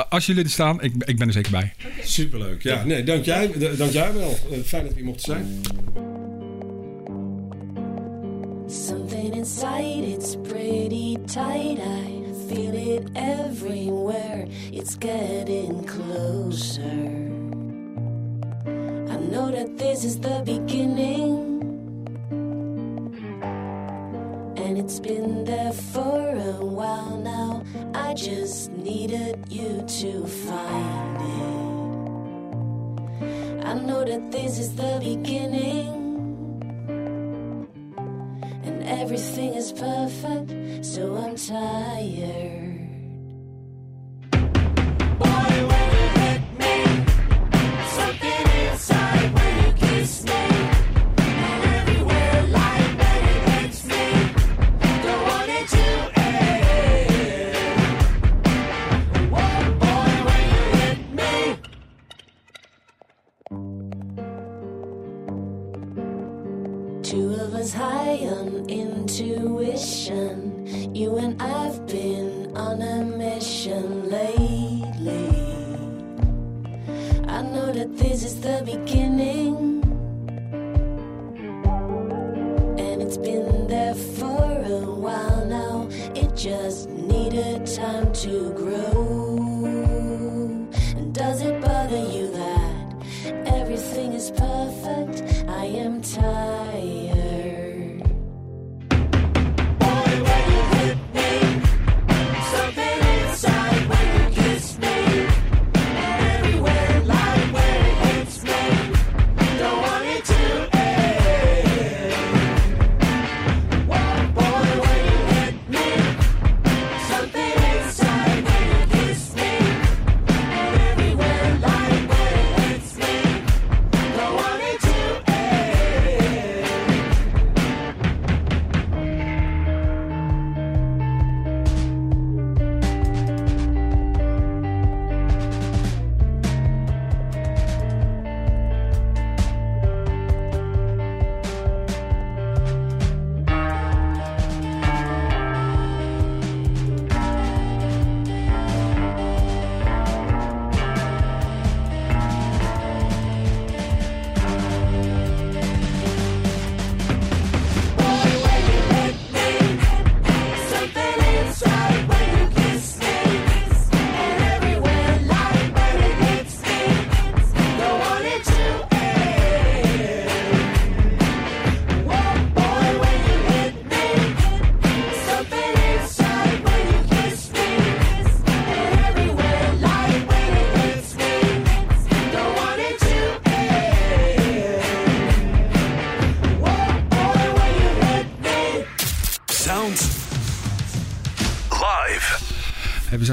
als 0.08 0.26
jullie 0.26 0.44
er 0.44 0.50
staan, 0.50 0.82
ik, 0.82 0.92
ik 1.04 1.18
ben 1.18 1.26
er 1.26 1.32
zeker 1.32 1.50
bij. 1.50 1.72
Superleuk. 2.02 2.62
Ja, 2.62 2.84
nee, 2.84 3.02
dank 3.02 3.24
jij, 3.24 3.50
dank 3.76 3.92
jij 3.92 4.12
wel. 4.12 4.38
Fijn 4.64 4.84
dat 4.84 4.96
je 4.96 5.04
mocht 5.04 5.20
zijn. 5.20 5.60
Something 8.66 9.34
inside, 9.34 10.12
it's 10.16 10.36
pretty 10.42 11.16
tight. 11.26 11.78
I 11.78 12.24
feel 12.48 12.72
it 12.72 13.08
everywhere. 13.14 14.46
It's 14.70 14.96
getting 14.98 15.84
closer. 15.84 16.82
I 19.08 19.16
know 19.30 19.50
that 19.54 19.78
this 19.78 20.04
is 20.04 20.18
the 20.18 20.42
beginning. 20.44 21.57
And 24.68 24.76
it's 24.76 25.00
been 25.00 25.44
there 25.44 25.72
for 25.72 26.28
a 26.28 26.62
while 26.62 27.16
now. 27.16 27.64
I 27.94 28.12
just 28.12 28.70
needed 28.70 29.46
you 29.48 29.82
to 30.00 30.26
find 30.26 31.16
it. 33.22 33.64
I 33.64 33.72
know 33.72 34.04
that 34.04 34.30
this 34.30 34.58
is 34.58 34.74
the 34.76 34.98
beginning 35.02 35.88
and 38.62 38.84
everything 38.84 39.54
is 39.54 39.72
perfect, 39.72 40.84
so 40.84 41.16
I'm 41.16 41.34
tired. 41.34 42.78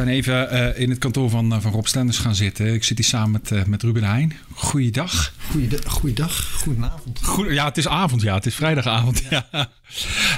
Even 0.08 0.50
eh, 0.50 0.82
in 0.82 0.90
het 0.90 1.00
kantoor 1.00 1.30
van, 1.30 1.54
eh, 1.54 1.60
van 1.62 1.72
Rob 1.72 1.86
Stenders 1.86 2.18
gaan 2.18 2.36
zitten. 2.36 2.74
Ik 2.74 2.84
zit 2.84 2.98
hier 2.98 3.08
samen 3.08 3.32
met, 3.32 3.52
eh, 3.52 3.64
met 3.64 3.84
Ruben 3.84 4.04
Heijn. 4.04 4.34
Goeiedag. 4.54 5.34
Goeiedag, 5.52 5.92
goeiedag, 5.92 6.52
goedenavond. 6.64 7.20
Goed, 7.24 7.52
ja, 7.52 7.66
het 7.66 7.78
is 7.78 7.88
avond, 7.88 8.22
ja. 8.22 8.36
Het 8.36 8.46
is 8.46 8.56
vrijdagavond, 8.56 9.24
ja. 9.30 9.70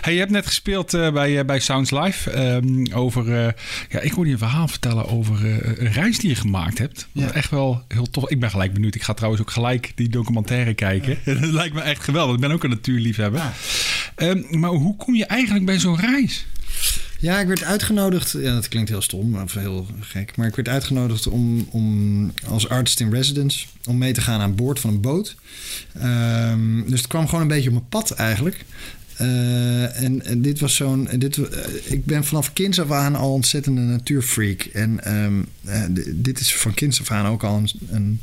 Hey, 0.02 0.14
je 0.14 0.20
hebt 0.20 0.32
net 0.32 0.46
gespeeld 0.46 0.92
bij, 0.92 1.46
bij 1.46 1.60
Sounds 1.60 1.92
Live. 1.92 2.32
ehm, 2.32 2.94
over, 2.94 3.56
ja, 3.90 4.00
ik 4.00 4.12
hoorde 4.12 4.30
je 4.30 4.32
een 4.32 4.38
verhaal 4.38 4.68
vertellen 4.68 5.08
over 5.08 5.46
een 5.82 5.92
reis 5.92 6.18
die 6.18 6.30
je 6.30 6.36
gemaakt 6.36 6.78
hebt. 6.78 7.08
Ja. 7.12 7.32
Echt 7.32 7.50
wel 7.50 7.84
heel 7.88 8.10
tof. 8.10 8.30
Ik 8.30 8.40
ben 8.40 8.50
gelijk 8.50 8.74
benieuwd. 8.74 8.96
Ik 8.96 9.04
ga 9.04 9.14
trouwens 9.14 9.42
ook 9.42 9.52
gelijk 9.52 9.92
die 9.96 10.10
documentaire 10.10 10.74
kijken. 10.74 11.18
dat 11.42 11.52
lijkt 11.52 11.76
me 11.76 11.82
echt 11.82 12.04
geweldig. 12.04 12.36
Ik 12.36 12.42
ben 12.42 12.52
ook 12.52 12.64
een 12.64 12.70
natuurliefhebber. 12.70 13.42
Ehm, 14.16 14.60
maar 14.60 14.70
hoe 14.70 14.96
kom 14.96 15.16
je 15.16 15.26
eigenlijk 15.26 15.66
bij 15.66 15.80
zo'n 15.80 16.00
reis? 16.00 16.46
Ja, 17.20 17.40
ik 17.40 17.48
werd 17.48 17.64
uitgenodigd. 17.64 18.32
Ja, 18.32 18.54
dat 18.54 18.68
klinkt 18.68 18.90
heel 18.90 19.02
stom 19.02 19.36
of 19.36 19.54
heel 19.54 19.88
gek. 20.00 20.36
Maar 20.36 20.48
ik 20.48 20.56
werd 20.56 20.68
uitgenodigd 20.68 21.28
om, 21.28 21.68
om 21.72 22.32
als 22.48 22.70
artist 22.70 23.00
in 23.00 23.12
residence 23.12 23.66
om 23.86 23.98
mee 23.98 24.14
te 24.14 24.22
gaan 24.22 24.40
aan 24.40 24.56
boord 24.56 24.80
van 24.80 24.90
een 24.90 25.02
boot. 25.02 25.36
Ehm, 25.94 26.90
dus 26.90 27.00
het 27.00 27.08
kwam 27.08 27.26
gewoon 27.28 27.42
een 27.42 27.48
beetje 27.48 27.70
op 27.70 27.76
mijn 27.76 27.90
pad 27.90 28.12
eigenlijk. 28.12 28.66
Eh, 29.18 30.04
en, 30.04 30.26
en 30.26 30.42
dit 30.42 30.60
was 30.60 30.76
zo'n. 30.76 31.10
dit, 31.18 31.38
eh, 31.38 31.92
ik 31.92 32.06
ben 32.06 32.24
vanaf 32.24 32.54
kinds 32.54 32.80
af 32.80 32.92
aan 32.92 33.16
al 33.16 33.34
ontzettende 33.34 33.82
natuurfreak. 33.82 34.62
En 34.62 35.04
ehm, 35.04 35.42
eh, 35.66 35.84
dit 36.14 36.40
is 36.40 36.56
van 36.56 36.74
kinds 36.74 37.02
af 37.02 37.12
aan 37.12 37.26
ook 37.26 37.44
al 37.44 37.58
een, 37.58 37.70
een 37.90 38.22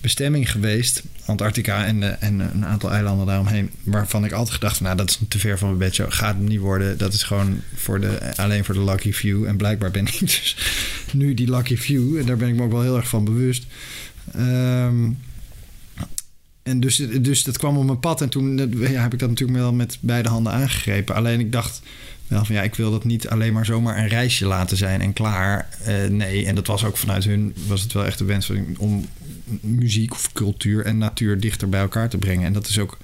bestemming 0.00 0.50
geweest. 0.50 1.02
Antarctica 1.24 1.84
en, 1.84 2.02
eh, 2.02 2.28
en 2.28 2.40
een 2.40 2.64
aantal 2.64 2.90
eilanden 2.92 3.26
daaromheen. 3.26 3.70
Waarvan 3.82 4.24
ik 4.24 4.32
altijd 4.32 4.54
gedacht: 4.54 4.80
nou, 4.80 4.96
dat 4.96 5.08
is 5.08 5.18
te 5.28 5.38
ver 5.38 5.58
van 5.58 5.68
mijn 5.68 5.80
bedshow. 5.80 6.12
Gaat 6.12 6.34
het 6.36 6.48
niet 6.48 6.60
worden. 6.60 6.98
Dat 6.98 7.12
is 7.12 7.22
gewoon 7.22 7.60
voor 7.74 8.00
de, 8.00 8.36
alleen 8.36 8.64
voor 8.64 8.74
de 8.74 8.84
lucky 8.84 9.12
few. 9.12 9.44
En 9.44 9.56
blijkbaar 9.56 9.90
ben 9.90 10.06
ik 10.06 10.18
dus 10.30 10.56
nu 11.12 11.34
die 11.34 11.50
lucky 11.50 11.76
few. 11.76 12.18
En 12.18 12.26
daar 12.26 12.36
ben 12.36 12.48
ik 12.48 12.54
me 12.54 12.62
ook 12.62 12.72
wel 12.72 12.82
heel 12.82 12.96
erg 12.96 13.08
van 13.08 13.24
bewust. 13.24 13.66
Ehm, 14.32 15.10
en 16.62 16.80
dus, 16.80 16.96
dus 17.20 17.44
dat 17.44 17.58
kwam 17.58 17.76
op 17.76 17.84
mijn 17.84 18.00
pad. 18.00 18.20
En 18.20 18.28
toen 18.28 18.56
ja, 18.78 19.02
heb 19.02 19.12
ik 19.12 19.18
dat 19.18 19.28
natuurlijk 19.28 19.58
wel 19.58 19.72
met 19.72 19.98
beide 20.00 20.28
handen 20.28 20.52
aangegrepen. 20.52 21.14
Alleen 21.14 21.40
ik 21.40 21.52
dacht 21.52 21.82
wel 22.26 22.44
van 22.44 22.54
ja, 22.54 22.62
ik 22.62 22.74
wil 22.74 22.90
dat 22.90 23.04
niet 23.04 23.28
alleen 23.28 23.52
maar 23.52 23.64
zomaar 23.64 23.98
een 23.98 24.08
reisje 24.08 24.46
laten 24.46 24.76
zijn 24.76 25.00
en 25.00 25.12
klaar. 25.12 25.68
Eh, 25.84 26.06
nee, 26.06 26.46
en 26.46 26.54
dat 26.54 26.66
was 26.66 26.84
ook 26.84 26.96
vanuit 26.96 27.24
hun, 27.24 27.54
was 27.66 27.82
het 27.82 27.92
wel 27.92 28.04
echt 28.04 28.18
de 28.18 28.24
wens 28.24 28.50
om 28.78 29.06
muziek 29.60 30.12
of 30.12 30.32
cultuur 30.32 30.84
en 30.84 30.98
natuur 30.98 31.40
dichter 31.40 31.68
bij 31.68 31.80
elkaar 31.80 32.08
te 32.08 32.18
brengen. 32.18 32.46
En 32.46 32.52
dat 32.52 32.68
is 32.68 32.78
ook, 32.78 32.98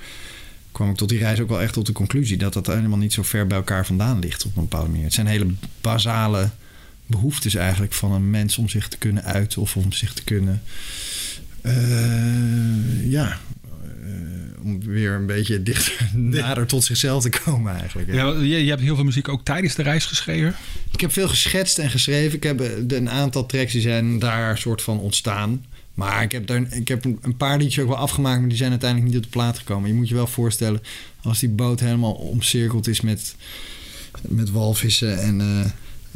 kwam 0.72 0.90
ik 0.90 0.96
tot 0.96 1.09
die 1.09 1.18
reis 1.18 1.40
ook 1.40 1.48
wel 1.48 1.61
echt 1.61 1.72
tot 1.72 1.87
de 1.87 1.92
conclusie 1.92 2.37
dat 2.37 2.52
dat 2.52 2.66
helemaal 2.66 2.98
niet 2.98 3.12
zo 3.12 3.22
ver 3.22 3.46
bij 3.46 3.57
elkaar 3.57 3.87
vandaan 3.87 4.18
ligt 4.18 4.44
op 4.44 4.57
een 4.57 4.62
bepaalde 4.62 4.88
manier. 4.88 5.05
Het 5.05 5.14
zijn 5.14 5.26
hele 5.26 5.46
basale 5.81 6.50
behoeftes 7.07 7.55
eigenlijk 7.55 7.92
van 7.92 8.12
een 8.12 8.31
mens 8.31 8.59
om 8.59 8.68
zich 8.68 8.88
te 8.88 8.98
kunnen 8.98 9.24
uiten 9.24 9.62
of 9.62 9.76
om 9.76 9.92
zich 9.92 10.12
te 10.12 10.24
kunnen, 10.24 10.62
eh, 11.61 13.11
ja, 13.11 13.38
eh, 14.02 14.64
om 14.64 14.85
weer 14.85 15.12
een 15.12 15.26
beetje 15.26 15.62
dichter 15.62 16.11
nader 16.18 16.66
tot 16.66 16.85
zichzelf 16.85 17.22
te 17.22 17.40
komen 17.44 17.78
eigenlijk. 17.78 18.12
ja. 18.12 18.28
Je, 18.28 18.64
je 18.64 18.70
hebt 18.70 18.83
heel 18.83 18.94
veel 18.94 19.05
muziek 19.05 19.28
ook 19.28 19.44
tijdens 19.44 19.74
de 19.74 19.83
reis 19.83 20.07
geschreven. 20.07 20.55
Ik 20.92 21.00
heb 21.00 21.12
veel 21.12 21.28
geschetst 21.28 21.78
en 21.78 21.90
geschreven. 21.90 22.37
Ik 22.37 22.42
heb 22.42 22.61
eh, 22.61 22.98
een 22.98 23.11
aantal 23.11 23.46
tracks 23.46 23.72
die 23.72 23.81
zijn 23.81 24.18
daar 24.18 24.59
soort 24.59 24.83
van 24.83 24.98
ontstaan. 24.98 25.64
Maar 25.94 26.22
ik 26.22 26.33
heb, 26.33 26.46
daar, 26.46 26.72
ik 26.72 26.88
heb 26.88 27.05
een 27.05 27.37
paar 27.37 27.59
liedjes 27.59 27.83
ook 27.83 27.90
wel 27.90 27.98
afgemaakt, 27.98 28.40
maar 28.40 28.48
die 28.48 28.59
zijn 28.59 28.70
uiteindelijk 28.70 29.11
niet 29.11 29.18
op 29.24 29.24
de 29.24 29.37
plaat 29.38 29.59
gekomen. 29.59 29.88
Je 29.88 29.94
moet 29.94 30.09
je 30.09 30.14
wel 30.14 30.26
voorstellen, 30.26 30.83
als 31.22 31.38
die 31.38 31.48
boot 31.48 31.81
helemaal 31.81 32.12
omcirkeld 32.12 32.88
is 32.88 33.00
met, 33.00 33.37
met 34.20 34.50
walvissen 34.50 35.22
en 35.22 35.40
eh 35.40 35.70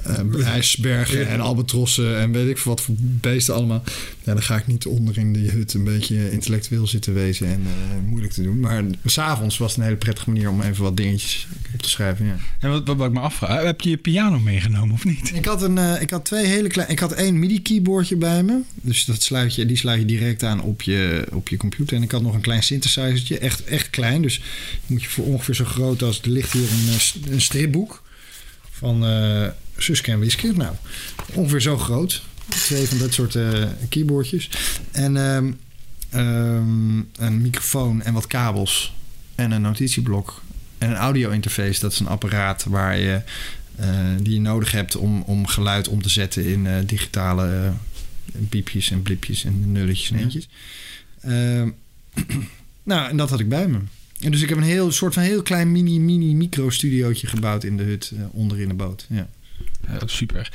eh, 0.06 0.46
ijsbergen 0.46 1.28
en 1.28 1.40
albatrossen 1.40 2.18
en 2.18 2.32
weet 2.32 2.48
ik 2.48 2.58
wat 2.58 2.80
voor 2.80 2.94
beesten 2.98 3.54
allemaal. 3.54 3.82
Ja, 4.24 4.32
dan 4.32 4.42
ga 4.42 4.56
ik 4.56 4.66
niet 4.66 4.86
onder 4.86 5.18
in 5.18 5.32
die 5.32 5.50
hut 5.50 5.74
een 5.74 5.84
beetje 5.84 6.30
intellectueel 6.32 6.86
zitten 6.86 7.14
wezen 7.14 7.46
en 7.46 7.62
eh, 7.66 8.08
moeilijk 8.08 8.32
te 8.32 8.42
doen. 8.42 8.60
Maar 8.60 8.84
s'avonds 9.04 9.58
was 9.58 9.70
het 9.70 9.78
een 9.78 9.84
hele 9.84 9.96
prettige 9.96 10.30
manier 10.30 10.50
om 10.50 10.60
even 10.60 10.82
wat 10.82 10.96
dingetjes 10.96 11.46
op 11.74 11.82
te 11.82 11.88
schrijven. 11.88 12.26
Ja. 12.26 12.36
En 12.60 12.70
wat, 12.70 12.86
wat, 12.86 12.96
wat 12.96 13.06
ik 13.06 13.12
me 13.12 13.20
afvraag, 13.20 13.62
heb 13.62 13.80
je 13.80 13.90
je 13.90 13.96
piano 13.96 14.38
meegenomen 14.38 14.94
of 14.94 15.04
niet? 15.04 15.32
Ik 15.34 15.44
had, 15.44 15.62
een, 15.62 15.78
eh, 15.78 16.02
ik 16.02 16.10
had 16.10 16.24
twee 16.24 16.46
hele 16.46 16.68
kleine. 16.68 16.92
Ik 16.92 16.98
had 16.98 17.12
één 17.12 17.38
MIDI-keyboardje 17.38 18.16
bij 18.16 18.42
me. 18.42 18.60
Dus 18.74 19.04
dat 19.04 19.22
sluit 19.22 19.54
je, 19.54 19.66
die 19.66 19.76
sluit 19.76 20.00
je 20.00 20.06
direct 20.06 20.42
aan 20.42 20.62
op 20.62 20.82
je, 20.82 21.26
op 21.32 21.48
je 21.48 21.56
computer. 21.56 21.96
En 21.96 22.02
ik 22.02 22.10
had 22.10 22.22
nog 22.22 22.34
een 22.34 22.40
klein 22.40 22.62
synthesizertje. 22.62 23.38
Echt, 23.38 23.64
echt 23.64 23.90
klein. 23.90 24.22
Dus 24.22 24.40
moet 24.86 25.02
je 25.02 25.08
voor 25.08 25.24
ongeveer 25.24 25.54
zo 25.54 25.64
groot 25.64 26.02
als. 26.02 26.20
Er 26.22 26.30
ligt 26.30 26.52
hier 26.52 26.70
een, 26.70 26.88
eh, 26.88 27.32
een 27.32 27.40
stripboek 27.40 28.02
van 28.70 29.04
eh 29.04 29.46
Suske 29.76 30.10
en 30.10 30.18
Wiske. 30.18 30.52
Nou, 30.52 30.74
ongeveer 31.32 31.60
zo 31.60 31.78
groot. 31.78 32.22
Twee 32.48 32.86
van 32.86 32.98
dat 32.98 33.12
soort 33.12 33.34
eh, 33.34 33.64
keyboardjes. 33.88 34.50
En 34.92 35.16
ehm, 35.16 35.52
ehm, 36.10 36.98
een 37.16 37.40
microfoon 37.40 38.02
en 38.02 38.12
wat 38.12 38.26
kabels. 38.26 38.94
En 39.34 39.50
een 39.50 39.62
notitieblok. 39.62 40.42
En 40.78 40.90
een 40.90 40.96
audio-interface. 40.96 41.80
Dat 41.80 41.92
is 41.92 41.98
een 41.98 42.06
apparaat 42.06 42.64
waar 42.64 42.98
je 42.98 43.22
eh, 43.76 43.88
die 44.22 44.34
je 44.34 44.40
nodig 44.40 44.72
hebt 44.72 44.96
om, 44.96 45.22
om 45.22 45.46
geluid 45.46 45.88
om 45.88 46.02
te 46.02 46.08
zetten 46.08 46.44
in 46.44 46.66
eh, 46.66 46.74
digitale 46.86 47.72
piepjes 48.48 48.90
en 48.90 49.02
blipjes 49.02 49.44
en 49.44 49.72
nulletjes 49.72 50.10
en 50.10 50.18
eentjes. 50.18 50.48
Ehm, 51.20 51.70
nou, 52.82 53.10
en 53.10 53.16
dat 53.16 53.30
had 53.30 53.40
ik 53.40 53.48
bij 53.48 53.68
me. 53.68 53.78
En 54.20 54.30
dus 54.30 54.42
ik 54.42 54.48
heb 54.48 54.58
een 54.58 54.64
heel 54.64 54.92
soort 54.92 55.14
van 55.14 55.22
heel 55.22 55.42
klein 55.42 55.72
mini, 55.72 56.00
mini 56.00 56.34
micro-studiootje 56.34 57.26
gebouwd 57.26 57.64
in 57.64 57.76
de 57.76 57.82
hut 57.82 58.12
onder 58.30 58.60
in 58.60 58.68
de 58.68 58.74
boot. 58.74 59.06
Ja. 59.08 59.28
Ja, 59.88 59.98
super. 60.06 60.52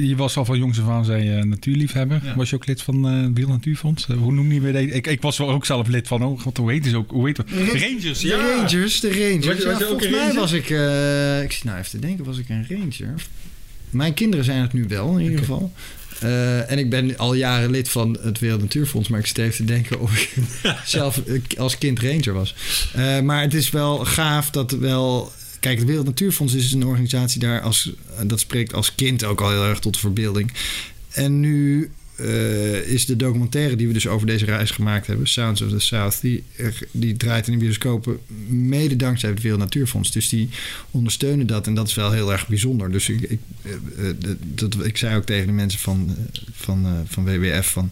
Je 0.00 0.16
was 0.16 0.36
al 0.36 0.44
van 0.44 0.58
jongs 0.58 0.80
af 0.80 0.88
aan 0.88 1.04
zei 1.04 1.44
natuurliefhebber. 1.44 2.20
Ja. 2.24 2.36
Was 2.36 2.50
je 2.50 2.56
ook 2.56 2.66
lid 2.66 2.82
van 2.82 3.08
eh 3.08 3.26
Wiel 3.34 3.48
Natuurfonds? 3.48 4.06
Eh, 4.08 4.16
hoe 4.16 4.32
noem 4.32 4.52
je 4.52 4.60
weer? 4.60 4.74
Ik, 4.94 5.06
ik 5.06 5.20
was 5.22 5.38
wel 5.38 5.50
ook 5.50 5.66
zelf 5.66 5.88
lid 5.88 6.08
van. 6.08 6.22
Oh, 6.24 6.40
God, 6.40 6.56
hoe 6.56 6.70
heet 6.70 6.84
het 6.84 6.94
ook? 6.94 7.10
Hoe 7.10 7.26
heet 7.26 7.36
het? 7.36 7.50
Rangers. 7.50 8.20
De 8.20 8.26
Ja. 8.28 8.36
Rangers, 8.56 9.00
de 9.00 9.08
Rangers. 9.08 9.46
Was 9.46 9.56
je- 9.56 9.64
was 9.64 9.64
Ja, 9.64 9.68
je 9.78 9.84
ook 9.84 9.88
volgens 9.88 10.10
mij 10.10 10.18
ranger? 10.20 10.34
was 10.40 10.52
ik... 10.52 10.70
eh, 10.70 11.42
ik 11.42 11.52
zit 11.52 11.64
nou 11.64 11.78
even 11.78 11.90
te 11.90 11.98
denken, 11.98 12.24
was 12.24 12.38
ik 12.38 12.48
een 12.48 12.66
Ranger? 12.68 13.14
Mijn 13.90 14.14
kinderen 14.14 14.44
zijn 14.44 14.60
het 14.62 14.72
nu 14.72 14.84
wel, 14.88 15.16
in 15.16 15.24
ieder 15.24 15.38
geval. 15.38 15.72
Eh, 16.20 16.70
en 16.70 16.78
ik 16.78 16.90
ben 16.90 17.18
al 17.18 17.34
jaren 17.34 17.70
lid 17.70 17.88
van 17.88 18.18
het 18.22 18.38
Wereld 18.38 18.60
Natuurfonds, 18.60 19.08
maar 19.08 19.20
ik 19.20 19.26
zit 19.26 19.38
even 19.38 19.56
te 19.56 19.64
denken 19.64 20.00
of 20.00 20.16
ik 20.20 20.34
zelf 20.84 21.18
eh, 21.26 21.40
als 21.58 21.78
kind 21.78 22.00
ranger 22.00 22.32
was. 22.32 22.54
Eh, 22.94 23.20
maar 23.20 23.42
het 23.42 23.54
is 23.54 23.70
wel 23.70 24.04
gaaf 24.04 24.50
dat 24.50 24.70
wel. 24.70 25.32
Kijk, 25.62 25.78
het 25.78 25.86
Wereld 25.86 26.06
Natuurfonds 26.06 26.54
is 26.54 26.72
een 26.72 26.86
organisatie 26.86 27.40
daar 27.40 27.60
als. 27.60 27.92
Dat 28.26 28.40
spreekt 28.40 28.74
als 28.74 28.94
kind 28.94 29.24
ook 29.24 29.40
al 29.40 29.50
heel 29.50 29.64
erg 29.64 29.78
tot 29.78 29.98
verbeelding. 29.98 30.52
En 31.10 31.40
nu 31.40 31.90
eh, 32.16 32.86
is 32.86 33.06
de 33.06 33.16
documentaire 33.16 33.76
die 33.76 33.86
we 33.86 33.92
dus 33.92 34.06
over 34.06 34.26
deze 34.26 34.44
reis 34.44 34.70
gemaakt 34.70 35.06
hebben, 35.06 35.26
Sounds 35.26 35.60
of 35.60 35.70
the 35.70 35.78
South, 35.78 36.20
die, 36.20 36.44
die 36.90 37.16
draait 37.16 37.46
in 37.46 37.52
de 37.52 37.58
bioscopen 37.58 38.18
mede 38.46 38.96
dankzij 38.96 39.30
het 39.30 39.42
Wereld 39.42 39.60
Natuurfonds. 39.60 40.12
Dus 40.12 40.28
die 40.28 40.48
ondersteunen 40.90 41.46
dat 41.46 41.66
en 41.66 41.74
dat 41.74 41.88
is 41.88 41.94
wel 41.94 42.12
heel 42.12 42.32
erg 42.32 42.48
bijzonder. 42.48 42.92
Dus 42.92 43.08
ik, 43.08 43.20
ik, 43.20 43.40
eh, 43.62 44.08
eh, 44.08 44.16
dat, 44.54 44.84
ik 44.84 44.96
zei 44.96 45.16
ook 45.16 45.24
tegen 45.24 45.46
de 45.46 45.52
mensen 45.52 45.80
van, 45.80 46.16
van, 46.52 46.86
van 47.06 47.24
WWF 47.24 47.66
van. 47.70 47.90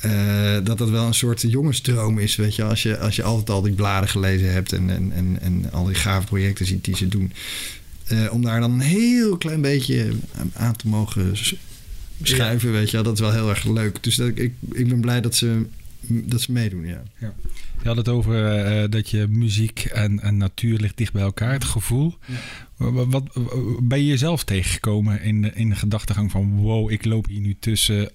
Eh, 0.00 0.64
dat 0.64 0.78
dat 0.78 0.90
wel 0.90 1.06
een 1.06 1.14
soort 1.14 1.42
jongensdroom 1.42 2.18
is, 2.18 2.36
weet 2.36 2.54
je, 2.56 2.62
als 2.64 2.82
je, 2.82 2.98
als 2.98 3.16
je 3.16 3.22
altijd 3.22 3.50
al 3.50 3.62
die 3.62 3.72
bladen 3.72 4.08
gelezen 4.08 4.52
hebt 4.52 4.72
en, 4.72 4.90
en, 4.90 5.12
en, 5.12 5.38
en 5.40 5.72
al 5.72 5.84
die 5.84 5.94
gave 5.94 6.26
projecten 6.26 6.66
ziet 6.66 6.84
die 6.84 6.96
ze 6.96 7.08
doen. 7.08 7.32
Eh, 8.06 8.32
om 8.32 8.42
daar 8.42 8.60
dan 8.60 8.72
een 8.72 8.80
heel 8.80 9.36
klein 9.36 9.60
beetje 9.60 10.10
aan 10.52 10.76
te 10.76 10.88
mogen 10.88 11.36
schuiven, 12.22 12.72
weet 12.72 12.90
je 12.90 13.02
dat 13.02 13.14
is 13.14 13.20
wel 13.20 13.32
heel 13.32 13.48
erg 13.48 13.64
leuk. 13.64 14.02
Dus 14.02 14.14
dat, 14.16 14.28
ik, 14.28 14.52
ik 14.72 14.88
ben 14.88 15.00
blij 15.00 15.20
dat 15.20 15.34
ze, 15.34 15.66
dat 16.00 16.40
ze 16.40 16.52
meedoen, 16.52 16.86
ja. 16.86 17.02
Je 17.82 17.88
had 17.88 17.96
het 17.96 18.08
over 18.08 18.56
eh, 18.64 18.90
dat 18.90 19.10
je 19.10 19.26
muziek 19.28 19.80
en, 19.84 20.20
en 20.20 20.36
natuur 20.36 20.78
ligt 20.78 20.96
dicht 20.96 21.12
bij 21.12 21.22
elkaar. 21.22 21.52
Het 21.52 21.64
gevoel. 21.64 22.14
Wat, 22.76 23.06
wat- 23.10 23.38
ben 23.82 23.98
je 23.98 24.06
jezelf 24.06 24.44
tegengekomen 24.44 25.22
in 25.22 25.42
de, 25.42 25.50
in 25.54 25.68
de 25.68 25.74
gedachtegang 25.76 26.30
van... 26.30 26.56
wow, 26.56 26.90
ik 26.90 27.04
loop 27.04 27.26
hier 27.26 27.40
nu 27.40 27.56
tussen 27.60 28.10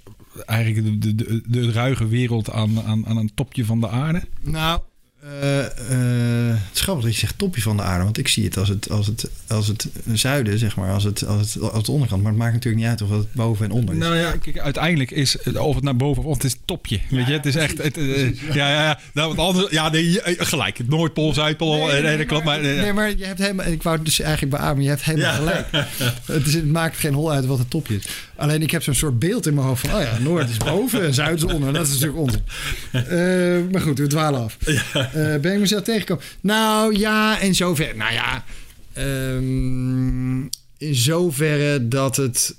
eigenlijk 0.46 1.02
de, 1.02 1.15
de, 1.15 1.26
de, 1.26 1.41
de 1.48 1.72
ruige 1.72 2.08
wereld 2.08 2.52
aan, 2.52 2.82
aan, 2.82 3.08
aan 3.08 3.17
een 3.17 3.32
topje 3.34 3.65
van 3.65 3.80
de 3.80 3.89
aarde? 3.89 4.24
Nou, 4.41 4.80
eh, 5.24 6.49
het 6.49 6.74
is 6.74 6.82
grappig 6.82 7.03
dat 7.03 7.14
je 7.14 7.20
zegt 7.20 7.38
topje 7.38 7.62
van 7.62 7.78
de 7.78 7.84
aarde. 7.84 8.03
Want 8.03 8.18
ik 8.18 8.28
zie 8.28 8.43
het 8.43 8.57
als 8.57 8.70
het, 8.70 8.89
als 8.89 9.07
het, 9.07 9.30
als 9.47 9.68
het 9.68 9.88
zuiden, 10.14 10.60
zeg 10.60 10.76
maar. 10.76 10.91
Als 10.91 11.03
het, 11.03 11.26
als, 11.26 11.53
het, 11.53 11.64
als 11.64 11.78
het 11.78 11.89
onderkant. 11.89 12.22
Maar 12.22 12.32
het 12.32 12.39
maakt 12.39 12.53
natuurlijk 12.53 12.84
niet 12.84 12.91
uit 12.91 13.01
of 13.01 13.10
het 13.10 13.34
boven 13.34 13.66
en 13.66 13.72
onder 13.72 13.95
is. 13.95 14.01
Nou 14.01 14.16
ja, 14.16 14.32
kijk, 14.41 14.60
uiteindelijk 14.60 15.12
is 15.12 15.38
het, 15.43 15.57
of 15.57 15.76
het 15.76 15.84
naar 15.84 15.95
boven 15.95 16.24
of 16.24 16.34
het 16.34 16.43
is 16.43 16.55
topje. 16.66 16.99
weet 17.10 17.28
je, 17.28 17.34
het 17.34 17.45
is 17.45 17.55
echt. 17.55 17.78
Het, 17.78 17.97
eh, 17.97 18.39
ja, 18.53 18.70
ja, 18.70 18.84
ja. 18.84 18.99
Nou, 19.14 19.36
want 19.36 19.39
anders, 19.49 19.72
ja, 19.72 19.89
nee, 19.89 20.20
gelijk. 20.24 20.88
Noordpool, 20.88 21.34
Zuidpool. 21.34 21.88
Nee, 21.88 22.01
nee, 22.01 22.18
dat 22.18 22.26
klopt. 22.26 22.45
Maar, 22.45 22.62
Nee, 22.62 22.93
maar 22.93 23.18
je 23.18 23.26
hebt 23.26 23.39
helemaal, 23.39 23.66
ik 23.66 23.84
wou 23.84 23.95
het 23.95 24.05
dus 24.05 24.20
eigenlijk 24.20 24.55
beamen, 24.55 24.84
je 24.84 24.89
hebt 24.89 25.03
helemaal 25.03 25.34
gelijk. 25.34 25.68
Het, 26.26 26.47
is, 26.47 26.53
het 26.53 26.72
maakt 26.72 26.97
geen 26.97 27.14
hol 27.14 27.32
uit 27.32 27.45
wat 27.45 27.57
het 27.57 27.70
topje 27.70 27.95
is. 27.95 28.05
Alleen 28.36 28.61
ik 28.61 28.71
heb 28.71 28.84
zo'n 28.84 28.93
soort 28.93 29.19
beeld 29.19 29.47
in 29.47 29.53
mijn 29.53 29.67
hoofd 29.67 29.88
van, 29.88 29.99
oh 29.99 30.01
ja, 30.01 30.19
Noord 30.19 30.49
is 30.49 30.57
boven 30.57 31.03
en 31.03 31.13
Zuid 31.13 31.38
is 31.38 31.43
onder. 31.43 31.73
Dat 31.73 31.88
is 31.88 31.93
natuurlijk 31.93 32.19
onzin. 32.19 32.41
Eh, 32.91 33.71
maar 33.71 33.81
goed, 33.81 33.99
we 33.99 34.07
dwalen 34.07 34.41
af. 34.41 34.57
Eh, 34.93 35.36
ben 35.38 35.53
ik 35.53 35.59
mezelf 35.59 35.84
tegengekomen? 35.84 36.23
Nou 36.41 36.97
ja, 36.97 37.39
in 37.39 37.55
zoverre. 37.55 37.95
Nou 37.95 38.13
ja, 38.13 38.43
ehm, 38.93 40.41
in 40.77 40.95
zoverre 40.95 41.88
dat 41.88 42.15
het 42.15 42.55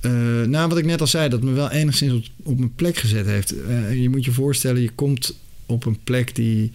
eh, 0.00 0.12
nou, 0.42 0.68
wat 0.68 0.78
ik 0.78 0.84
net 0.84 1.00
al 1.00 1.06
zei, 1.06 1.28
dat 1.28 1.42
me 1.42 1.52
wel 1.52 1.70
enigszins 1.70 2.12
op, 2.12 2.24
op 2.42 2.58
mijn 2.58 2.74
plek 2.74 2.96
gezet 2.96 3.26
heeft. 3.26 3.54
Je 3.92 4.08
moet 4.10 4.24
je 4.24 4.32
voorstellen, 4.32 4.82
je 4.82 4.90
komt 4.90 5.34
op 5.66 5.86
een 5.86 5.98
plek 6.04 6.34
die 6.34 6.72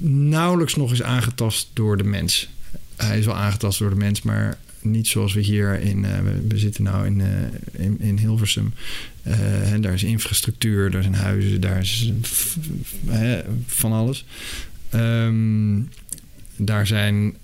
nauwelijks 0.00 0.76
nog 0.76 0.92
is 0.92 1.02
aangetast 1.02 1.68
door 1.72 1.96
de 1.96 2.04
mens. 2.04 2.48
Hij 2.96 3.18
is 3.18 3.26
wel 3.26 3.34
aangetast 3.34 3.78
door 3.78 3.90
de 3.90 3.96
mens, 3.96 4.22
maar 4.22 4.58
niet 4.84 5.06
zoals 5.06 5.34
we 5.34 5.40
hier 5.40 5.80
in. 5.80 6.04
eh, 6.04 6.18
we, 6.48 6.58
zitten 6.58 6.82
nou 6.82 7.06
in, 7.06 7.20
eh, 7.20 7.84
in, 7.84 8.00
in 8.00 8.18
Hilversum. 8.18 8.74
Eh, 9.22 9.72
en 9.72 9.80
daar 9.80 9.92
is 9.92 10.04
infrastructuur, 10.04 10.90
daar 10.90 11.02
zijn 11.02 11.14
huizen, 11.14 11.60
daar 11.60 11.80
is 11.80 12.12
van 13.66 13.92
alles. 13.92 14.24
Ehm, 14.90 15.80
daar 16.56 16.86
zijn 16.86 17.34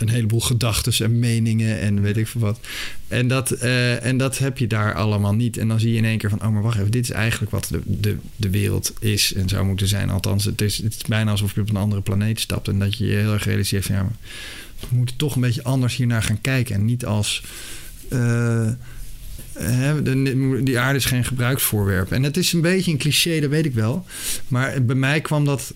een 0.00 0.08
heleboel 0.08 0.40
gedachten 0.40 1.04
en 1.04 1.18
meningen 1.18 1.80
en 1.80 2.02
weet 2.02 2.16
ik 2.16 2.26
veel 2.26 2.40
wat. 2.40 2.60
En 3.08 3.28
dat, 3.28 3.50
eh, 3.50 4.04
en 4.04 4.16
dat 4.16 4.38
heb 4.38 4.58
je 4.58 4.66
daar 4.66 4.94
allemaal 4.94 5.34
niet. 5.34 5.56
En 5.56 5.68
dan 5.68 5.80
zie 5.80 5.90
je 5.90 5.96
in 5.96 6.04
één 6.04 6.18
keer 6.18 6.30
van, 6.30 6.42
oh 6.42 6.48
maar 6.48 6.62
wacht 6.62 6.78
even, 6.78 6.90
dit 6.90 7.04
is 7.04 7.10
eigenlijk 7.10 7.50
wat 7.50 7.68
de, 7.70 7.80
de, 7.84 8.16
de 8.36 8.50
wereld 8.50 8.92
is 9.00 9.32
en 9.32 9.48
zou 9.48 9.66
moeten 9.66 9.88
zijn. 9.88 10.10
Althans, 10.10 10.44
het 10.44 10.60
is, 10.60 10.76
het 10.82 10.94
is 10.94 11.02
bijna 11.08 11.30
alsof 11.30 11.54
je 11.54 11.60
op 11.60 11.68
een 11.68 11.76
andere 11.76 12.00
planeet 12.00 12.40
stapt. 12.40 12.68
En 12.68 12.78
dat 12.78 12.98
je 12.98 13.06
je 13.06 13.16
heel 13.16 13.32
erg 13.32 13.44
realiseert 13.44 13.84
van, 13.84 13.94
ja, 13.94 14.02
maar 14.02 14.16
we 14.88 14.96
moeten 14.96 15.16
toch 15.16 15.34
een 15.34 15.40
beetje 15.40 15.62
anders 15.64 15.96
hiernaar 15.96 16.22
gaan 16.22 16.40
kijken. 16.40 16.74
En 16.74 16.84
niet 16.84 17.04
als... 17.04 17.42
eh, 18.08 18.68
hè, 19.52 20.02
de, 20.02 20.60
die 20.64 20.78
aarde 20.78 20.98
is 20.98 21.04
geen 21.04 21.24
gebruiksvoorwerp. 21.24 22.12
En 22.12 22.22
het 22.22 22.36
is 22.36 22.52
een 22.52 22.60
beetje 22.60 22.90
een 22.90 22.98
cliché, 22.98 23.40
dat 23.40 23.50
weet 23.50 23.64
ik 23.66 23.74
wel. 23.74 24.06
Maar 24.48 24.84
bij 24.84 24.96
mij 24.96 25.20
kwam 25.20 25.44
dat 25.44 25.74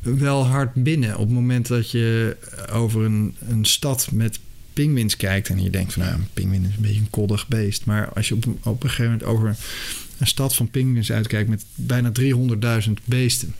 wel 0.00 0.46
hard 0.46 0.74
binnen. 0.74 1.12
Op 1.14 1.26
het 1.26 1.34
moment 1.34 1.66
dat 1.66 1.90
je 1.90 2.36
over 2.72 3.04
een, 3.04 3.34
een 3.48 3.64
stad 3.64 4.08
met 4.12 4.38
pinguïns 4.72 5.16
kijkt... 5.16 5.48
en 5.48 5.62
je 5.62 5.70
denkt 5.70 5.92
van, 5.92 6.02
nou, 6.02 6.14
een 6.14 6.28
pinguïn 6.34 6.64
is 6.64 6.76
een 6.76 6.82
beetje 6.82 7.00
een 7.00 7.10
koddig 7.10 7.48
beest. 7.48 7.84
Maar 7.84 8.12
als 8.12 8.28
je 8.28 8.34
op, 8.34 8.46
op 8.62 8.82
een 8.82 8.90
gegeven 8.90 9.12
moment 9.12 9.24
over 9.24 9.56
een 10.18 10.26
stad 10.26 10.54
van 10.54 10.70
pinguïns 10.70 11.12
uitkijkt... 11.12 11.48
met 11.48 11.64
bijna 11.74 12.12
300.000 12.86 12.92
beesten... 13.04 13.54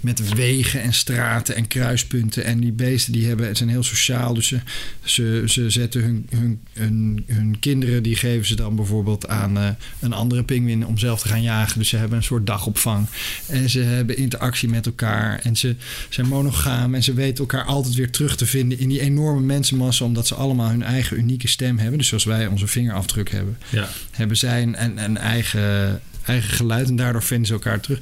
Met 0.00 0.34
wegen 0.34 0.82
en 0.82 0.92
straten 0.92 1.56
en 1.56 1.66
kruispunten. 1.68 2.44
En 2.44 2.60
die 2.60 2.72
beesten 2.72 3.12
die 3.12 3.26
hebben, 3.26 3.46
het 3.46 3.56
zijn 3.56 3.68
heel 3.68 3.82
sociaal. 3.82 4.34
Dus 4.34 4.46
ze, 4.46 4.60
ze, 5.04 5.42
ze 5.46 5.70
zetten 5.70 6.02
hun, 6.02 6.26
hun, 6.30 6.60
hun, 6.72 7.24
hun 7.26 7.58
kinderen, 7.58 8.02
die 8.02 8.16
geven 8.16 8.46
ze 8.46 8.56
dan 8.56 8.76
bijvoorbeeld 8.76 9.28
aan 9.28 9.58
eh, 9.58 9.68
een 10.00 10.12
andere 10.12 10.42
pinguïn 10.44 10.86
om 10.86 10.98
zelf 10.98 11.20
te 11.20 11.28
gaan 11.28 11.42
jagen. 11.42 11.78
Dus 11.78 11.88
ze 11.88 11.96
hebben 11.96 12.16
een 12.18 12.24
soort 12.24 12.46
dagopvang. 12.46 13.06
En 13.46 13.70
ze 13.70 13.80
hebben 13.80 14.16
interactie 14.16 14.68
met 14.68 14.86
elkaar. 14.86 15.38
En 15.38 15.56
ze 15.56 15.74
zijn 16.08 16.28
monogaam. 16.28 16.94
En 16.94 17.02
ze 17.02 17.14
weten 17.14 17.38
elkaar 17.38 17.64
altijd 17.64 17.94
weer 17.94 18.10
terug 18.10 18.36
te 18.36 18.46
vinden 18.46 18.78
in 18.78 18.88
die 18.88 19.00
enorme 19.00 19.40
mensenmassa. 19.40 20.04
Omdat 20.04 20.26
ze 20.26 20.34
allemaal 20.34 20.68
hun 20.70 20.82
eigen 20.82 21.18
unieke 21.18 21.48
stem 21.48 21.78
hebben. 21.78 21.98
Dus 21.98 22.08
zoals 22.08 22.24
wij 22.24 22.46
onze 22.46 22.66
vingerafdruk 22.66 23.30
hebben 23.30 23.58
Ja. 23.68 23.88
hebben 24.10 24.36
zij 24.36 24.62
een, 24.62 24.82
een, 24.82 25.04
een 25.04 25.16
eigen, 25.16 26.00
eigen 26.24 26.50
geluid 26.52 26.88
en 26.88 26.96
daardoor 26.96 27.22
vinden 27.22 27.46
ze 27.46 27.52
elkaar 27.52 27.80
terug. 27.80 27.98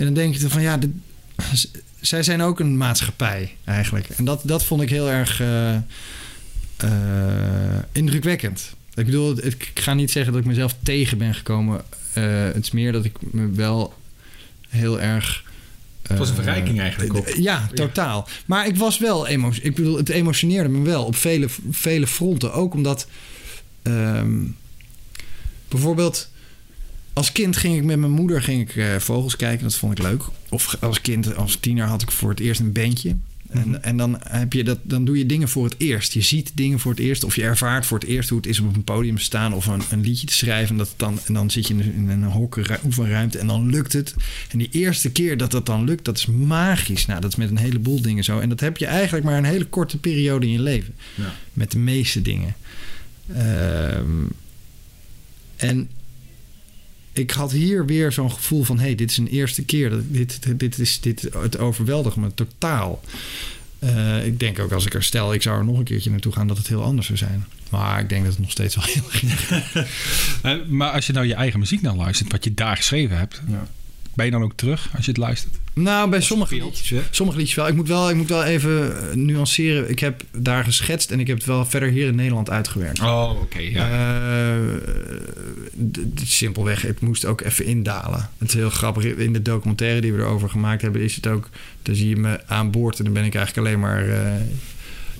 En 0.00 0.06
dan 0.06 0.14
denk 0.14 0.34
je 0.34 0.48
van 0.48 0.62
ja, 0.62 0.78
z- 1.52 1.64
zij 2.00 2.22
zijn 2.22 2.42
ook 2.42 2.60
een 2.60 2.76
maatschappij 2.76 3.56
eigenlijk. 3.64 4.08
En 4.08 4.24
dat, 4.24 4.40
dat 4.44 4.64
vond 4.64 4.82
ik 4.82 4.88
heel 4.90 5.10
erg 5.10 5.40
eh, 5.40 5.74
eh, 6.76 7.78
indrukwekkend. 7.92 8.74
Ik 8.94 9.04
bedoel, 9.04 9.44
ik 9.44 9.70
ga 9.74 9.94
niet 9.94 10.10
zeggen 10.10 10.32
dat 10.32 10.40
ik 10.40 10.46
mezelf 10.46 10.74
tegen 10.82 11.18
ben 11.18 11.34
gekomen. 11.34 11.82
Eh, 12.12 12.24
het 12.44 12.64
is 12.64 12.70
meer 12.70 12.92
dat 12.92 13.04
ik 13.04 13.16
me 13.20 13.50
wel 13.50 13.94
heel 14.68 15.00
erg. 15.00 15.44
Het 16.02 16.18
was 16.18 16.28
een 16.28 16.34
verrijking 16.34 16.80
eigenlijk 16.80 17.14
ook. 17.16 17.28
Ja, 17.28 17.68
totaal. 17.74 18.28
Maar 18.46 18.66
ik 18.66 18.76
was 18.76 18.98
wel 18.98 19.26
emotie. 19.26 19.62
Ik 19.62 19.74
bedoel, 19.74 19.96
het 19.96 20.08
emotioneerde 20.08 20.68
me 20.68 20.82
wel 20.84 21.04
op 21.04 21.16
vele, 21.16 21.46
vele 21.70 22.06
fronten. 22.06 22.52
Ook 22.52 22.74
omdat. 22.74 23.06
ehm, 23.82 24.38
bijvoorbeeld. 25.68 26.29
Als 27.20 27.32
kind 27.32 27.56
ging 27.56 27.76
ik 27.76 27.84
met 27.84 27.98
mijn 27.98 28.12
moeder 28.12 28.42
ging 28.42 28.60
ik, 28.60 28.76
eh, 28.76 28.96
vogels 28.96 29.36
kijken. 29.36 29.64
Dat 29.64 29.74
vond 29.74 29.98
ik 29.98 30.04
leuk. 30.04 30.22
Of 30.48 30.76
als 30.80 31.00
kind, 31.00 31.36
als 31.36 31.56
tiener 31.56 31.86
had 31.86 32.02
ik 32.02 32.10
voor 32.10 32.30
het 32.30 32.40
eerst 32.40 32.60
een 32.60 32.72
bandje. 32.72 33.16
En, 33.48 33.82
en 33.82 33.96
dan, 33.96 34.20
heb 34.28 34.52
je 34.52 34.64
dat, 34.64 34.78
dan 34.82 35.04
doe 35.04 35.18
je 35.18 35.26
dingen 35.26 35.48
voor 35.48 35.64
het 35.64 35.74
eerst. 35.78 36.12
Je 36.12 36.20
ziet 36.20 36.50
dingen 36.54 36.78
voor 36.78 36.90
het 36.90 37.00
eerst. 37.00 37.24
Of 37.24 37.36
je 37.36 37.42
ervaart 37.42 37.86
voor 37.86 37.98
het 37.98 38.08
eerst 38.08 38.28
hoe 38.28 38.38
het 38.38 38.46
is 38.46 38.60
om 38.60 38.68
op 38.68 38.74
een 38.74 38.84
podium 38.84 39.16
te 39.16 39.22
staan. 39.22 39.52
Of 39.52 39.66
een, 39.66 39.82
een 39.90 40.00
liedje 40.00 40.26
te 40.26 40.32
schrijven. 40.32 40.70
En, 40.70 40.76
dat 40.76 40.94
dan, 40.96 41.18
en 41.24 41.34
dan 41.34 41.50
zit 41.50 41.66
je 41.68 41.74
in 41.74 41.80
een, 41.80 41.92
in 41.94 42.08
een 42.08 42.24
hokke 42.24 42.62
ru- 42.62 42.78
oefenruimte. 42.84 43.38
En 43.38 43.46
dan 43.46 43.70
lukt 43.70 43.92
het. 43.92 44.14
En 44.50 44.58
die 44.58 44.68
eerste 44.70 45.10
keer 45.10 45.36
dat 45.36 45.50
dat 45.50 45.66
dan 45.66 45.84
lukt, 45.84 46.04
dat 46.04 46.16
is 46.16 46.26
magisch. 46.26 47.06
Nou, 47.06 47.20
dat 47.20 47.30
is 47.30 47.36
met 47.36 47.50
een 47.50 47.58
heleboel 47.58 48.02
dingen 48.02 48.24
zo. 48.24 48.38
En 48.38 48.48
dat 48.48 48.60
heb 48.60 48.76
je 48.76 48.86
eigenlijk 48.86 49.24
maar 49.24 49.38
een 49.38 49.44
hele 49.44 49.66
korte 49.66 49.98
periode 49.98 50.46
in 50.46 50.52
je 50.52 50.60
leven. 50.62 50.94
Ja. 51.14 51.34
Met 51.52 51.70
de 51.70 51.78
meeste 51.78 52.22
dingen. 52.22 52.54
Ehm, 53.34 54.24
en 55.56 55.88
ik 57.12 57.30
had 57.30 57.52
hier 57.52 57.86
weer 57.86 58.12
zo'n 58.12 58.32
gevoel 58.32 58.62
van... 58.62 58.78
hé, 58.78 58.84
hey, 58.84 58.94
dit 58.94 59.10
is 59.10 59.16
een 59.16 59.28
eerste 59.28 59.64
keer. 59.64 59.90
Dat, 59.90 60.02
dit, 60.06 60.40
dit, 60.56 60.78
is, 60.78 61.00
dit, 61.00 61.28
het 61.32 61.58
overweldigt 61.58 62.16
me 62.16 62.34
totaal. 62.34 63.00
Eh, 63.78 64.26
ik 64.26 64.40
denk 64.40 64.58
ook 64.58 64.72
als 64.72 64.86
ik 64.86 64.94
er 64.94 65.02
stel... 65.02 65.32
ik 65.32 65.42
zou 65.42 65.58
er 65.58 65.64
nog 65.64 65.78
een 65.78 65.84
keertje 65.84 66.10
naartoe 66.10 66.32
gaan... 66.32 66.46
dat 66.46 66.56
het 66.56 66.68
heel 66.68 66.82
anders 66.82 67.06
zou 67.06 67.18
zijn. 67.18 67.44
Maar 67.70 68.00
ik 68.00 68.08
denk 68.08 68.22
dat 68.22 68.32
het 68.32 68.40
nog 68.40 68.50
steeds 68.50 68.74
wel 68.74 68.84
heel 68.84 69.04
erg... 69.12 69.48
Eh, 70.42 70.54
maar 70.68 70.90
als 70.90 71.06
je 71.06 71.12
nou 71.12 71.26
je 71.26 71.34
eigen 71.34 71.58
muziek 71.58 71.82
naar 71.82 71.94
luistert, 71.94 72.32
wat 72.32 72.44
je 72.44 72.54
daar 72.54 72.76
geschreven 72.76 73.18
hebt, 73.18 73.42
ben 74.20 74.28
je 74.28 74.38
dan 74.38 74.42
ook 74.50 74.56
terug 74.56 74.90
als 74.96 75.04
je 75.04 75.10
het 75.10 75.20
luistert? 75.20 75.54
Nou, 75.74 76.10
bij 76.10 76.20
sommige 76.20 76.54
liedjes, 76.54 76.92
sommige 77.10 77.38
liedjes 77.38 77.56
wel. 77.56 77.68
Ik 77.68 77.74
moet 77.74 77.88
wel, 77.88 78.10
ik 78.10 78.16
moet 78.16 78.28
wel 78.28 78.44
even 78.44 78.96
eh, 79.10 79.16
nuanceren. 79.16 79.90
Ik 79.90 79.98
heb 79.98 80.22
daar 80.32 80.64
geschetst 80.64 81.10
en 81.10 81.20
ik 81.20 81.26
heb 81.26 81.36
het 81.36 81.46
wel 81.46 81.64
verder 81.66 81.88
hier 81.88 82.06
in 82.06 82.14
Nederland 82.14 82.50
uitgewerkt. 82.50 83.00
Oh, 83.00 83.30
oké. 83.42 83.58
ja. 83.58 83.88
Eh, 84.50 84.56
simpelweg, 86.24 86.82
het 86.82 87.00
moest 87.00 87.24
ook 87.24 87.40
even 87.40 87.64
indalen. 87.64 88.28
Het 88.38 88.48
is 88.48 88.54
heel 88.54 88.70
grappig. 88.70 89.04
In 89.04 89.32
de 89.32 89.42
documentaire 89.42 90.00
die 90.00 90.12
we 90.12 90.18
erover 90.18 90.48
gemaakt 90.50 90.82
hebben, 90.82 91.02
is 91.02 91.14
het 91.14 91.26
ook. 91.26 91.48
Dan 91.82 91.94
zie 91.94 92.08
je 92.08 92.16
me 92.16 92.40
aan 92.46 92.70
boord 92.70 92.98
en 92.98 93.04
dan 93.04 93.12
ben 93.12 93.24
ik 93.24 93.34
eigenlijk 93.34 93.66
alleen 93.66 93.80
maar 93.80 94.08
eh, 94.08 94.32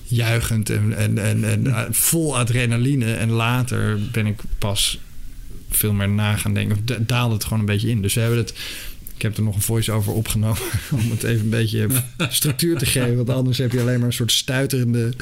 juichend 0.03 0.69
en, 0.69 0.97
en, 0.97 1.17
en, 1.17 1.43
en 1.43 1.73
vol 1.93 2.37
adrenaline. 2.37 3.13
En 3.13 3.29
later 3.29 3.99
ben 4.11 4.25
ik 4.25 4.39
pas 4.57 4.99
veel 5.69 5.93
meer 5.93 6.09
na 6.09 6.35
gaan 6.35 6.53
denken. 6.53 6.75
Of 6.77 6.81
da- 6.83 6.97
daalde 6.99 7.33
het 7.33 7.43
gewoon 7.43 7.59
een 7.59 7.65
beetje 7.65 7.89
in. 7.89 8.01
Dus 8.01 8.13
we 8.13 8.19
hebben 8.19 8.39
het. 8.39 8.53
Ik 9.21 9.27
heb 9.27 9.37
er 9.37 9.43
nog 9.43 9.55
een 9.55 9.61
voice-over 9.61 10.13
opgenomen 10.13 10.61
om 10.91 11.11
het 11.11 11.23
even 11.23 11.43
een 11.43 11.49
beetje 11.49 11.87
structuur 12.29 12.77
te 12.77 12.85
geven. 12.85 13.15
Want 13.15 13.29
anders 13.29 13.57
heb 13.57 13.71
je 13.71 13.81
alleen 13.81 13.97
maar 13.97 14.07
een 14.07 14.13
soort 14.13 14.31
stuiterende, 14.31 15.13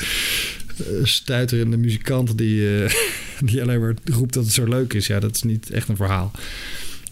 eh, 0.77 0.83
stuiterende 1.03 1.77
muzikant 1.77 2.37
die, 2.37 2.83
eh, 2.83 2.93
die 3.49 3.61
alleen 3.61 3.79
maar 3.79 3.93
roept 4.03 4.33
dat 4.33 4.43
het 4.43 4.53
zo 4.53 4.65
leuk 4.65 4.93
is. 4.93 5.07
Ja, 5.07 5.19
dat 5.19 5.35
is 5.35 5.43
niet 5.43 5.69
echt 5.69 5.87
een 5.89 5.95
verhaal. 5.95 6.31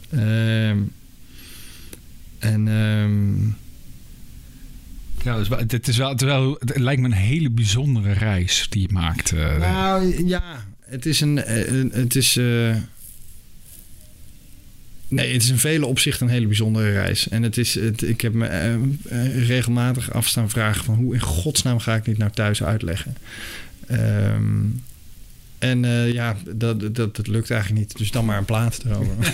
Ehm, 0.10 0.78
en 2.40 2.68
ehm, 2.68 3.46
Ja, 5.24 5.38
dus, 5.38 5.48
het, 5.50 5.88
is 5.88 5.98
wel, 5.98 6.10
het, 6.10 6.22
is 6.22 6.28
wel, 6.28 6.56
het 6.60 6.78
lijkt 6.80 7.02
me 7.02 7.08
een 7.08 7.14
hele 7.14 7.50
bijzondere 7.50 8.12
reis 8.14 8.68
die 8.70 8.82
je 8.82 8.88
maakt. 8.92 9.32
eh. 9.32 9.58
Nou 9.58 10.28
ja, 10.28 10.66
het 10.82 11.06
is 11.06 11.22
een. 11.22 11.52
een- 11.74 11.92
het 11.94 12.16
is. 12.16 12.40
Nee, 15.08 15.34
het 15.34 15.43
is 15.43 15.49
in 15.49 15.58
vele 15.58 15.86
opzichten 15.86 16.28
een 16.28 16.34
hele 16.34 16.47
bijzondere 16.47 16.91
reis. 16.91 17.30
En 17.30 17.43
het 17.43 17.58
is. 17.58 17.76
Het, 17.76 18.01
ik 18.01 18.22
heb 18.22 18.34
me 18.34 18.45
eh, 18.45 18.74
eh, 18.74 19.47
regelmatig 19.47 20.14
afstaan 20.14 20.49
vragen 20.49 20.84
van 20.84 20.95
hoe 20.95 21.14
in 21.14 21.20
godsnaam 21.20 21.80
ga 21.80 21.95
ik 21.95 22.05
dit 22.05 22.18
nou 22.18 22.32
thuis 22.32 22.64
uitleggen. 22.64 23.18
Ehm, 23.88 24.66
en 25.60 25.86
eh, 25.86 26.14
ja, 26.14 26.36
dat, 26.45 26.95
dat, 26.95 27.16
dat 27.16 27.28
lukt 27.28 27.51
eigenlijk 27.51 27.82
niet. 27.82 27.97
Dus 27.97 28.12
dan 28.12 28.26
maar 28.26 28.38
een 28.38 28.45
plaat 28.45 28.84
erover. 28.86 29.16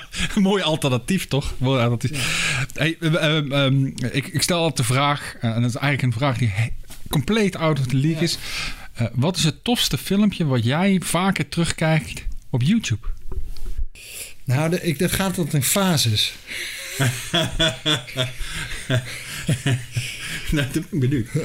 Mooi 0.34 0.62
alternatief, 0.62 1.26
toch? 1.26 1.54
Mooi 1.58 1.82
alternatief. 1.82 2.66
Hey, 2.74 2.96
eh, 3.00 3.14
eh, 3.14 3.64
ehm, 3.64 3.86
ik, 3.86 4.26
ik 4.26 4.42
stel 4.42 4.58
altijd 4.58 4.76
de 4.76 4.94
vraag, 4.94 5.36
en 5.40 5.60
dat 5.60 5.70
is 5.70 5.76
eigenlijk 5.76 6.02
een 6.02 6.20
vraag 6.20 6.38
die 6.38 6.52
compleet 7.08 7.56
out 7.56 7.78
of 7.78 7.86
the 7.86 7.96
league 7.96 8.22
is. 8.22 8.38
Wat 9.12 9.36
is 9.36 9.44
het 9.44 9.64
tofste 9.64 9.98
filmpje 9.98 10.44
wat 10.44 10.64
jij 10.64 11.00
vaker 11.04 11.48
terugkijkt 11.48 12.26
op 12.50 12.62
YouTube? 12.62 13.06
Nou, 14.44 14.70
de- 14.70 14.80
ik, 14.82 14.98
dat 14.98 15.12
gaat 15.12 15.34
tot 15.34 15.54
in 15.54 15.62
fases. 15.62 16.32
nou, 20.52 20.66
dat 20.72 20.72
ben 20.72 20.84
ik 20.90 21.00
benieuwd. 21.00 21.26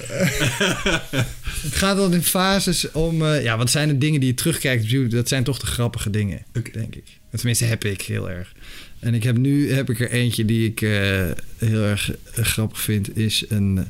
Het 1.68 1.76
gaat 1.76 1.98
dan 1.98 2.14
in 2.14 2.24
fases 2.24 2.92
om... 2.92 3.26
eh, 3.26 3.44
ja, 3.44 3.58
wat 3.58 3.70
zijn 3.72 3.88
de 3.88 3.98
dingen 3.98 4.20
die 4.20 4.30
je 4.30 4.36
terugkijkt 4.36 4.84
op 4.84 4.90
YouTube? 4.90 5.16
Dat 5.16 5.28
zijn 5.28 5.44
toch 5.44 5.60
de 5.60 5.66
grappige 5.66 6.10
dingen, 6.10 6.46
denk 6.72 6.96
ik. 6.96 7.04
Tenminste, 7.32 7.66
heb 7.66 7.86
ik 7.86 8.02
heel 8.02 8.30
erg. 8.30 8.54
En 9.00 9.14
ik 9.14 9.24
heb 9.24 9.38
nu 9.38 9.72
heb 9.74 9.90
ik 9.90 10.00
er 10.00 10.10
eentje 10.12 10.46
die 10.46 10.66
ik 10.70 10.82
eh, 10.82 10.90
heel 11.58 11.84
erg 11.84 12.12
eh, 12.34 12.44
grappig 12.46 12.82
vind. 12.82 13.18
Is 13.18 13.46
een 13.50 13.88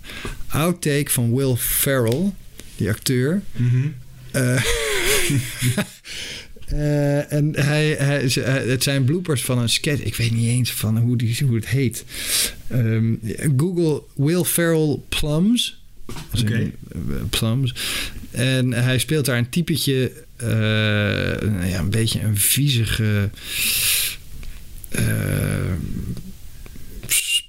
outtake 0.48 1.10
van 1.12 1.36
Will 1.36 1.56
Ferrell, 1.56 2.32
die 2.76 2.90
acteur. 2.90 3.42
Eh, 4.32 4.64
eh, 6.68 7.32
en 7.34 7.52
hij, 7.56 7.90
hij, 8.00 8.30
hij- 8.34 8.68
het 8.68 8.84
zijn 8.84 9.04
bloopers 9.04 9.42
van 9.44 9.58
een 9.58 9.70
sketch. 9.70 10.02
Ik 10.04 10.16
weet 10.16 10.32
niet 10.32 10.48
eens 10.48 10.72
van 10.72 10.98
hoe, 10.98 11.18
die, 11.18 11.38
hoe 11.46 11.56
het 11.56 11.68
heet. 11.68 12.04
Ehm, 12.68 13.14
Google 13.58 14.02
Will 14.16 14.44
Ferrell 14.44 15.00
Plums. 15.10 15.82
Oké. 16.42 16.54
eh, 16.92 17.00
plums. 17.30 17.76
En 18.32 18.74
hij 18.74 19.00
speelt 19.00 19.26
daar 19.26 19.38
een 19.38 19.50
typetje, 19.50 20.12
eh, 20.36 20.48
nou 21.50 21.66
ja, 21.66 21.80
een 21.80 21.90
beetje 21.90 22.22
een 22.22 22.38
viezige 22.38 23.30
eh, 24.90 25.06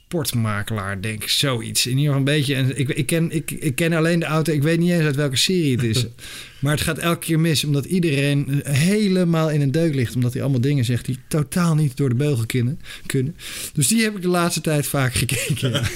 sportmakelaar, 0.09 1.01
denk 1.01 1.23
ik. 1.23 1.29
Zoiets. 1.29 1.87
In 1.87 1.99
ieder 1.99 2.05
geval 2.05 2.19
een 2.19 2.25
beetje. 2.25 2.55
En 2.55 2.79
ik, 2.79 2.89
ik, 2.89 3.07
ken, 3.07 3.31
ik, 3.31 3.51
ik 3.51 3.75
ken 3.75 3.93
alleen 3.93 4.19
de 4.21 4.27
auto. 4.27 4.53
Ik 4.53 4.63
weet 4.63 4.79
niet 4.79 4.91
eens 4.91 5.05
uit 5.05 5.17
welke 5.17 5.37
serie 5.37 5.77
het 5.77 5.85
is. 5.85 6.07
maar 6.61 6.73
het 6.73 6.81
gaat 6.81 6.99
elke 6.99 7.27
keer 7.27 7.41
mis, 7.41 7.65
omdat 7.65 7.85
iedereen 7.85 8.61
helemaal 8.65 9.51
in 9.51 9.61
een 9.61 9.71
deuk 9.71 9.95
ligt. 9.95 10.15
Omdat 10.15 10.33
hij 10.33 10.43
allemaal 10.43 10.61
dingen 10.61 10.85
zegt 10.85 11.05
die 11.05 11.19
totaal 11.29 11.75
niet 11.75 11.97
door 11.97 12.09
de 12.09 12.15
beugel 12.15 12.47
kunnen. 12.47 12.81
kunnen. 13.07 13.37
Dus 13.73 13.87
die 13.87 14.03
heb 14.03 14.17
ik 14.17 14.23
de 14.23 14.29
laatste 14.29 14.61
tijd 14.61 14.87
vaak 14.87 15.15
gekeken. 15.23 15.83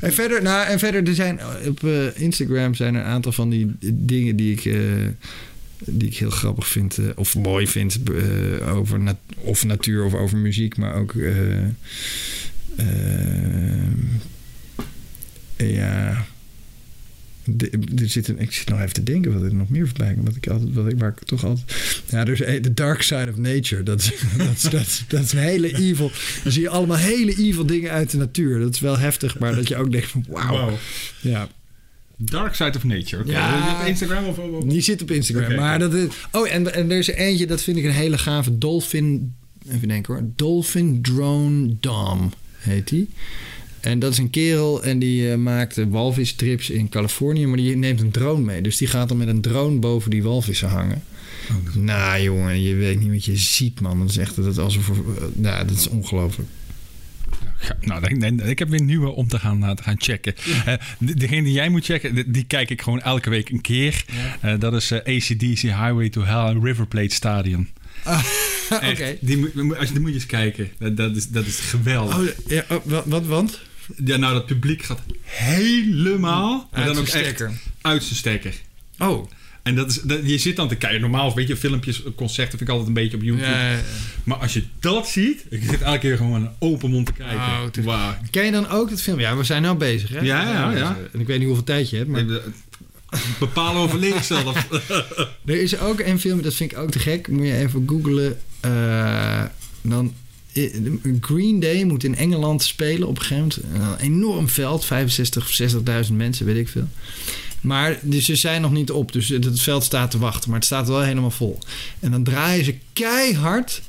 En 0.00 0.12
verder, 0.12 0.42
nou, 0.42 0.66
en 0.66 0.78
verder, 0.78 1.06
er 1.08 1.14
zijn 1.14 1.40
op 1.66 1.84
eh, 1.84 2.20
Instagram 2.20 2.74
zijn 2.74 2.94
er 2.94 3.00
een 3.00 3.06
aantal 3.06 3.32
van 3.32 3.50
die 3.50 3.76
dingen 3.80 4.36
die 4.36 4.52
ik, 4.52 4.64
eh, 4.64 4.74
die 5.84 6.08
ik 6.08 6.16
heel 6.16 6.30
grappig 6.30 6.68
vind, 6.68 6.98
eh, 6.98 7.04
of 7.14 7.34
mooi 7.36 7.66
vind, 7.66 7.98
eh, 8.02 8.76
over 8.76 9.00
nat- 9.00 9.16
of 9.36 9.64
natuur 9.64 10.04
of 10.04 10.14
over 10.14 10.38
muziek, 10.38 10.76
maar 10.76 10.94
ook. 10.94 11.14
eh, 11.14 11.66
ja. 15.56 16.26
De, 17.44 17.70
er 18.02 18.08
zit 18.08 18.28
een, 18.28 18.38
ik 18.38 18.52
zit 18.52 18.68
nog 18.68 18.80
even 18.80 18.92
te 18.92 19.02
denken 19.02 19.32
wat 19.32 19.42
er 19.42 19.54
nog 19.54 19.68
meer 19.68 19.86
voorbij 19.86 20.14
komt. 20.14 20.26
Wat 20.26 20.36
ik 20.36 20.46
altijd, 20.46 20.74
wat 20.74 20.88
ik, 20.88 20.98
waar 20.98 21.14
ik 21.18 21.24
toch 21.26 21.44
altijd. 21.44 21.76
Ja, 22.10 22.26
een- 22.26 22.62
The 22.62 22.74
Dark 22.74 23.02
Side 23.02 23.26
of 23.30 23.36
Nature. 23.36 23.82
Dat 23.82 24.00
is, 24.00 24.12
dat, 24.38 24.50
is, 24.56 24.62
dat, 24.62 24.80
is, 24.80 25.04
dat 25.08 25.22
is 25.24 25.32
een 25.32 25.38
hele 25.38 25.76
evil. 25.76 26.10
Dan 26.42 26.52
zie 26.52 26.62
je 26.62 26.68
allemaal 26.68 26.96
hele 26.96 27.34
evil 27.36 27.66
dingen 27.66 27.90
uit 27.90 28.10
de 28.10 28.16
natuur. 28.16 28.58
Dat 28.60 28.74
is 28.74 28.80
wel 28.80 28.98
heftig, 28.98 29.38
maar 29.38 29.54
dat 29.54 29.68
je 29.68 29.76
ook 29.76 29.92
denkt 29.92 30.06
van 30.08 30.24
wauw. 30.28 30.52
Wauw. 30.52 30.78
Ja. 31.20 31.48
Dark 32.20 32.54
Side 32.54 32.72
of 32.76 32.84
Nature. 32.84 33.22
Oké. 33.22 33.30
Ja. 33.32 33.80
Op 33.80 33.86
Instagram 33.86 34.24
of... 34.24 34.38
Die 34.64 34.80
zit 34.80 35.02
op 35.02 35.10
Instagram. 35.10 35.54
Maar 35.54 35.78
dat 35.78 35.94
is, 35.94 36.06
oh, 36.32 36.52
en, 36.52 36.74
en 36.74 36.90
er 36.90 36.98
is 36.98 37.08
er 37.08 37.14
eentje, 37.14 37.46
dat 37.46 37.62
vind 37.62 37.76
ik 37.76 37.84
een 37.84 37.90
hele 37.90 38.18
gave. 38.18 38.58
Dolphin. 38.58 39.34
Even 39.68 39.88
denken 39.88 40.14
hoor. 40.14 40.24
Dolphin 40.36 41.02
Drone 41.02 41.76
Dom 41.80 42.32
heet 42.58 42.88
die. 42.88 43.08
En 43.80 43.98
dat 43.98 44.12
is 44.12 44.18
een 44.18 44.30
kerel 44.30 44.82
en 44.82 44.98
die 44.98 45.30
eh, 45.30 45.36
maakt 45.36 45.76
walvistrips 45.88 46.70
in 46.70 46.88
Californië, 46.88 47.46
maar 47.46 47.56
die 47.56 47.76
neemt 47.76 48.00
een 48.00 48.10
drone 48.10 48.44
mee. 48.44 48.62
Dus 48.62 48.76
die 48.76 48.88
gaat 48.88 49.08
dan 49.08 49.16
met 49.16 49.28
een 49.28 49.40
drone 49.40 49.78
boven 49.78 50.10
die 50.10 50.22
walvissen 50.22 50.68
hangen. 50.68 51.02
nou 51.74 52.22
jongen, 52.22 52.62
je 52.62 52.74
weet 52.74 53.00
niet 53.00 53.10
wat 53.10 53.24
je 53.24 53.36
ziet 53.36 53.80
man. 53.80 53.98
Dat 53.98 54.08
is 54.08 54.16
echt 54.16 54.36
dat 54.36 54.58
alsof... 54.58 54.88
eh, 54.88 54.94
nou, 55.34 55.66
dat 55.66 55.76
is 55.76 55.88
ongelooflijk. 55.88 56.48
Ja, 57.60 57.76
nou, 57.80 58.00
dan- 58.18 58.36
dan- 58.36 58.46
ik 58.48 58.58
heb 58.58 58.68
weer 58.68 58.82
nieuwe 58.82 59.08
om 59.10 59.28
te 59.28 59.38
gaan, 59.38 59.74
te 59.76 59.82
gaan 59.82 59.94
checken. 59.98 60.34
De- 60.98 61.14
degene 61.14 61.42
die 61.42 61.52
jij 61.52 61.68
moet 61.68 61.84
checken, 61.84 62.14
die, 62.14 62.30
die 62.30 62.44
kijk 62.44 62.70
ik 62.70 62.82
gewoon 62.82 63.00
elke 63.00 63.30
week 63.30 63.48
een 63.50 63.60
keer. 63.60 64.04
Eh, 64.40 64.54
dat 64.58 64.74
is 64.74 64.90
eh, 64.90 64.98
ACDC 65.16 65.60
Highway 65.60 66.08
to 66.08 66.24
Hell 66.24 66.46
en 66.54 66.62
River 66.64 66.86
Plate 66.86 67.14
Stadion. 67.14 67.68
Oké. 68.70 68.84
Echt, 68.86 69.14
die, 69.26 69.36
moet- 69.38 69.76
als 69.76 69.86
je, 69.86 69.92
die 69.92 70.00
moet 70.00 70.10
je 70.10 70.14
eens 70.16 70.26
kijken. 70.26 70.70
Dat, 70.78 70.96
dat, 70.96 71.16
is, 71.16 71.28
dat 71.28 71.46
is 71.46 71.58
geweldig. 71.58 72.18
Oh, 72.18 72.24
ja, 72.46 72.64
oh, 72.68 72.84
wat, 73.04 73.26
want? 73.26 73.60
Ja, 74.04 74.16
nou, 74.16 74.32
dat 74.34 74.46
publiek 74.46 74.82
gaat 74.82 75.00
helemaal... 75.24 76.68
Uit 76.72 76.86
dan 76.86 76.96
ook 76.98 77.06
zijn 77.08 77.24
echt 77.24 77.34
stekker. 77.34 77.58
uit 77.80 78.02
zijn 78.02 78.16
stekker. 78.16 78.54
Oh. 78.98 79.30
En 79.62 79.74
dat 79.74 79.90
is, 79.90 80.00
dat, 80.00 80.18
je 80.24 80.38
zit 80.38 80.56
dan 80.56 80.68
te 80.68 80.74
kijken. 80.74 81.00
Normaal, 81.00 81.34
weet 81.34 81.48
je, 81.48 81.56
filmpjes, 81.56 82.02
concerten 82.16 82.58
vind 82.58 82.60
ik 82.60 82.68
altijd 82.68 82.88
een 82.88 83.02
beetje 83.02 83.16
op 83.16 83.22
YouTube. 83.22 83.46
Ja, 83.46 83.62
ja, 83.62 83.70
ja. 83.70 83.82
Maar 84.24 84.36
als 84.36 84.52
je 84.52 84.62
dat 84.80 85.08
ziet, 85.08 85.44
ik 85.50 85.62
zit 85.70 85.82
elke 85.82 85.98
keer 85.98 86.16
gewoon 86.16 86.42
een 86.42 86.50
open 86.58 86.90
mond 86.90 87.06
te 87.06 87.12
kijken. 87.12 87.86
Oh. 87.86 88.10
Ken 88.30 88.44
je 88.44 88.50
dan 88.50 88.68
ook 88.68 88.90
het 88.90 89.02
film? 89.02 89.20
Ja, 89.20 89.36
we 89.36 89.44
zijn 89.44 89.62
nou 89.62 89.76
bezig, 89.76 90.08
hè? 90.08 90.20
Ja, 90.20 90.42
ja, 90.42 90.70
ja. 90.76 90.98
En 91.12 91.20
ik 91.20 91.26
weet 91.26 91.38
niet 91.38 91.46
hoeveel 91.46 91.64
tijd 91.64 91.90
je 91.90 91.96
hebt, 91.96 92.08
maar... 92.08 92.24
Bepalen 93.38 93.82
over 93.82 93.98
leeg 93.98 94.24
zelf. 94.24 94.66
Er 95.44 95.62
is 95.62 95.78
ook 95.78 96.00
een 96.00 96.20
film, 96.20 96.42
dat 96.42 96.54
vind 96.54 96.72
ik 96.72 96.78
ook 96.78 96.90
te 96.90 96.98
gek. 96.98 97.28
Moet 97.28 97.46
je 97.46 97.56
even 97.56 97.84
googlen. 97.86 98.38
Eh, 98.60 99.44
dan, 99.82 100.14
eh, 100.52 100.74
Green 101.20 101.60
Day 101.60 101.84
moet 101.84 102.04
in 102.04 102.16
Engeland 102.16 102.62
spelen 102.62 103.08
op 103.08 103.18
een 103.18 103.24
gegeven 103.24 103.62
moment. 103.72 104.00
Een 104.00 104.06
enorm 104.06 104.48
veld, 104.48 104.84
65 104.84 105.42
of 105.42 105.52
60.000 105.52 106.16
mensen, 106.16 106.46
weet 106.46 106.56
ik 106.56 106.68
veel. 106.68 106.88
Maar 107.60 107.98
dus 108.02 108.24
ze 108.24 108.36
zijn 108.36 108.60
nog 108.60 108.72
niet 108.72 108.90
op, 108.90 109.12
dus 109.12 109.28
het 109.28 109.60
veld 109.60 109.84
staat 109.84 110.10
te 110.10 110.18
wachten. 110.18 110.50
Maar 110.50 110.58
het 110.58 110.66
staat 110.66 110.88
wel 110.88 111.00
helemaal 111.00 111.30
vol. 111.30 111.58
En 112.00 112.10
dan 112.10 112.22
draaien 112.22 112.64
ze 112.64 112.74
keihard 112.92 113.82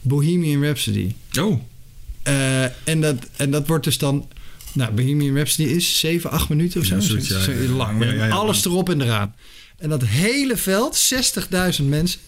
Bohemian 0.00 0.62
Rhapsody. 0.62 1.14
Oh. 1.40 1.60
Eh, 2.22 2.64
en, 2.64 3.00
dat, 3.00 3.16
en 3.36 3.50
dat 3.50 3.66
wordt 3.66 3.84
dus 3.84 3.98
dan... 3.98 4.28
Nou, 4.72 4.92
Bohemian 4.92 5.34
Rhapsody 5.36 5.68
is 5.68 5.98
7, 5.98 6.30
8 6.30 6.48
minuten 6.48 6.80
of 6.80 6.86
zo. 6.86 6.96
Ja, 6.96 7.68
lang. 7.68 7.98
Met 7.98 8.30
alles 8.30 8.64
erop 8.64 8.90
en 8.90 9.00
eraan. 9.00 9.34
En 9.78 9.88
dat 9.88 10.04
hele 10.04 10.56
veld, 10.56 11.12
60.000 11.78 11.84
mensen... 11.84 12.20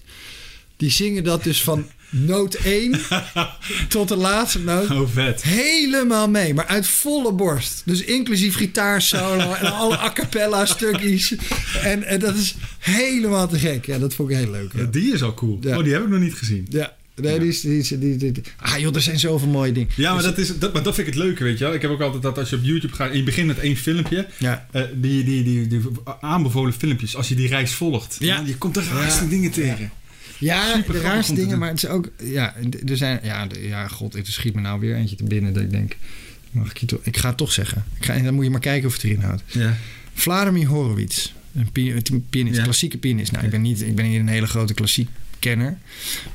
die 0.76 0.90
zingen 0.90 1.24
dat 1.24 1.42
dus 1.42 1.62
van 1.62 1.86
noot 2.14 2.54
1 2.54 3.00
tot 3.88 4.08
de 4.08 4.16
laatste 4.16 4.58
noot. 4.60 4.90
Oh, 4.90 5.08
vet. 5.12 5.42
Helemaal 5.42 6.28
mee, 6.28 6.54
maar 6.54 6.66
uit 6.66 6.86
volle 6.86 7.32
borst. 7.32 7.82
Dus 7.84 8.00
inclusief 8.04 8.56
gitaarsolo 8.56 9.52
en 9.52 9.72
alle 9.72 9.98
a 9.98 10.12
cappella 10.12 10.66
stukjes. 10.66 11.34
En, 11.82 12.02
en 12.02 12.20
dat 12.20 12.34
is 12.36 12.54
helemaal 12.78 13.48
te 13.48 13.58
gek. 13.58 13.86
Ja, 13.86 13.98
dat 13.98 14.14
vond 14.14 14.30
ik 14.30 14.36
heel 14.36 14.50
leuk. 14.50 14.72
ja. 14.72 14.80
Ja, 14.80 14.86
die 14.86 15.12
is 15.12 15.22
al 15.22 15.34
cool. 15.34 15.58
Ja. 15.60 15.76
Oh, 15.78 15.84
die 15.84 15.92
heb 15.92 16.02
ik 16.02 16.08
nog 16.08 16.20
niet 16.20 16.34
gezien. 16.34 16.66
Ja, 16.70 16.96
nee, 17.14 17.38
die 17.38 17.48
is, 17.48 17.60
die 17.60 17.78
is, 17.78 17.88
die, 17.88 18.16
die, 18.16 18.32
Ah 18.60 18.78
joh, 18.78 18.94
er 18.94 19.02
zijn 19.02 19.18
zoveel 19.18 19.48
mooie 19.48 19.72
dingen. 19.72 19.88
Ja, 19.96 20.12
maar 20.14 20.22
Dus- 20.22 20.30
dat, 20.30 20.38
is, 20.38 20.58
dat, 20.58 20.72
maar 20.72 20.82
dat 20.82 20.94
vind 20.94 21.06
ik 21.08 21.14
het 21.14 21.22
leuke, 21.22 21.44
weet 21.44 21.58
je 21.58 21.64
wel. 21.64 21.74
Ik 21.74 21.82
heb 21.82 21.90
ook 21.90 22.00
altijd 22.00 22.22
dat 22.22 22.38
als 22.38 22.50
je 22.50 22.56
op 22.56 22.62
YouTube 22.64 22.94
gaat 22.94 23.10
en 23.10 23.16
je 23.16 23.22
begint 23.22 23.46
met 23.46 23.58
één 23.58 23.76
filmpje. 23.76 24.26
Ja. 24.38 24.66
eh, 24.72 24.82
die, 24.94 25.24
die, 25.24 25.42
die, 25.42 25.66
die 25.66 25.80
aanbevolen 26.20 26.72
filmpjes, 26.72 27.16
als 27.16 27.28
je 27.28 27.34
die 27.34 27.48
reis 27.48 27.72
volgt. 27.72 28.16
Ja. 28.18 28.42
Je 28.46 28.56
komt 28.56 28.74
de 28.74 28.82
raarste 28.92 29.28
dingen 29.28 29.50
tegen. 29.50 29.90
Ja, 30.44 30.82
de 30.86 31.00
raarste 31.00 31.34
dingen, 31.34 31.58
maar 31.58 31.68
het 31.68 31.76
is 31.82 31.86
ook... 31.88 32.08
Ja, 32.22 32.54
er 32.86 32.96
zijn... 32.96 33.20
Ja, 33.22 33.46
ja 33.60 33.88
god, 33.88 34.14
er 34.14 34.26
schiet 34.26 34.54
me 34.54 34.60
nou 34.60 34.80
weer 34.80 34.96
eentje 34.96 35.16
te 35.16 35.24
binnen 35.24 35.52
dat 35.52 35.62
ik 35.62 35.70
denk... 35.70 35.96
Mag 36.50 36.70
ik, 36.72 36.88
toch, 36.88 37.00
ik 37.02 37.16
ga 37.16 37.28
het 37.28 37.36
toch 37.36 37.52
zeggen. 37.52 37.84
Ik 37.98 38.04
ga, 38.04 38.12
en 38.14 38.24
dan 38.24 38.34
moet 38.34 38.44
je 38.44 38.50
maar 38.50 38.60
kijken 38.60 38.88
of 38.88 38.94
het 38.94 39.04
erin 39.04 39.20
houdt. 39.20 39.42
Ja. 39.46 39.76
Vladimir 40.14 40.66
Horowitz. 40.66 41.32
Een 41.54 41.72
pi- 41.72 41.92
een 41.92 42.26
pianist, 42.30 42.56
Ja. 42.56 42.62
klassieke 42.62 42.98
pianist. 42.98 43.32
Nou, 43.32 43.44
ik 43.44 43.50
ben, 43.50 43.62
niet, 43.62 43.82
ik 43.82 43.94
ben 43.94 44.08
niet 44.10 44.18
een 44.18 44.28
hele 44.28 44.46
grote 44.46 44.74
klassiek 44.74 45.08
kenner. 45.38 45.78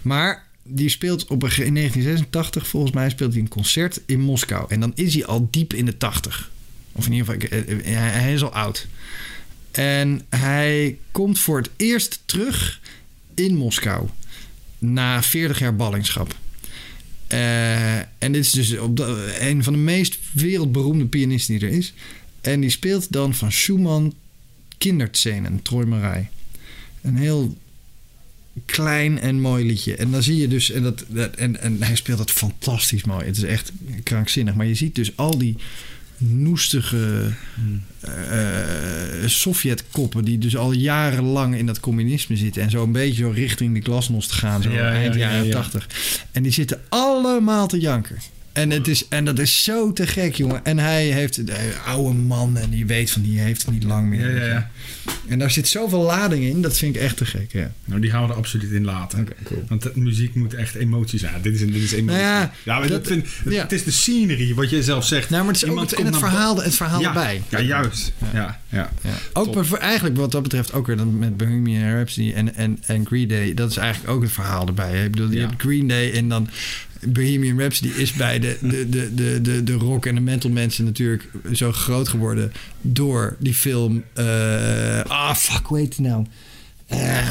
Maar 0.01 0.43
die 0.63 0.89
speelt 0.89 1.27
op 1.27 1.43
een, 1.43 1.49
in 1.49 1.73
1986, 1.75 2.67
volgens 2.67 2.91
mij, 2.93 3.09
speelt 3.09 3.31
hij 3.33 3.41
een 3.41 3.47
concert 3.47 4.01
in 4.05 4.19
Moskou. 4.19 4.65
En 4.69 4.79
dan 4.79 4.91
is 4.95 5.13
hij 5.13 5.25
al 5.25 5.47
diep 5.51 5.73
in 5.73 5.85
de 5.85 5.97
80. 5.97 6.51
Of 6.91 7.05
in 7.05 7.11
ieder 7.13 7.27
geval, 7.27 7.41
ik- 7.59 7.67
eh, 7.67 7.77
eh, 7.93 7.97
hij, 7.99 8.21
hij 8.21 8.33
is 8.33 8.43
al 8.43 8.53
oud. 8.53 8.87
En 9.71 10.21
hij 10.29 10.97
komt 11.11 11.39
voor 11.39 11.57
het 11.57 11.69
eerst 11.75 12.21
terug 12.25 12.79
in 13.39 13.55
Moskou. 13.55 14.07
Na 14.77 15.23
40 15.23 15.59
jaar 15.59 15.75
ballingschap. 15.75 16.35
Eh, 17.27 17.97
en 17.97 18.31
dit 18.31 18.35
is 18.35 18.51
dus 18.51 18.77
op 18.77 18.97
de, 18.97 19.37
een 19.39 19.63
van 19.63 19.73
de 19.73 19.79
meest 19.79 20.17
wereldberoemde 20.31 21.05
pianisten 21.05 21.59
die 21.59 21.67
er 21.67 21.75
is. 21.75 21.93
En 22.41 22.59
die 22.59 22.69
speelt 22.69 23.11
dan 23.11 23.33
van 23.33 23.51
Schumann 23.51 24.13
Kinderszenen, 24.77 25.61
Träumerei. 25.61 26.27
Een 27.01 27.17
heel 27.17 27.57
klein 28.65 29.19
en 29.19 29.41
mooi 29.41 29.65
liedje. 29.65 29.95
En 29.95 30.11
dan 30.11 30.23
zie 30.23 30.37
je 30.37 30.47
dus, 30.47 30.71
en, 30.71 30.83
dat, 30.83 31.05
dat, 31.07 31.35
en, 31.35 31.61
en 31.61 31.83
hij 31.83 31.95
speelt 31.95 32.17
dat 32.17 32.31
fantastisch 32.31 33.03
mooi. 33.03 33.25
Het 33.25 33.37
is 33.37 33.43
echt 33.43 33.71
krankzinnig. 34.03 34.55
Maar 34.55 34.65
je 34.65 34.75
ziet 34.75 34.95
dus 34.95 35.17
al 35.17 35.37
die 35.37 35.57
noestige 36.19 37.33
eh, 37.99 39.25
Sovjetkoppen... 39.25 40.25
die 40.25 40.37
dus 40.37 40.57
al 40.57 40.71
jarenlang 40.71 41.55
in 41.55 41.65
dat 41.65 41.79
communisme 41.79 42.35
zitten... 42.35 42.61
en 42.61 42.69
zo 42.69 42.83
een 42.83 42.91
beetje 42.91 43.23
zo 43.23 43.29
richting 43.29 43.73
de 43.75 43.81
glasnost 43.81 44.31
gaan, 44.31 44.61
zo 44.61 44.71
Ja, 44.71 44.91
eind 44.91 45.13
ja, 45.13 45.19
jaren 45.19 45.45
ja. 45.45 45.53
80. 45.53 45.87
En 46.31 46.43
die 46.43 46.51
zitten 46.51 46.81
allemaal 46.89 47.67
te 47.67 47.79
janken. 47.79 48.17
En, 48.59 48.69
het 48.69 48.87
is, 48.87 49.07
en 49.07 49.25
dat 49.25 49.39
is 49.39 49.63
zo 49.63 49.93
te 49.93 50.07
gek, 50.07 50.35
jongen. 50.35 50.65
En 50.65 50.79
hij 50.79 51.05
heeft 51.05 51.37
een 51.37 51.49
oude 51.85 52.13
man 52.13 52.57
en 52.57 52.69
die 52.69 52.85
weet 52.85 53.11
van 53.11 53.21
die 53.21 53.39
heeft 53.39 53.61
het 53.61 53.73
niet 53.73 53.83
lang 53.83 54.07
meer. 54.09 54.35
Ja, 54.35 54.45
ja, 54.45 54.51
ja. 54.53 54.69
En 55.27 55.39
daar 55.39 55.51
zit 55.51 55.67
zoveel 55.67 56.01
lading 56.01 56.43
in, 56.43 56.61
dat 56.61 56.77
vind 56.77 56.95
ik 56.95 57.01
echt 57.01 57.17
te 57.17 57.25
gek, 57.25 57.51
ja. 57.51 57.71
Nou, 57.85 58.01
die 58.01 58.09
gaan 58.09 58.23
we 58.23 58.29
er 58.29 58.37
absoluut 58.37 58.71
in 58.71 58.85
laten. 58.85 59.27
Cool. 59.43 59.63
Want 59.67 59.81
de 59.81 59.91
muziek 59.95 60.35
moet 60.35 60.53
echt 60.53 60.75
emoties 60.75 61.25
aan. 61.25 61.41
Dit 61.41 61.53
is, 61.53 61.59
dit 61.59 61.75
is 61.75 61.91
emotie. 61.91 62.21
Nou 62.21 62.49
ja, 62.63 62.79
maar 62.79 62.87
dat, 62.87 63.07
vind, 63.07 63.27
het 63.43 63.71
is 63.71 63.83
de 63.83 63.91
scenery, 63.91 64.53
wat 64.53 64.69
je 64.69 64.83
zelf 64.83 65.05
zegt. 65.05 65.29
Nou, 65.29 65.43
maar 65.43 65.53
het 65.53 65.63
is 65.63 65.63
ook 65.63 65.69
Iemand 65.69 65.89
het, 65.89 65.99
en 65.99 66.05
het 66.05 66.17
verhaal, 66.17 66.61
het 66.61 66.75
verhaal 66.75 67.03
erbij. 67.03 67.41
Ja, 67.49 67.59
juist. 67.61 68.11
Ja, 68.33 68.59
ja. 68.69 68.89
Ook 69.33 69.55
maar 69.55 69.65
voor, 69.65 69.77
eigenlijk 69.77 70.17
wat 70.17 70.31
dat 70.31 70.43
betreft 70.43 70.73
ook 70.73 70.87
weer 70.87 70.97
dan 70.97 71.19
met 71.19 71.37
Bohemian 71.37 71.93
Rhapsody 71.93 72.33
en, 72.33 72.55
en, 72.55 72.79
en 72.85 73.05
Green 73.05 73.27
Day. 73.27 73.53
Dat 73.53 73.69
is 73.69 73.77
eigenlijk 73.77 74.13
ook 74.13 74.21
het 74.21 74.31
verhaal 74.31 74.67
erbij. 74.67 75.03
Ik 75.03 75.11
bedoel, 75.11 75.31
je 75.31 75.39
hebt 75.39 75.61
Green 75.61 75.87
Day 75.87 76.11
en 76.11 76.29
dan 76.29 76.49
Bohemian 77.07 77.59
Rhapsody 77.59 77.91
is 77.97 78.13
bij 78.13 78.39
de, 78.39 78.57
de, 78.61 78.89
de, 78.89 79.13
de, 79.13 79.41
de, 79.41 79.63
de 79.63 79.73
rock 79.73 80.05
en 80.05 80.15
de 80.15 80.21
metal 80.21 80.49
mensen 80.49 80.85
natuurlijk 80.85 81.29
zo 81.53 81.71
groot 81.71 82.07
geworden 82.07 82.51
door 82.81 83.35
die 83.39 83.53
film. 83.53 84.03
eh, 84.13 85.03
ah, 85.03 85.35
fuck, 85.35 85.65
hoe 85.65 85.77
heet 85.77 85.95
die 85.95 86.05
nou? 86.05 86.25
Eh, 86.87 87.27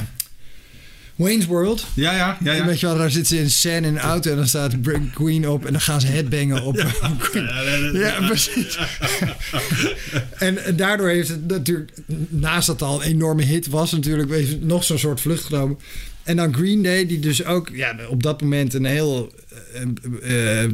Wayne's 1.18 1.46
World. 1.46 1.86
Ja, 1.94 2.12
ja, 2.12 2.38
ja. 2.40 2.52
ja. 2.52 2.66
Weet 2.66 2.80
je 2.80 2.86
wel, 2.86 2.96
daar 2.96 3.10
zitten 3.10 3.36
ze 3.36 3.42
in 3.42 3.50
scène 3.50 3.86
in 3.86 3.96
een 3.96 3.98
auto 3.98 4.30
en 4.30 4.36
dan 4.36 4.46
staat 4.46 4.74
Queen 5.14 5.48
op 5.48 5.66
en 5.66 5.72
dan 5.72 5.80
gaan 5.80 6.00
ze 6.00 6.06
headbangen 6.06 6.62
op 6.62 6.74
Queen. 7.18 7.92
Ja, 7.92 8.26
precies. 8.26 8.78
en, 10.38 10.58
daardoor 10.76 11.08
heeft 11.08 11.28
het 11.28 11.48
natuurlijk, 11.48 11.90
naast 12.28 12.66
dat 12.66 12.80
het 12.80 12.88
al 12.88 13.02
een 13.02 13.08
enorme 13.08 13.42
hit 13.42 13.66
was, 13.66 13.92
natuurlijk 13.92 14.30
heeft 14.30 14.48
het 14.48 14.64
nog 14.64 14.84
zo'n 14.84 14.98
soort 14.98 15.20
vlucht 15.20 15.44
genomen. 15.44 15.78
En 16.22 16.36
dan 16.36 16.54
Green 16.54 16.82
Day, 16.82 17.06
die 17.06 17.18
dus 17.18 17.44
ook 17.44 17.70
ja, 17.72 17.96
op 18.08 18.22
dat 18.22 18.40
moment 18.40 18.74
een 18.74 18.84
heel 18.84 19.32
eh, 20.22 20.64
eh, 20.64 20.70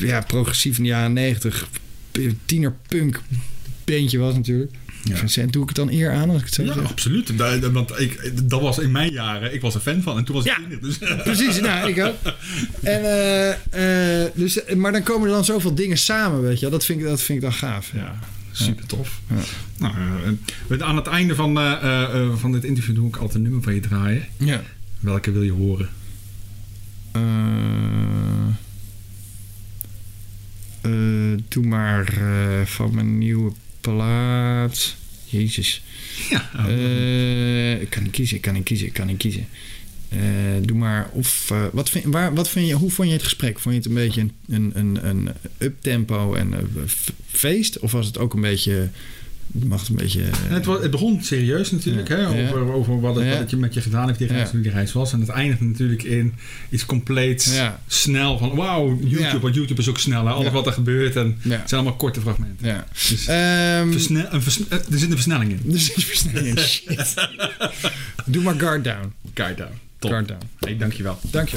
ja, 0.00 0.20
progressief 0.20 0.76
in 0.76 0.82
de 0.82 0.88
jaren 0.88 1.12
negentig 1.12 1.68
tienerpunk 2.44 3.20
bandje 3.84 4.18
was 4.18 4.34
natuurlijk. 4.34 4.72
Vincent, 5.12 5.52
doe 5.52 5.62
ik 5.62 5.68
het 5.68 5.76
dan 5.76 5.90
eer 5.90 6.10
aan 6.12 6.28
als 6.30 6.38
ik 6.38 6.44
het 6.44 6.54
zo 6.54 6.62
Ja, 6.62 6.72
zeg? 6.72 6.90
absoluut. 6.90 7.38
Da- 7.38 7.56
da- 7.56 7.70
Want 7.70 8.00
ik, 8.00 8.32
dat 8.48 8.60
was 8.60 8.78
in 8.78 8.90
mijn 8.90 9.12
jaren, 9.12 9.54
ik 9.54 9.60
was 9.60 9.74
er 9.74 9.80
fan 9.80 10.02
van 10.02 10.18
en 10.18 10.24
toen 10.24 10.34
was 10.34 10.44
ik 10.44 10.52
tiener. 10.54 10.80
Dus. 10.80 10.98
Precies, 11.24 11.60
nou, 11.60 11.88
ik 11.90 12.04
ook. 12.04 12.14
En, 12.82 13.02
eh, 13.04 14.22
eh, 14.24 14.30
dus, 14.34 14.58
maar 14.76 14.92
dan 14.92 15.02
komen 15.02 15.28
er 15.28 15.34
dan 15.34 15.44
zoveel 15.44 15.74
dingen 15.74 15.98
samen, 15.98 16.42
weet 16.42 16.60
je. 16.60 16.68
Dat 16.68 16.84
vind 16.84 17.00
ik, 17.00 17.06
dat 17.06 17.20
vind 17.22 17.38
ik 17.38 17.44
dan 17.44 17.52
gaaf. 17.52 17.90
Ja, 17.94 18.18
super 18.52 18.86
tof. 18.86 19.20
Nou, 19.78 19.94
eh, 20.68 20.78
aan 20.80 20.96
het 20.96 21.06
einde 21.06 21.34
van, 21.34 21.58
eh, 21.58 21.72
eh, 21.72 22.02
eh, 22.02 22.36
van 22.36 22.52
dit 22.52 22.64
interview 22.64 22.94
doe 22.94 23.08
ik 23.08 23.16
altijd 23.16 23.34
een 23.34 23.42
nummer 23.42 23.62
van 23.62 23.74
je 23.74 23.80
draaien. 23.80 24.24
Ja. 24.36 24.62
Welke 25.00 25.30
wil 25.32 25.42
je 25.42 25.52
horen? 25.52 25.88
Eh, 27.12 28.46
eh, 30.80 31.38
doe 31.48 31.66
maar 31.66 32.16
eh, 32.16 32.66
van 32.66 32.94
mijn 32.94 33.18
nieuwe 33.18 33.52
plaat. 33.80 34.96
Jezus. 35.24 35.82
Ja. 36.30 36.66
Ik 37.80 37.90
kan 37.90 38.02
niet 38.02 38.12
kiezen, 38.12 38.36
ik 38.36 38.42
kan 38.42 38.54
niet 38.54 38.64
kiezen, 38.64 38.86
ik 38.86 38.92
kan 38.92 39.06
niet 39.06 39.16
kiezen. 39.16 39.46
Doe 40.60 40.76
maar 40.76 41.08
of 41.12 41.52
wat 41.72 41.90
vind, 41.90 42.04
waar, 42.04 42.34
wat 42.34 42.48
vind 42.48 42.66
je, 42.66 42.74
hoe 42.74 42.90
vond 42.90 43.08
je 43.08 43.14
het 43.14 43.22
gesprek? 43.22 43.58
Vond 43.58 43.74
je 43.74 43.80
het 43.80 43.88
een 43.88 43.96
beetje 43.96 44.20
een, 44.20 44.32
een, 44.48 44.70
een, 44.74 45.08
een 45.08 45.34
uptempo 45.58 46.34
en 46.34 46.52
een 46.52 46.88
feest? 47.26 47.78
Of 47.78 47.92
was 47.92 48.06
het 48.06 48.18
ook 48.18 48.34
een 48.34 48.40
beetje, 48.40 48.90
het 49.70 49.88
een 49.88 49.94
beetje... 49.96 50.22
eh, 50.22 50.30
Het, 50.80 50.90
begon 50.90 51.22
serieus 51.22 51.70
natuurlijk, 51.70 52.08
Ja. 52.08 52.16
hè, 52.16 52.22
Ja. 52.40 52.48
over, 52.48 52.72
over 52.72 53.00
wat, 53.00 53.14
het, 53.14 53.24
Ja. 53.24 53.30
wat 53.30 53.38
het 53.38 53.50
je 53.50 53.56
met 53.56 53.74
je 53.74 53.80
gedaan 53.80 54.06
heeft, 54.06 54.18
die 54.18 54.28
reis, 54.28 54.50
die 54.52 54.70
reis 54.70 54.92
was. 54.92 55.12
En 55.12 55.20
het 55.20 55.28
eindigt 55.28 55.60
natuurlijk 55.60 56.02
in 56.02 56.34
iets 56.70 56.86
compleet 56.86 57.62
snel 57.86 58.38
van, 58.38 58.54
wauw, 58.54 58.98
YouTube, 59.04 59.40
want 59.40 59.54
YouTube 59.54 59.80
is 59.80 59.88
ook 59.88 59.98
snel, 59.98 60.26
hè, 60.26 60.32
alles 60.32 60.52
wat 60.52 60.66
er 60.66 60.72
gebeurt. 60.72 61.16
En 61.16 61.26
het 61.26 61.68
zijn 61.68 61.80
allemaal 61.80 61.96
korte 61.96 62.20
fragmenten. 62.20 62.84
Dus 63.08 63.26
Ehm, 63.26 63.90
versne- 63.90 64.28
een 64.30 64.42
eh, 64.68 64.78
er 64.92 64.98
zit 64.98 65.02
een 65.10 65.10
versnelling 65.10 65.50
in. 65.52 65.60
Er 65.72 65.78
zit 65.78 65.96
een 65.96 66.02
versnelling 66.02 66.46
in, 66.46 66.58
shit. 66.58 67.14
Doe 68.26 68.42
maar 68.42 68.58
guard 68.58 68.84
down. 68.84 69.12
Guard 69.34 69.56
down. 69.56 69.72
Top. 69.98 70.10
Guard 70.10 70.28
down. 70.28 70.40
Hey, 70.60 70.76
dankjewel. 70.76 71.18
Dank 71.30 71.48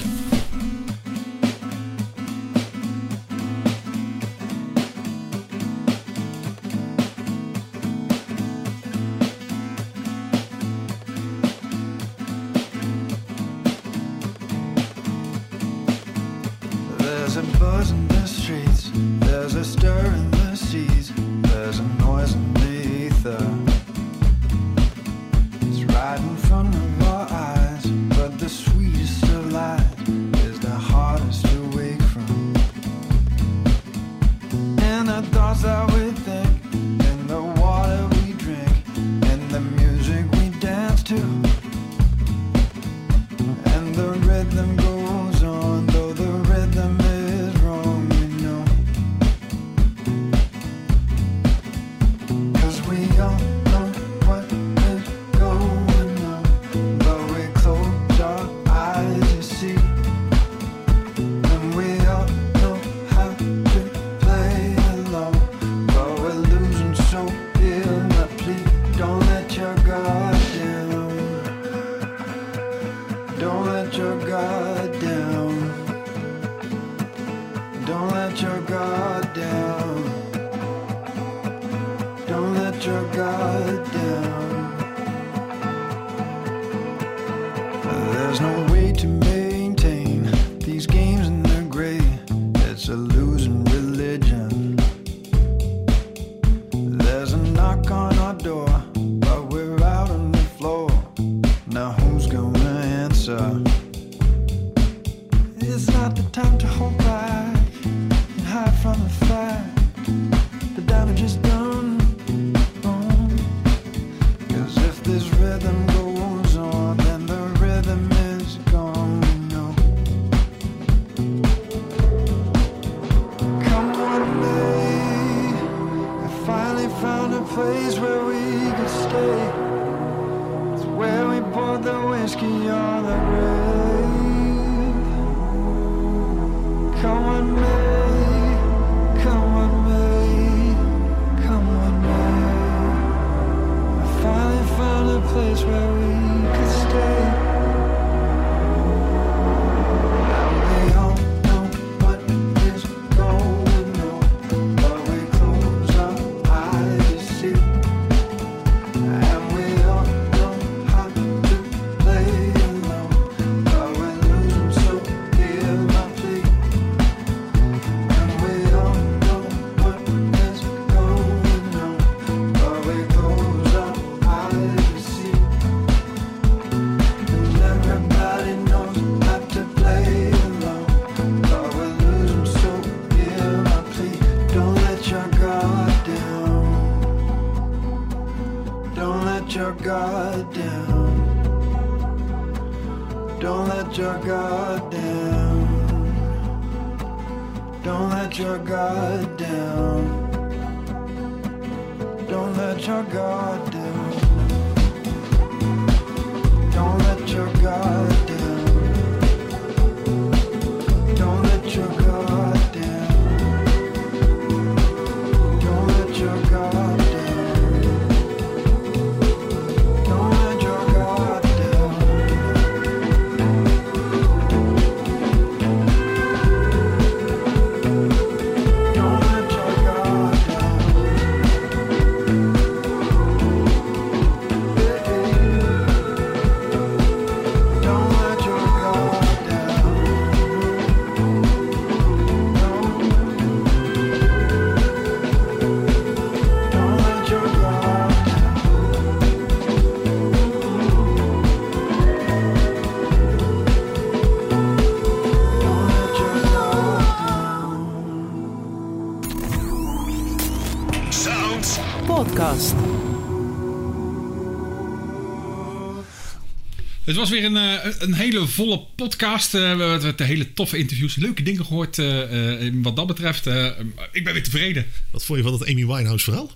Het 267.13 267.21
was 267.21 267.31
weer 267.31 267.43
een, 267.43 267.57
eh, 267.57 267.91
een 267.99 268.13
hele 268.13 268.47
volle 268.47 268.85
podcast. 268.95 269.53
Eh, 269.53 269.61
we 269.61 269.67
hebben 269.67 269.99
we 269.99 270.05
hebben 270.05 270.25
hele 270.25 270.53
toffe 270.53 270.77
interviews, 270.77 271.15
leuke 271.15 271.43
dingen 271.43 271.65
gehoord 271.65 271.99
eh, 271.99 272.65
eh, 272.65 272.73
wat 272.81 272.95
dat 272.95 273.07
betreft. 273.07 273.47
Eh, 273.47 273.65
ik 274.11 274.23
ben 274.23 274.33
weer 274.33 274.43
tevreden. 274.43 274.85
Wat 275.11 275.25
vond 275.25 275.37
je 275.37 275.43
van 275.43 275.57
dat 275.57 275.67
Amy 275.67 275.85
Winehouse 275.85 276.23
verhaal? 276.23 276.51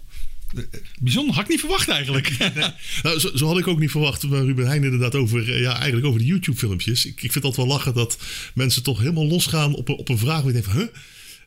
Bijzonder, 0.99 1.35
had 1.35 1.43
ik 1.43 1.49
niet 1.49 1.59
verwacht 1.59 1.89
eigenlijk. 1.89 2.31
Nou, 3.03 3.19
zo, 3.19 3.29
zo 3.35 3.47
had 3.47 3.57
ik 3.57 3.67
ook 3.67 3.79
niet 3.79 3.91
verwacht. 3.91 4.23
Maar 4.23 4.43
Ruben 4.43 4.67
Heijn 4.67 4.83
inderdaad 4.83 5.15
over, 5.15 5.53
eh, 5.53 5.61
ja, 5.61 5.75
eigenlijk 5.75 6.05
over 6.05 6.19
de 6.19 6.25
YouTube-filmpjes. 6.25 7.05
Ik, 7.05 7.11
ik 7.11 7.19
vind 7.19 7.33
het 7.33 7.43
altijd 7.43 7.67
wel 7.67 7.75
lachen 7.75 7.93
dat 7.93 8.17
mensen 8.53 8.83
toch 8.83 8.99
helemaal 8.99 9.27
losgaan 9.27 9.75
op 9.75 9.89
een, 9.89 9.95
op 9.95 10.09
een 10.09 10.17
vraag. 10.17 10.37
Waar 10.37 10.45
je 10.45 10.51
denkt 10.51 10.67
van, 10.67 10.77
huh? 10.77 10.87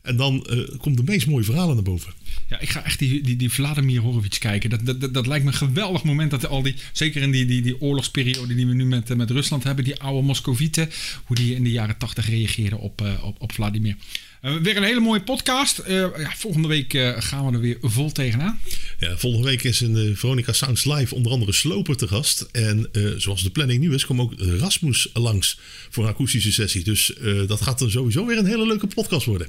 En 0.03 0.17
dan 0.17 0.47
eh 0.47 0.59
komt 0.79 0.97
de 0.97 1.03
meest 1.03 1.27
mooie 1.27 1.45
verhalen 1.45 1.75
naar 1.75 1.85
boven. 1.85 2.13
Ja, 2.49 2.61
ik 2.61 2.71
ga 2.71 2.85
echt 2.85 2.99
die, 2.99 3.23
die, 3.23 3.37
die 3.37 3.51
Vladimir 3.51 4.01
Horowitz 4.01 4.39
kijken. 4.39 4.71
Dat, 4.71 4.87
dat, 4.87 5.01
dat, 5.01 5.15
dat 5.15 5.27
lijkt 5.27 5.45
me 5.45 5.51
een 5.51 5.57
geweldig 5.57 6.03
moment 6.03 6.31
dat 6.31 6.47
al 6.47 6.63
die, 6.63 6.75
zeker 6.93 7.23
in 7.23 7.31
die, 7.31 7.47
die, 7.47 7.63
die 7.63 7.81
oorlogsperiode 7.81 8.55
die 8.55 8.67
we 8.67 8.75
nu 8.75 8.85
met, 8.85 9.11
eh, 9.11 9.17
met 9.17 9.31
Rusland 9.31 9.65
hebben, 9.65 9.85
die 9.85 10.01
oude 10.01 10.27
Moscovieten, 10.27 10.91
hoe 11.25 11.37
die 11.37 11.55
in 11.55 11.65
de 11.65 11.71
jaren 11.71 11.97
tachtig 11.97 12.29
reageerden 12.29 12.79
op, 12.79 13.01
eh, 13.01 13.25
op, 13.25 13.37
op 13.41 13.53
Vladimir. 13.53 13.97
Weer 14.41 14.77
een 14.77 14.83
hele 14.83 15.01
mooie 15.01 15.23
podcast. 15.23 15.83
Ja, 15.87 16.33
volgende 16.37 16.69
week 16.69 16.93
gaan 17.19 17.47
we 17.47 17.53
er 17.53 17.61
weer 17.61 17.77
vol 17.81 18.13
tegenaan. 18.13 18.59
Ja, 18.99 19.17
volgende 19.17 19.47
week 19.47 19.63
is 19.63 19.83
in 19.83 20.17
Veronica 20.17 20.53
Sounds 20.53 20.85
Live 20.85 21.15
onder 21.15 21.33
andere 21.33 21.53
Sloper 21.53 21.97
te 21.97 22.09
gast. 22.09 22.49
En 22.53 22.89
zoals 23.17 23.43
de 23.43 23.51
planning 23.51 23.81
nu 23.81 23.95
is, 23.95 24.07
komt 24.07 24.21
ook 24.21 24.35
Rasmus 24.37 25.11
langs 25.13 25.59
voor 25.91 26.05
een 26.05 26.11
akoestische 26.11 26.53
sessie. 26.53 26.85
Dus 26.85 27.13
dat 27.47 27.61
gaat 27.61 27.79
dan 27.79 27.91
sowieso 27.91 28.27
weer 28.27 28.39
een 28.39 28.47
hele 28.47 28.67
leuke 28.67 28.87
podcast 28.87 29.27
worden. 29.27 29.49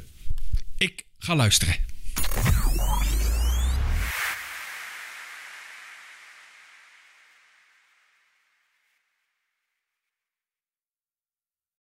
Ik 0.81 1.05
ga 1.19 1.35
luisteren. 1.35 1.75